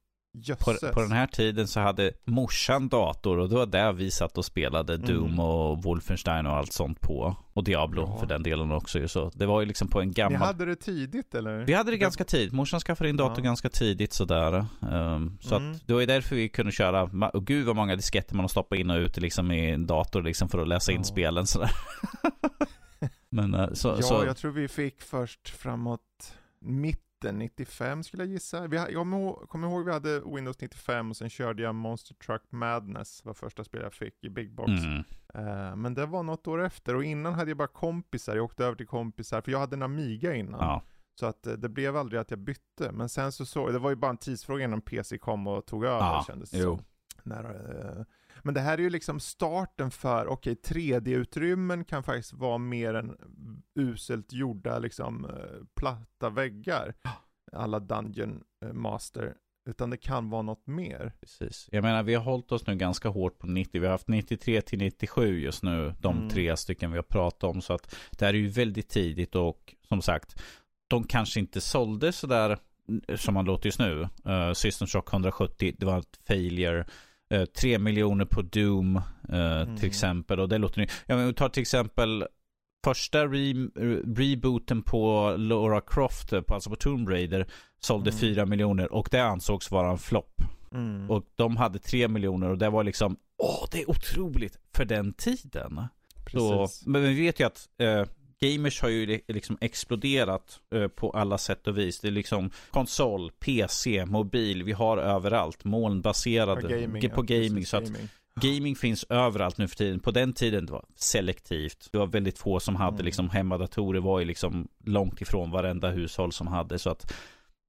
På, 0.60 0.74
på 0.94 1.02
den 1.02 1.12
här 1.12 1.28
tiden 1.28 1.68
så 1.68 1.80
hade 1.80 2.12
morsan 2.26 2.88
dator 2.90 3.38
och 3.40 3.50
det 3.50 3.56
var 3.56 3.66
där 3.66 3.94
vi 3.94 4.12
satt 4.12 4.38
och 4.38 4.46
spelade 4.46 4.94
Mm. 4.96 5.08
Doom 5.08 5.40
och 5.40 5.84
Wolfenstein 5.84 6.46
och 6.46 6.54
allt 6.54 6.74
sånt 6.74 7.02
på. 7.02 7.36
Och 7.54 7.64
Diablo 7.64 8.02
Ja. 8.02 8.18
för 8.20 8.26
den 8.28 8.44
delen 8.44 8.72
också 8.72 9.00
ju 9.00 9.08
så. 9.08 9.32
Det 9.34 9.46
var 9.46 9.60
ju 9.62 9.66
liksom 9.68 9.88
på 9.88 10.02
en 10.02 10.08
Ni 10.08 10.14
gammal... 10.14 10.42
hade 10.42 10.66
det 10.66 10.76
tidigt 10.76 11.36
eller? 11.36 11.66
Vi 11.66 11.74
hade 11.74 11.92
det 11.92 11.98
ganska 11.98 12.24
tidigt. 12.24 12.54
Morsan 12.54 12.80
skaffade 12.80 13.10
in 13.10 13.18
dator 13.18 13.38
Ja. 13.38 13.44
ganska 13.44 13.70
tidigt 13.70 14.14
sådär. 14.14 14.66
Um, 14.82 15.38
så 15.42 15.56
Mm. 15.56 15.72
att 15.72 15.88
det 15.88 15.94
var 15.94 16.00
ju 16.00 16.06
därför 16.06 16.36
vi 16.36 16.50
kunde 16.50 16.72
köra, 16.72 17.30
och 17.34 17.46
gud 17.46 17.66
vad 17.66 17.76
många 17.76 17.96
disketter 17.96 18.36
man 18.36 18.44
har 18.44 18.48
stoppat 18.50 18.80
in 18.80 18.90
och 18.90 18.98
ut 18.98 19.18
liksom 19.18 19.52
i 19.52 19.72
en 19.72 19.88
dator 19.88 20.24
liksom 20.24 20.50
för 20.50 20.60
att 20.62 20.68
läsa 20.68 20.92
in 20.92 20.98
Ja. 20.98 21.04
spelen 21.04 21.48
sådär. 21.48 21.72
Men 23.30 23.54
eh, 23.54 23.74
så, 23.74 23.88
ja, 23.88 24.02
så 24.02 24.24
jag 24.26 24.38
tror 24.38 24.52
vi 24.52 24.68
fick 24.68 25.02
först 25.02 25.50
framåt 25.50 26.02
mitten 27.34 27.40
95 27.40 28.04
skulle 28.04 28.24
jag 28.24 28.32
gissa. 28.32 28.68
Vi, 28.68 28.78
jag 28.78 29.06
kommer 29.50 29.68
ihåg, 29.68 29.86
vi 29.86 29.92
hade 29.92 30.20
Windows 30.20 30.62
95 30.62 31.10
och 31.10 31.18
sen 31.18 31.30
körde 31.30 31.64
jag 31.64 31.76
Monster 31.76 32.14
Truck 32.16 32.42
Madness 32.50 33.26
var 33.26 33.34
första 33.34 33.64
spelet 33.64 33.84
jag 33.86 33.94
fick 33.94 34.24
i 34.24 34.30
Big 34.30 34.52
Box. 34.56 34.72
mm, 34.72 35.04
Eh, 35.34 35.76
men 35.76 35.94
det 35.94 36.06
var 36.06 36.24
något 36.24 36.48
år 36.48 36.62
efter 36.62 36.96
och 36.96 37.04
innan 37.04 37.34
hade 37.34 37.52
jag 37.52 37.58
bara 37.58 37.68
kompisar, 37.68 38.36
jag 38.36 38.46
åkte 38.46 38.66
över 38.66 38.76
till 38.78 38.88
kompisar 38.88 39.42
för 39.42 39.52
jag 39.52 39.60
hade 39.60 39.76
en 39.76 39.82
Amiga 39.84 40.36
innan. 40.36 40.60
ja, 40.60 40.82
Så 41.20 41.26
att 41.26 41.48
eh, 41.48 41.54
det 41.54 41.70
blev 41.70 41.98
aldrig 41.98 42.22
att 42.22 42.32
jag 42.32 42.40
bytte. 42.40 42.92
Men 42.92 43.10
sen 43.10 43.32
så 43.32 43.46
såg 43.46 43.74
det 43.74 43.80
var 43.80 43.90
ju 43.90 43.96
bara 43.96 44.12
en 44.12 44.18
tidsfråga 44.18 44.64
innan 44.64 44.82
PC 44.82 45.18
kom 45.18 45.48
och 45.48 45.66
tog 45.66 45.86
över 45.86 45.98
Ja, 45.98 46.24
kändes 46.28 46.52
det 46.52 46.58
jo. 46.58 46.80
När, 47.24 47.44
eh, 47.44 48.06
men 48.46 48.54
det 48.54 48.60
här 48.62 48.78
är 48.78 48.82
ju 48.82 48.90
liksom 48.90 49.20
starten 49.20 49.92
för, 49.92 50.28
okej 50.28 50.56
3D-utrymmen 50.66 51.84
kan 51.84 52.04
faktiskt 52.04 52.34
vara 52.34 52.58
mer 52.58 52.94
än 52.94 53.18
uselt 53.80 54.34
gjorda 54.34 54.80
liksom 54.80 55.26
eh, 55.26 55.66
platta 55.76 56.30
väggar. 56.30 56.94
Alla 57.52 57.80
Dungeon 57.80 58.44
eh, 58.66 58.74
Master. 58.74 59.34
Utan 59.70 59.90
det 59.90 59.98
kan 59.98 60.30
vara 60.30 60.42
något 60.42 60.68
mer. 60.68 61.14
precis. 61.20 61.70
Jag 61.72 61.84
menar, 61.84 62.04
vi 62.04 62.14
har 62.16 62.24
hållit 62.24 62.52
oss 62.52 62.68
nu 62.68 62.76
ganska 62.76 63.10
hårt 63.10 63.40
på 63.40 63.48
90. 63.48 63.82
Vi 63.82 63.88
har 63.88 63.92
haft 63.92 64.08
93 64.08 64.62
till 64.62 64.80
97 64.80 65.40
just 65.40 65.64
nu, 65.64 65.94
de 66.02 66.18
Mm. 66.18 66.30
tre 66.30 66.58
stycken 66.58 66.92
vi 66.92 66.98
har 66.98 67.04
pratat 67.04 67.44
om. 67.44 67.62
Så 67.62 67.74
att 67.74 67.96
det 68.20 68.26
här 68.26 68.34
är 68.34 68.38
ju 68.38 68.48
väldigt 68.48 68.90
tidigt 68.90 69.36
och 69.36 69.76
som 69.88 70.02
sagt, 70.02 70.42
de 70.88 71.04
kanske 71.04 71.40
inte 71.40 71.62
sålde 71.62 72.12
sådär 72.12 72.58
mm, 72.90 73.02
som 73.18 73.34
man 73.34 73.46
låter 73.46 73.66
just 73.68 73.80
nu. 73.80 74.08
Uh, 74.28 74.54
System 74.54 74.88
Shock 74.88 75.14
170, 75.14 75.76
det 75.80 75.86
var 75.86 76.00
ett 76.00 76.20
failure. 76.28 76.86
Uh, 77.34 77.46
3 77.46 77.80
miljoner 77.80 78.26
på 78.26 78.42
Doom 78.42 78.96
uh, 78.96 79.62
Mm. 79.62 79.78
till 79.78 79.88
exempel. 79.88 80.40
Och 80.40 80.50
det 80.50 80.58
låter 80.58 80.80
nu. 80.82 80.88
Ja, 81.06 81.16
men 81.16 81.28
vi 81.28 81.34
tar 81.34 81.50
till 81.50 81.62
exempel 81.62 82.26
första 82.86 83.26
re 83.28 83.54
rebooten 84.16 84.82
på 84.82 85.36
Laura 85.38 85.82
Croft, 85.82 86.34
eh, 86.34 86.42
på, 86.42 86.54
alltså 86.54 86.70
på 86.70 86.76
Tomb 86.76 87.10
Raider, 87.10 87.48
sålde 87.80 88.10
Mm. 88.10 88.20
4 88.20 88.46
miljoner 88.46 88.94
och 88.94 89.08
det 89.12 89.20
ansågs 89.24 89.72
vara 89.72 89.92
en 89.92 89.98
flopp. 89.98 90.42
Mm. 90.74 91.12
Och 91.12 91.24
de 91.36 91.58
hade 91.58 91.80
3 91.80 92.08
miljoner 92.08 92.50
och 92.50 92.58
det 92.58 92.70
var 92.70 92.84
liksom, 92.84 93.18
åh, 93.38 93.68
det 93.72 93.82
är 93.82 93.90
otroligt 93.90 94.58
för 94.76 94.86
den 94.86 95.14
tiden. 95.14 95.82
Så, 96.32 96.62
Precis. 96.66 96.86
men 96.88 97.02
vi 97.02 97.14
vet 97.14 97.40
ju 97.40 97.44
att 97.46 97.70
eh, 97.78 98.04
gamers 98.52 98.82
har 98.82 98.90
ju 98.90 99.06
li- 99.06 99.22
liksom 99.28 99.58
exploderat 99.62 100.60
eh, 100.76 100.88
på 100.88 101.10
alla 101.12 101.38
sätt 101.38 101.68
och 101.68 101.78
vis. 101.78 102.00
Det 102.00 102.08
är 102.08 102.12
liksom 102.12 102.52
konsol, 102.72 103.32
PC, 103.40 104.06
mobil, 104.06 104.64
vi 104.64 104.72
har 104.72 104.98
överallt 104.98 105.64
molnbaserade 105.64 106.62
På 106.62 106.68
gaming, 106.68 107.10
på 107.10 107.16
ja, 107.18 107.22
gaming. 107.22 107.54
precis, 107.56 107.70
så 107.70 107.78
att 107.78 107.84
gaming. 107.84 108.08
gaming 108.42 108.76
finns 108.76 109.04
överallt 109.10 109.58
nu 109.58 109.68
för 109.68 109.76
tiden. 109.76 110.00
På 110.00 110.12
den 110.12 110.34
tiden 110.34 110.66
det 110.66 110.72
var 110.72 110.86
selektivt. 110.96 111.88
Det 111.92 111.98
var 111.98 112.08
väldigt 112.08 112.38
få 112.38 112.60
som 112.60 112.76
hade 112.76 112.96
Mm. 112.96 113.06
liksom 113.06 113.30
hemmadatorer 113.30 114.00
var 114.00 114.20
ju 114.20 114.26
liksom 114.26 114.68
långt 114.86 115.22
ifrån 115.22 115.52
varenda 115.52 115.90
hushåll 115.92 116.32
som 116.32 116.48
hade. 116.48 116.80
Så 116.80 116.90
att 116.90 117.14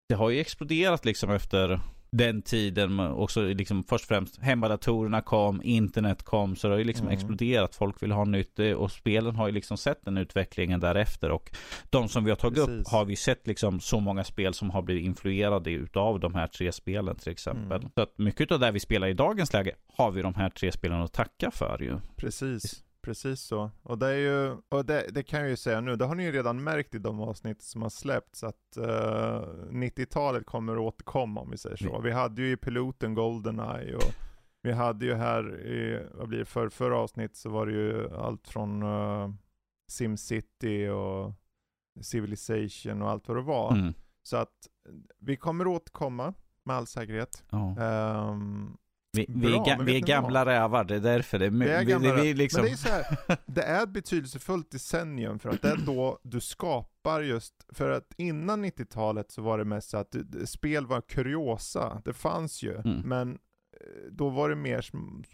det 0.08 0.14
har 0.14 0.30
ju 0.30 0.40
exploderat 0.40 1.04
liksom 1.04 1.30
efter 1.30 1.80
den 2.16 2.42
tiden 2.42 3.00
också 3.00 3.42
liksom 3.42 3.82
först 3.82 4.04
och 4.04 4.08
främst 4.08 4.38
hemmadatorerna 4.38 5.20
kom, 5.20 5.60
internet 5.64 6.22
kom, 6.22 6.56
så 6.56 6.68
det 6.68 6.74
har 6.74 6.78
ju 6.78 6.84
liksom 6.84 7.06
mm. 7.06 7.14
exploderat. 7.14 7.74
Folk 7.74 8.02
vill 8.02 8.12
ha 8.12 8.24
nytt 8.24 8.58
och 8.76 8.90
spelen 8.90 9.36
har 9.36 9.46
ju 9.46 9.52
liksom 9.52 9.76
sett 9.76 10.04
den 10.04 10.16
utvecklingen 10.16 10.80
därefter 10.80 11.30
och 11.30 11.50
de 11.90 12.08
som 12.08 12.24
vi 12.24 12.30
har 12.30 12.36
tagit 12.36 12.66
Precis. 12.66 12.80
upp 12.80 12.88
har 12.88 13.04
vi 13.04 13.16
sett 13.16 13.46
liksom 13.46 13.80
så 13.80 14.00
många 14.00 14.24
spel 14.24 14.54
som 14.54 14.70
har 14.70 14.82
blivit 14.82 15.04
influerade 15.04 15.70
utav 15.70 16.20
de 16.20 16.34
här 16.34 16.46
tre 16.46 16.72
spelen 16.72 17.16
till 17.16 17.32
exempel. 17.32 17.80
Mm. 17.80 17.90
Så 17.94 18.00
att 18.02 18.18
mycket 18.18 18.52
av 18.52 18.60
det 18.60 18.70
vi 18.70 18.80
spelar 18.80 19.08
i 19.08 19.14
dagens 19.14 19.52
läge 19.52 19.74
har 19.96 20.10
vi 20.10 20.22
de 20.22 20.34
här 20.34 20.50
tre 20.50 20.72
spelen 20.72 21.02
att 21.02 21.12
tacka 21.12 21.50
för 21.50 21.82
ju. 21.82 21.96
Precis. 22.16 22.85
Precis 23.06 23.40
så. 23.40 23.70
Och 23.82 23.98
det 23.98 24.06
är 24.06 24.16
ju, 24.16 24.56
och 24.68 24.84
det, 24.84 25.06
det, 25.10 25.22
kan 25.22 25.40
jag 25.40 25.48
ju 25.48 25.56
säga 25.56 25.80
nu, 25.80 25.96
det 25.96 26.04
har 26.04 26.14
ni 26.14 26.24
ju 26.24 26.32
redan 26.32 26.64
märkt 26.64 26.94
i 26.94 26.98
de 26.98 27.20
avsnitt 27.20 27.62
som 27.62 27.82
har 27.82 27.88
släppts 27.88 28.44
att 28.44 28.78
uh, 28.78 28.84
eh, 28.84 29.42
90-talet 29.70 30.46
kommer 30.46 30.72
att 30.72 30.80
återkomma 30.80 31.40
om 31.40 31.50
vi 31.50 31.58
säger 31.58 31.76
så. 31.76 31.88
Mm. 31.88 32.02
Vi 32.02 32.10
hade 32.12 32.42
ju 32.42 32.52
i 32.52 32.56
piloten 32.56 33.14
Goldeneye 33.14 33.94
och 33.94 34.14
vi 34.62 34.72
hade 34.72 35.06
ju 35.06 35.14
här 35.14 35.66
i, 35.66 36.06
vad 36.14 36.28
blir 36.28 36.38
det, 36.38 36.44
för 36.44 36.68
förra 36.68 36.98
avsnitt 36.98 37.36
så 37.36 37.50
var 37.50 37.66
det 37.66 37.72
ju 37.72 38.14
allt 38.16 38.48
från 38.48 38.82
uh, 38.82 39.30
SimCity 39.88 40.88
och 40.88 41.32
Civilization 42.00 43.02
och 43.02 43.10
allt 43.10 43.28
vad 43.28 43.36
det 43.36 43.42
var. 43.42 43.72
Mm. 43.72 43.94
Så 44.22 44.36
att 44.36 44.68
vi 45.18 45.36
kommer 45.36 45.66
återkomma 45.66 46.34
med 46.64 46.76
all 46.76 46.86
säkerhet. 46.86 47.44
Oh. 47.52 47.78
Um, 48.30 48.78
vi, 49.16 49.26
vi, 49.28 49.52
Bra, 49.52 49.66
är, 49.66 49.82
vi 49.82 49.96
är 49.96 50.00
gamla 50.00 50.44
vad? 50.44 50.54
rävar, 50.54 50.84
det 50.84 50.94
är 50.94 51.00
därför 51.00 51.38
det 51.38 51.46
är, 51.46 51.50
vi 51.50 51.68
är 51.68 51.82
gamla 51.82 52.14
liksom... 52.14 52.60
Men 52.60 52.70
det 52.70 52.74
är 52.74 52.76
så 52.76 52.88
här, 52.88 53.38
det 53.46 53.62
är 53.62 53.82
ett 53.82 53.88
betydelsefullt 53.88 54.70
decennium 54.70 55.38
för 55.38 55.48
att 55.48 55.62
det 55.62 55.68
är 55.68 55.76
då 55.86 56.18
du 56.22 56.40
skapar 56.40 57.20
just, 57.20 57.54
för 57.68 57.90
att 57.90 58.14
innan 58.16 58.64
90-talet 58.64 59.30
så 59.30 59.42
var 59.42 59.58
det 59.58 59.64
mest 59.64 59.90
så 59.90 59.96
att 59.96 60.16
spel 60.44 60.86
var 60.86 61.00
kuriosa, 61.00 62.02
det 62.04 62.12
fanns 62.12 62.62
ju, 62.62 62.74
mm. 62.74 63.00
men 63.00 63.32
eh, 63.32 64.10
då 64.10 64.28
var 64.28 64.48
det 64.48 64.56
mer 64.56 64.80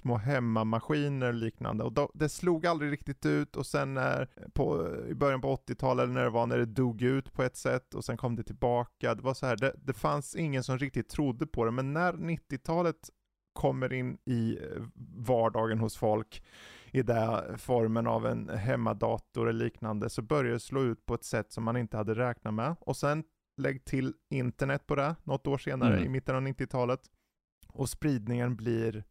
små 0.01 0.17
hemmamaskiner 0.17 1.29
och 1.29 1.35
liknande. 1.35 1.85
Och 1.85 1.93
då, 1.93 2.11
det 2.15 2.29
slog 2.29 2.67
aldrig 2.67 2.93
riktigt 2.93 3.27
ut 3.27 3.57
och 3.57 3.67
sen 3.67 3.95
när, 3.95 4.29
på, 4.53 4.97
i 5.09 5.15
början 5.15 5.41
på 5.41 5.57
80-talet 5.57 6.03
eller 6.03 6.15
när 6.15 6.25
det 6.25 6.31
var 6.31 6.47
när 6.47 6.59
det 6.59 6.67
dog 6.67 7.03
ut 7.03 7.33
på 7.33 7.43
ett 7.43 7.57
sätt 7.57 7.95
och 7.95 8.05
sen 8.05 8.17
kom 8.17 8.37
det 8.37 8.43
tillbaka, 8.43 9.15
det 9.15 9.23
var 9.23 9.35
så 9.35 9.47
här, 9.47 9.57
det, 9.57 9.75
det 9.77 9.93
fanns 9.93 10.37
ingen 10.37 10.65
som 10.65 10.79
riktigt 10.79 11.09
trodde 11.09 11.47
på 11.47 11.65
det. 11.65 11.71
Men 11.71 11.93
när 11.93 12.13
90-talet 12.13 13.11
kommer 13.53 13.93
in 13.93 14.19
i 14.25 14.59
eh, 14.63 14.83
vardagen 15.17 15.79
hos 15.79 15.97
folk 15.97 16.43
i 16.91 17.03
den 17.03 17.59
formen 17.59 18.07
av 18.07 18.27
en 18.27 18.49
hemmadator 18.49 19.49
eller 19.49 19.65
liknande 19.65 20.11
så 20.11 20.23
börjar 20.23 20.53
det 20.53 20.61
slå 20.61 20.83
ut 20.83 21.07
på 21.07 21.15
ett 21.15 21.25
sätt 21.25 21.53
som 21.53 21.65
man 21.65 21.77
inte 21.77 21.97
hade 21.97 22.15
räknat 22.15 22.55
med. 22.55 22.77
Och 22.81 22.97
sen 22.97 23.25
lägg 23.57 23.85
till 23.85 24.15
internet 24.31 24.87
på 24.87 24.95
det 24.95 25.17
något 25.25 25.47
år 25.47 25.59
senare 25.59 25.95
mm. 25.95 26.05
i 26.05 26.09
mitten 26.09 26.37
av 26.37 26.43
90-talet 26.43 27.01
och 27.69 27.89
spridningen 27.89 28.57
blir 28.57 29.05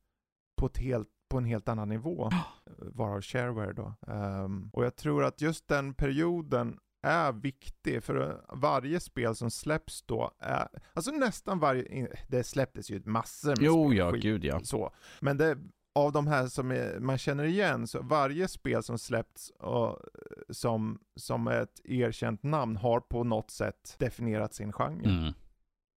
på, 0.57 0.65
ett 0.65 0.77
helt, 0.77 1.09
på 1.29 1.37
en 1.37 1.45
helt 1.45 1.69
annan 1.69 1.89
nivå, 1.89 2.29
varav 2.77 3.21
shareware 3.21 3.73
då. 3.73 3.93
Um, 4.07 4.69
och 4.73 4.85
jag 4.85 4.95
tror 4.95 5.23
att 5.23 5.41
just 5.41 5.67
den 5.67 5.93
perioden 5.93 6.79
är 7.01 7.31
viktig 7.31 8.03
för 8.03 8.41
varje 8.53 8.99
spel 8.99 9.35
som 9.35 9.51
släpps 9.51 10.01
då 10.01 10.31
är, 10.39 10.67
alltså 10.93 11.11
nästan 11.11 11.59
varje, 11.59 12.07
det 12.27 12.43
släpptes 12.43 12.89
ju 12.89 13.01
massor 13.05 13.49
med 13.49 13.57
jo, 13.61 13.87
spel, 13.87 13.97
ja, 13.97 14.11
gud 14.11 14.45
ja. 14.45 14.59
Så. 14.63 14.91
Men 15.19 15.37
det, 15.37 15.57
av 15.95 16.11
de 16.11 16.27
här 16.27 16.47
som 16.47 16.71
är, 16.71 16.99
man 16.99 17.17
känner 17.17 17.43
igen, 17.43 17.87
så 17.87 18.01
varje 18.01 18.47
spel 18.47 18.83
som 18.83 18.97
släppts 18.97 19.49
och, 19.49 19.99
som, 20.49 20.99
som 21.15 21.47
ett 21.47 21.81
erkänt 21.83 22.43
namn 22.43 22.77
har 22.77 22.99
på 22.99 23.23
något 23.23 23.51
sätt 23.51 23.95
definierat 23.97 24.53
sin 24.53 24.71
genre. 24.73 25.09
Mm. 25.09 25.33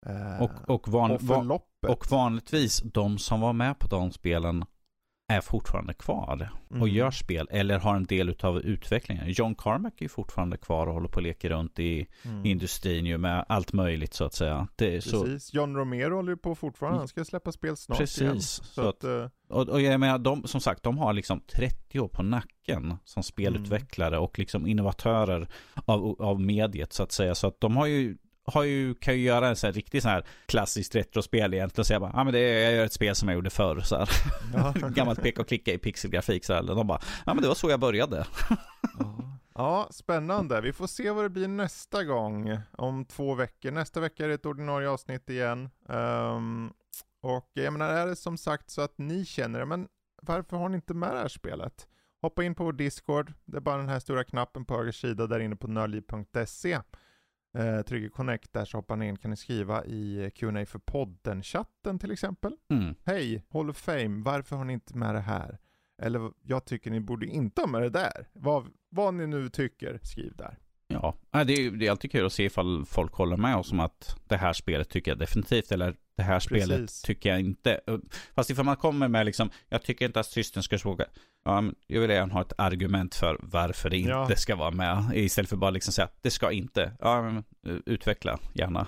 Eh, 0.06 0.42
och, 0.42 0.70
och, 0.70 0.88
van, 0.88 1.10
och, 1.50 1.90
och 1.90 2.10
vanligtvis 2.10 2.82
de 2.82 3.18
som 3.18 3.40
var 3.40 3.52
med 3.52 3.78
på 3.78 3.88
de 3.88 4.12
spelen 4.12 4.64
är 5.32 5.40
fortfarande 5.40 5.94
kvar 5.94 6.50
och 6.68 6.76
mm. 6.76 6.88
gör 6.88 7.10
spel 7.10 7.48
eller 7.50 7.78
har 7.78 7.96
en 7.96 8.04
del 8.04 8.36
av 8.42 8.58
utvecklingen. 8.58 9.24
John 9.28 9.54
Carmack 9.54 10.02
är 10.02 10.08
fortfarande 10.08 10.56
kvar 10.56 10.86
och 10.86 10.94
håller 10.94 11.08
på 11.08 11.18
att 11.18 11.24
leka 11.24 11.48
runt 11.48 11.78
i 11.78 12.06
mm. 12.22 12.46
industrin 12.46 13.06
ju 13.06 13.18
med 13.18 13.44
allt 13.48 13.72
möjligt 13.72 14.14
så 14.14 14.24
att 14.24 14.34
säga. 14.34 14.68
Precis, 14.76 15.44
så... 15.44 15.56
John 15.56 15.76
Romero 15.76 16.16
håller 16.16 16.36
på 16.36 16.54
fortfarande, 16.54 16.98
han 16.98 17.08
ska 17.08 17.24
släppa 17.24 17.52
spel 17.52 17.76
snart 17.76 17.98
Precis. 17.98 18.20
igen. 18.20 18.40
Så, 18.40 18.64
så 18.64 18.88
att, 18.88 19.04
uh... 19.04 19.26
och, 19.48 19.68
och 19.68 19.80
jag 19.80 20.00
menar, 20.00 20.18
de, 20.18 20.46
som 20.46 20.60
sagt, 20.60 20.82
de 20.82 20.98
har 20.98 21.12
liksom 21.12 21.40
30 21.40 22.00
år 22.00 22.08
på 22.08 22.22
nacken 22.22 22.96
som 23.04 23.22
spelutvecklare 23.22 24.16
mm. 24.16 24.24
och 24.24 24.38
liksom 24.38 24.66
innovatörer 24.66 25.48
av, 25.84 26.22
av 26.22 26.40
mediet 26.40 26.92
så 26.92 27.02
att 27.02 27.12
säga. 27.12 27.34
Så 27.34 27.46
att 27.46 27.60
de 27.60 27.76
har 27.76 27.86
ju 27.86 28.16
har 28.44 28.62
ju, 28.62 28.94
kan 28.94 29.14
ju 29.14 29.20
göra 29.20 29.48
en 29.48 29.56
sån 29.56 29.68
här 29.68 29.72
riktigt 29.72 30.02
sån 30.02 30.10
här 30.10 30.26
klassiskt 30.46 30.94
retrospel 30.94 31.54
egentligen 31.54 31.82
och 31.82 31.86
säga 31.86 32.00
bara, 32.00 32.10
ja 32.14 32.20
ah, 32.20 32.24
men 32.24 32.32
det 32.32 32.38
är, 32.38 32.64
jag 32.64 32.74
gör 32.74 32.84
ett 32.84 32.92
spel 32.92 33.14
som 33.14 33.28
jag 33.28 33.34
gjorde 33.34 33.50
förr 33.50 33.80
så 33.80 33.96
här. 33.96 34.08
Ja. 34.54 34.88
Gammalt 34.88 35.22
peka 35.22 35.40
och 35.40 35.48
klicka 35.48 35.72
i 35.72 35.78
pixelgrafik 35.78 36.44
så 36.44 36.52
här. 36.54 36.62
De 36.62 36.86
bara, 36.86 37.00
ja 37.26 37.34
men 37.34 37.42
det 37.42 37.48
var 37.48 37.54
så 37.54 37.70
jag 37.70 37.80
började. 37.80 38.26
ja. 38.98 39.38
ja, 39.54 39.88
spännande. 39.90 40.60
Vi 40.60 40.72
får 40.72 40.86
se 40.86 41.10
vad 41.10 41.24
det 41.24 41.30
blir 41.30 41.48
nästa 41.48 42.04
gång 42.04 42.58
om 42.72 43.04
två 43.04 43.34
veckor. 43.34 43.70
Nästa 43.70 44.00
vecka 44.00 44.24
är 44.24 44.28
det 44.28 44.34
ett 44.34 44.46
ordinarie 44.46 44.88
avsnitt 44.88 45.30
igen. 45.30 45.70
Um, 45.88 46.72
och 47.22 47.50
jag 47.52 47.72
menar, 47.72 47.88
är 47.88 48.06
det 48.06 48.16
som 48.16 48.38
sagt 48.38 48.70
så 48.70 48.82
att 48.82 48.98
ni 48.98 49.24
känner 49.24 49.58
det, 49.58 49.66
men 49.66 49.88
varför 50.22 50.56
har 50.56 50.68
ni 50.68 50.74
inte 50.76 50.94
med 50.94 51.14
det 51.14 51.18
här 51.18 51.28
spelet? 51.28 51.88
Hoppa 52.22 52.44
in 52.44 52.54
på 52.54 52.64
vår 52.64 52.72
Discord, 52.72 53.32
det 53.44 53.56
är 53.56 53.60
bara 53.60 53.76
den 53.76 53.88
här 53.88 54.00
stora 54.00 54.24
knappen 54.24 54.64
på 54.64 54.76
höger 54.76 54.92
sida 54.92 55.26
där 55.26 55.40
inne 55.40 55.56
på 55.56 55.68
nördliv.se 55.68 56.80
eh, 57.54 57.82
trycker 57.82 58.08
connect 58.08 58.52
där 58.52 58.64
så 58.64 58.78
hoppar 58.78 58.96
ni 58.96 59.08
in 59.08 59.16
kan 59.16 59.30
ni 59.30 59.36
skriva 59.36 59.84
i 59.84 60.30
Q&A 60.34 60.66
för 60.66 60.78
podden-chatten 60.78 61.98
till 61.98 62.10
exempel. 62.10 62.56
Mm. 62.70 62.94
Hej, 63.04 63.44
Hall 63.50 63.70
of 63.70 63.76
Fame, 63.76 64.22
varför 64.24 64.56
har 64.56 64.64
ni 64.64 64.72
inte 64.72 64.96
med 64.96 65.14
det 65.14 65.20
här? 65.20 65.58
Eller 66.02 66.32
jag 66.42 66.64
tycker 66.64 66.90
ni 66.90 67.00
borde 67.00 67.26
inte 67.26 67.60
ha 67.60 67.68
med 67.68 67.82
det 67.82 67.90
där. 67.90 68.28
Vad, 68.32 68.68
vad 68.88 69.14
ni 69.14 69.26
nu 69.26 69.48
tycker, 69.48 70.00
skriv 70.02 70.36
där. 70.36 70.58
Ja, 70.86 71.14
det 71.30 71.52
är, 71.52 71.70
det 71.70 71.86
är 71.86 71.90
alltid 71.90 72.12
kul 72.12 72.26
att 72.26 72.32
se 72.32 72.44
ifall 72.44 72.84
folk 72.86 73.12
håller 73.12 73.36
med 73.36 73.56
oss 73.56 73.72
om 73.72 73.80
att 73.80 74.16
det 74.28 74.36
här 74.36 74.52
spelet 74.52 74.88
tycker 74.88 75.10
jag 75.10 75.18
definitivt, 75.18 75.72
eller 75.72 75.96
det 76.22 76.26
här 76.26 76.40
Precis. 76.40 76.66
spelet 76.66 77.02
tycker 77.04 77.30
jag 77.30 77.40
inte. 77.40 77.80
Fast 78.34 78.50
ifall 78.50 78.64
man 78.64 78.76
kommer 78.76 79.08
med 79.08 79.26
liksom, 79.26 79.50
jag 79.68 79.82
tycker 79.82 80.06
inte 80.06 80.20
att 80.20 80.26
systern 80.26 80.62
ska 80.62 80.78
fråga. 80.78 81.04
Ja, 81.44 81.64
jag 81.86 82.00
vill 82.00 82.10
gärna 82.10 82.34
ha 82.34 82.40
ett 82.40 82.52
argument 82.58 83.14
för 83.14 83.36
varför 83.40 83.90
det 83.90 83.98
inte 83.98 84.10
ja. 84.10 84.36
ska 84.36 84.56
vara 84.56 84.70
med. 84.70 85.10
Istället 85.14 85.48
för 85.48 85.56
bara 85.56 85.70
liksom 85.70 85.92
säga, 85.92 86.08
det 86.20 86.30
ska 86.30 86.52
inte. 86.52 86.92
Ja, 87.00 87.22
men, 87.22 87.44
utveckla 87.86 88.38
gärna. 88.54 88.86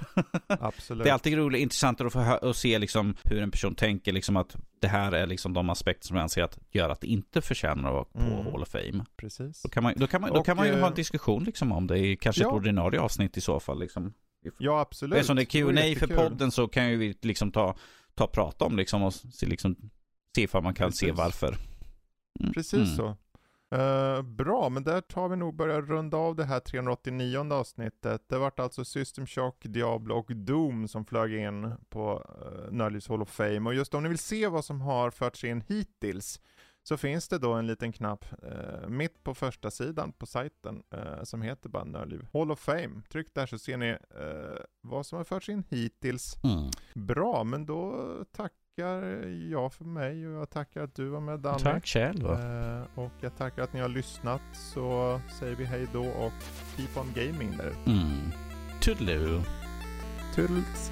Absolut. 0.46 1.04
det 1.04 1.10
är 1.10 1.12
alltid 1.12 1.36
roligt, 1.36 1.60
intressant 1.60 2.00
att, 2.00 2.12
få 2.12 2.18
att 2.18 2.56
se 2.56 2.78
liksom 2.78 3.16
hur 3.24 3.42
en 3.42 3.50
person 3.50 3.74
tänker, 3.74 4.12
liksom 4.12 4.36
att 4.36 4.56
det 4.80 4.88
här 4.88 5.12
är 5.12 5.26
liksom 5.26 5.52
de 5.52 5.70
aspekter 5.70 6.06
som 6.06 6.16
jag 6.16 6.22
anser 6.22 6.42
att 6.42 6.58
gör 6.70 6.88
att 6.88 7.00
det 7.00 7.06
inte 7.06 7.42
förtjänar 7.42 7.88
att 7.88 7.94
vara 7.94 8.04
på 8.04 8.34
mm. 8.34 8.52
Hall 8.52 8.62
of 8.62 8.68
Fame. 8.68 9.04
Precis. 9.16 9.62
Då 9.62 9.68
kan 9.68 9.82
man, 9.82 9.92
då 9.96 10.06
kan 10.06 10.20
man, 10.20 10.30
då 10.30 10.42
kan 10.42 10.56
man 10.56 10.66
ju 10.66 10.72
ha 10.72 10.78
en 10.78 10.92
eh, 10.92 10.94
diskussion 10.94 11.44
liksom 11.44 11.72
om 11.72 11.86
det 11.86 11.98
i 11.98 12.16
kanske 12.16 12.42
ja. 12.42 12.48
ett 12.48 12.54
ordinarie 12.54 13.00
avsnitt 13.00 13.36
i 13.36 13.40
så 13.40 13.60
fall. 13.60 13.80
Liksom. 13.80 14.12
Ja, 14.58 14.80
absolut. 14.80 15.14
Eftersom 15.14 15.36
det 15.36 15.42
är 15.42 15.44
Q&A 15.44 15.98
för 15.98 16.16
podden 16.16 16.50
så 16.50 16.68
kan 16.68 16.90
ju 16.90 16.96
vi 16.96 17.18
liksom 17.22 17.52
ta, 17.52 17.76
ta 18.14 18.26
prata 18.26 18.64
om 18.64 18.76
liksom 18.76 19.02
och 19.02 19.14
se, 19.14 19.46
liksom, 19.46 19.76
se 20.34 20.42
ifall 20.42 20.62
man 20.62 20.74
kan 20.74 20.88
Precis. 20.88 21.00
se 21.00 21.12
varför. 21.12 21.56
Mm. 22.40 22.52
Precis 22.52 22.74
mm. 22.74 22.96
så. 22.96 23.16
Uh, 23.74 24.22
bra, 24.22 24.68
men 24.68 24.84
där 24.84 25.00
tar 25.00 25.28
vi 25.28 25.36
nog 25.36 25.56
börja 25.56 25.80
runda 25.80 26.16
av 26.16 26.36
det 26.36 26.44
här 26.44 26.60
389 26.60 27.52
avsnittet. 27.52 28.28
Det 28.28 28.38
vart 28.38 28.60
alltså 28.60 28.84
System 28.84 29.26
Shock, 29.26 29.62
Diablo 29.62 30.14
och 30.14 30.36
Doom 30.36 30.88
som 30.88 31.04
flög 31.04 31.34
in 31.34 31.72
på 31.88 32.14
uh, 32.14 32.72
Nördlivs 32.72 33.08
Hall 33.08 33.22
of 33.22 33.30
Fame. 33.30 33.60
Och 33.60 33.74
just 33.74 33.94
om 33.94 34.02
ni 34.02 34.08
vill 34.08 34.18
se 34.18 34.48
vad 34.48 34.64
som 34.64 34.80
har 34.80 35.10
förts 35.10 35.44
in 35.44 35.64
hittills 35.68 36.40
så 36.88 36.96
finns 36.96 37.28
det 37.28 37.38
då 37.38 37.52
en 37.52 37.66
liten 37.66 37.92
knapp 37.92 38.24
eh, 38.42 38.88
mitt 38.88 39.24
på 39.24 39.34
första 39.34 39.70
sidan 39.70 40.12
på 40.12 40.26
sajten 40.26 40.82
eh, 40.90 41.22
som 41.22 41.42
heter 41.42 41.68
bara 41.68 41.84
Nördliv 41.84 42.26
Hall 42.32 42.50
of 42.50 42.60
Fame. 42.60 43.02
Tryck 43.12 43.34
där 43.34 43.46
så 43.46 43.58
ser 43.58 43.76
ni 43.76 43.88
eh, 43.88 43.98
vad 44.80 45.06
som 45.06 45.16
har 45.16 45.24
förts 45.24 45.48
in 45.48 45.64
hittills. 45.68 46.36
Mm. 46.44 46.70
Bra, 46.94 47.44
men 47.44 47.66
då 47.66 48.06
tackar 48.32 49.02
jag 49.50 49.72
för 49.72 49.84
mig 49.84 50.28
och 50.28 50.40
jag 50.40 50.50
tackar 50.50 50.82
att 50.82 50.94
du 50.94 51.08
var 51.08 51.20
med 51.20 51.40
Danne. 51.40 51.58
Tack 51.58 51.86
själv. 51.86 52.26
Eh, 52.26 52.82
och 52.94 53.12
jag 53.20 53.36
tackar 53.36 53.62
att 53.62 53.72
ni 53.72 53.80
har 53.80 53.88
lyssnat 53.88 54.42
så 54.52 55.20
säger 55.38 55.56
vi 55.56 55.64
hej 55.64 55.86
då 55.92 56.04
och 56.04 56.32
keep 56.76 57.00
on 57.00 57.12
gaming 57.14 57.56
där. 57.56 57.74
Mm. 57.86 58.32
Toodaloo. 58.80 59.42
Toodles. 60.34 60.90